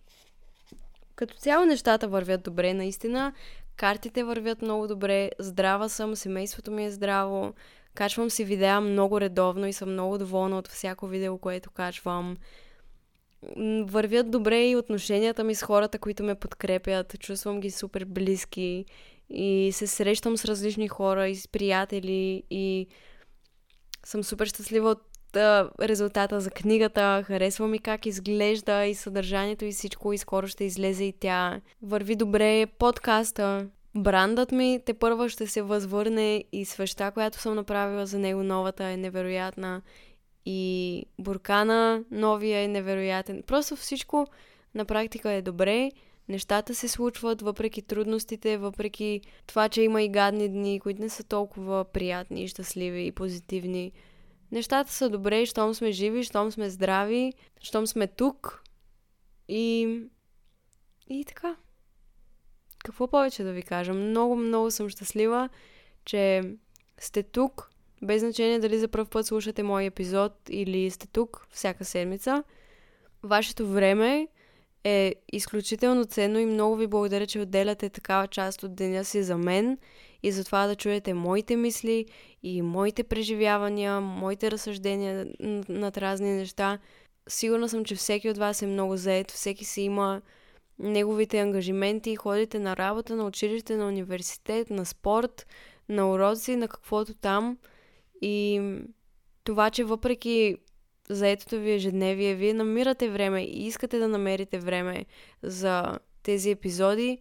като 1.16 1.36
цяло 1.36 1.66
нещата 1.66 2.08
вървят 2.08 2.44
добре, 2.44 2.74
наистина. 2.74 3.34
Картите 3.76 4.24
вървят 4.24 4.62
много 4.62 4.88
добре, 4.88 5.32
здрава 5.40 5.90
съм, 5.90 6.16
семейството 6.16 6.72
ми 6.72 6.86
е 6.86 6.92
здраво, 6.92 7.54
качвам 7.96 8.30
си 8.30 8.46
видеа 8.46 8.82
много 8.82 9.22
редовно 9.22 9.68
и 9.68 9.74
съм 9.74 9.92
много 9.92 10.18
доволна 10.18 10.58
от 10.58 10.68
всяко 10.68 11.08
видео, 11.08 11.38
което 11.38 11.72
качвам. 11.72 12.38
Вървят 13.84 14.32
добре 14.32 14.70
и 14.70 14.76
отношенията 14.76 15.44
ми 15.44 15.56
с 15.56 15.64
хората, 15.64 16.00
които 16.00 16.24
ме 16.24 16.36
подкрепят, 16.36 17.20
чувствам 17.20 17.60
ги 17.60 17.72
супер 17.72 18.06
близки 18.06 18.86
и 19.30 19.70
се 19.74 19.88
срещам 19.88 20.38
с 20.38 20.46
различни 20.46 20.88
хора 20.88 21.28
и 21.28 21.36
с 21.36 21.48
приятели 21.48 22.44
и 22.50 22.88
съм 24.06 24.24
супер 24.24 24.48
щастлива 24.48 24.90
от 24.90 25.02
резултата 25.82 26.42
за 26.42 26.52
книгата, 26.52 27.24
харесва 27.28 27.68
ми 27.68 27.80
как 27.80 28.06
изглежда 28.06 28.86
и 28.86 28.96
съдържанието 28.96 29.66
и 29.66 29.72
всичко 29.72 30.14
и 30.14 30.18
скоро 30.18 30.48
ще 30.48 30.64
излезе 30.64 31.04
и 31.04 31.14
тя. 31.20 31.62
Върви 31.82 32.16
добре 32.16 32.66
подкаста. 32.66 33.68
Брандът 33.96 34.52
ми 34.52 34.80
те 34.86 34.94
първа 34.94 35.30
ще 35.30 35.48
се 35.48 35.62
възвърне 35.62 36.44
и 36.52 36.66
свеща, 36.66 37.12
която 37.12 37.40
съм 37.40 37.56
направила 37.56 38.06
за 38.06 38.20
него 38.20 38.44
новата 38.44 38.84
е 38.84 38.98
невероятна. 38.98 39.82
И 40.46 41.06
буркана 41.20 42.04
новия 42.12 42.60
е 42.60 42.68
невероятен. 42.68 43.44
Просто 43.48 43.76
всичко 43.76 44.28
на 44.76 44.86
практика 44.86 45.32
е 45.32 45.42
добре. 45.42 45.92
Нещата 46.30 46.76
се 46.76 46.88
случват 46.88 47.42
въпреки 47.42 47.82
трудностите, 47.82 48.58
въпреки 48.58 49.22
това, 49.48 49.70
че 49.70 49.82
има 49.82 50.02
и 50.02 50.10
гадни 50.10 50.50
дни, 50.50 50.80
които 50.80 51.02
не 51.02 51.10
са 51.10 51.24
толкова 51.24 51.86
приятни, 51.86 52.48
щастливи 52.48 53.06
и 53.06 53.12
позитивни 53.12 53.92
нещата 54.52 54.92
са 54.92 55.10
добре, 55.10 55.46
щом 55.46 55.74
сме 55.74 55.92
живи, 55.92 56.24
щом 56.24 56.52
сме 56.52 56.70
здрави, 56.70 57.34
щом 57.62 57.88
сме 57.88 58.08
тук. 58.08 58.64
И... 59.48 60.00
И 61.10 61.26
така. 61.26 61.56
Какво 62.84 63.08
повече 63.08 63.44
да 63.44 63.52
ви 63.52 63.62
кажа? 63.62 63.94
Много, 63.94 64.36
много 64.36 64.72
съм 64.72 64.90
щастлива, 64.90 65.50
че 66.06 66.44
сте 66.98 67.24
тук, 67.24 67.70
без 68.02 68.22
значение 68.22 68.60
дали 68.60 68.80
за 68.80 68.88
първ 68.88 69.06
път 69.06 69.26
слушате 69.26 69.64
мой 69.64 69.86
епизод 69.86 70.34
или 70.50 70.92
сте 70.92 71.08
тук 71.08 71.48
всяка 71.52 71.86
седмица. 71.86 72.44
Вашето 73.24 73.68
време 73.68 74.28
е 74.84 75.16
изключително 75.34 76.06
ценно 76.06 76.40
и 76.40 76.46
много 76.46 76.76
ви 76.76 76.88
благодаря, 76.88 77.28
че 77.28 77.40
отделяте 77.40 77.90
такава 77.90 78.28
част 78.28 78.64
от 78.64 78.76
деня 78.76 79.06
си 79.06 79.24
за 79.24 79.38
мен 79.38 79.78
и 80.24 80.32
за 80.32 80.46
това 80.46 80.68
да 80.68 80.76
чуете 80.76 81.14
моите 81.14 81.56
мисли 81.56 82.06
и 82.44 82.62
моите 82.62 83.04
преживявания, 83.04 84.02
моите 84.02 84.52
разсъждения 84.52 85.28
над 85.70 85.98
разни 85.98 86.32
неща. 86.32 86.80
Сигурна 87.30 87.70
съм, 87.70 87.86
че 87.86 87.96
всеки 87.96 88.30
от 88.30 88.38
вас 88.38 88.62
е 88.62 88.68
много 88.68 88.98
заед, 88.98 89.32
всеки 89.32 89.66
си 89.66 89.82
има 89.82 90.22
неговите 90.82 91.40
ангажименти, 91.40 92.16
ходите 92.16 92.60
на 92.60 92.78
работа, 92.78 93.16
на 93.16 93.26
училище, 93.26 93.76
на 93.76 93.88
университет, 93.88 94.70
на 94.70 94.86
спорт, 94.86 95.48
на 95.90 96.12
уроци, 96.12 96.56
на 96.56 96.68
каквото 96.68 97.14
там. 97.14 97.58
И 98.22 98.62
това, 99.44 99.70
че 99.70 99.84
въпреки 99.84 100.58
заетото 101.10 101.60
ви 101.60 101.72
ежедневие, 101.72 102.36
вие 102.36 102.54
намирате 102.54 103.10
време 103.10 103.44
и 103.44 103.68
искате 103.68 104.00
да 104.00 104.08
намерите 104.08 104.60
време 104.60 105.06
за 105.44 106.00
тези 106.24 106.52
епизоди, 106.52 107.18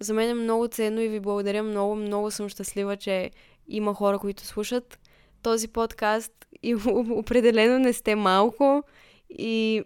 за 0.00 0.14
мен 0.14 0.30
е 0.30 0.34
много 0.34 0.68
ценно 0.68 1.00
и 1.00 1.08
ви 1.08 1.20
благодаря 1.20 1.62
много, 1.62 1.96
много 1.96 2.30
съм 2.30 2.48
щастлива, 2.48 2.96
че 2.96 3.30
има 3.68 3.94
хора, 3.94 4.18
които 4.18 4.42
слушат 4.42 4.98
този 5.42 5.68
подкаст 5.68 6.32
и 6.62 6.74
определено 7.10 7.78
не 7.78 7.92
сте 7.92 8.14
малко 8.14 8.82
и 9.30 9.82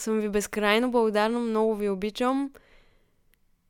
съм 0.00 0.20
ви 0.20 0.28
безкрайно 0.28 0.90
благодарна, 0.90 1.38
много 1.38 1.74
ви 1.74 1.88
обичам. 1.88 2.50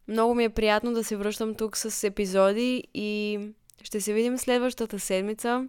Много 0.08 0.34
ми 0.34 0.44
е 0.44 0.48
приятно 0.48 0.92
да 0.92 1.04
се 1.04 1.16
връщам 1.16 1.54
тук 1.54 1.76
с 1.76 2.04
епизоди 2.04 2.84
и 2.94 3.40
ще 3.82 4.00
се 4.00 4.12
видим 4.12 4.38
следващата 4.38 5.00
седмица. 5.00 5.68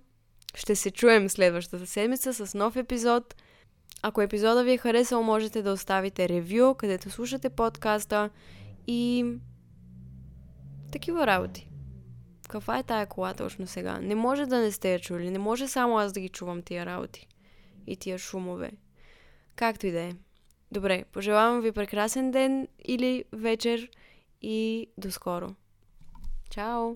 Ще 0.55 0.75
се 0.75 0.91
чуем 0.91 1.29
следващата 1.29 1.87
седмица 1.87 2.33
с 2.33 2.53
нов 2.53 2.75
епизод. 2.75 3.35
Ако 4.01 4.21
епизода 4.21 4.63
ви 4.63 4.71
е 4.71 4.77
харесал, 4.77 5.23
можете 5.23 5.61
да 5.61 5.71
оставите 5.71 6.29
ревю, 6.29 6.75
където 6.75 7.09
слушате 7.09 7.49
подкаста 7.49 8.29
и 8.87 9.25
такива 10.91 11.27
работи. 11.27 11.69
Каква 12.49 12.77
е 12.77 12.83
тая 12.83 13.05
кола 13.05 13.33
точно 13.33 13.67
сега? 13.67 13.99
Не 13.99 14.15
може 14.15 14.45
да 14.45 14.59
не 14.59 14.71
сте 14.71 14.93
я 14.93 14.99
чули. 14.99 15.31
Не 15.31 15.39
може 15.39 15.67
само 15.67 15.97
аз 15.97 16.13
да 16.13 16.19
ги 16.19 16.29
чувам 16.29 16.61
тия 16.61 16.85
работи. 16.85 17.27
И 17.87 17.97
тия 17.97 18.17
шумове. 18.17 18.71
Както 19.55 19.87
и 19.87 19.91
да 19.91 20.01
е. 20.01 20.13
Добре, 20.71 21.05
пожелавам 21.11 21.61
ви 21.61 21.71
прекрасен 21.71 22.31
ден 22.31 22.67
или 22.85 23.25
вечер 23.31 23.89
и 24.41 24.89
до 24.97 25.11
скоро. 25.11 25.55
Чао! 26.49 26.95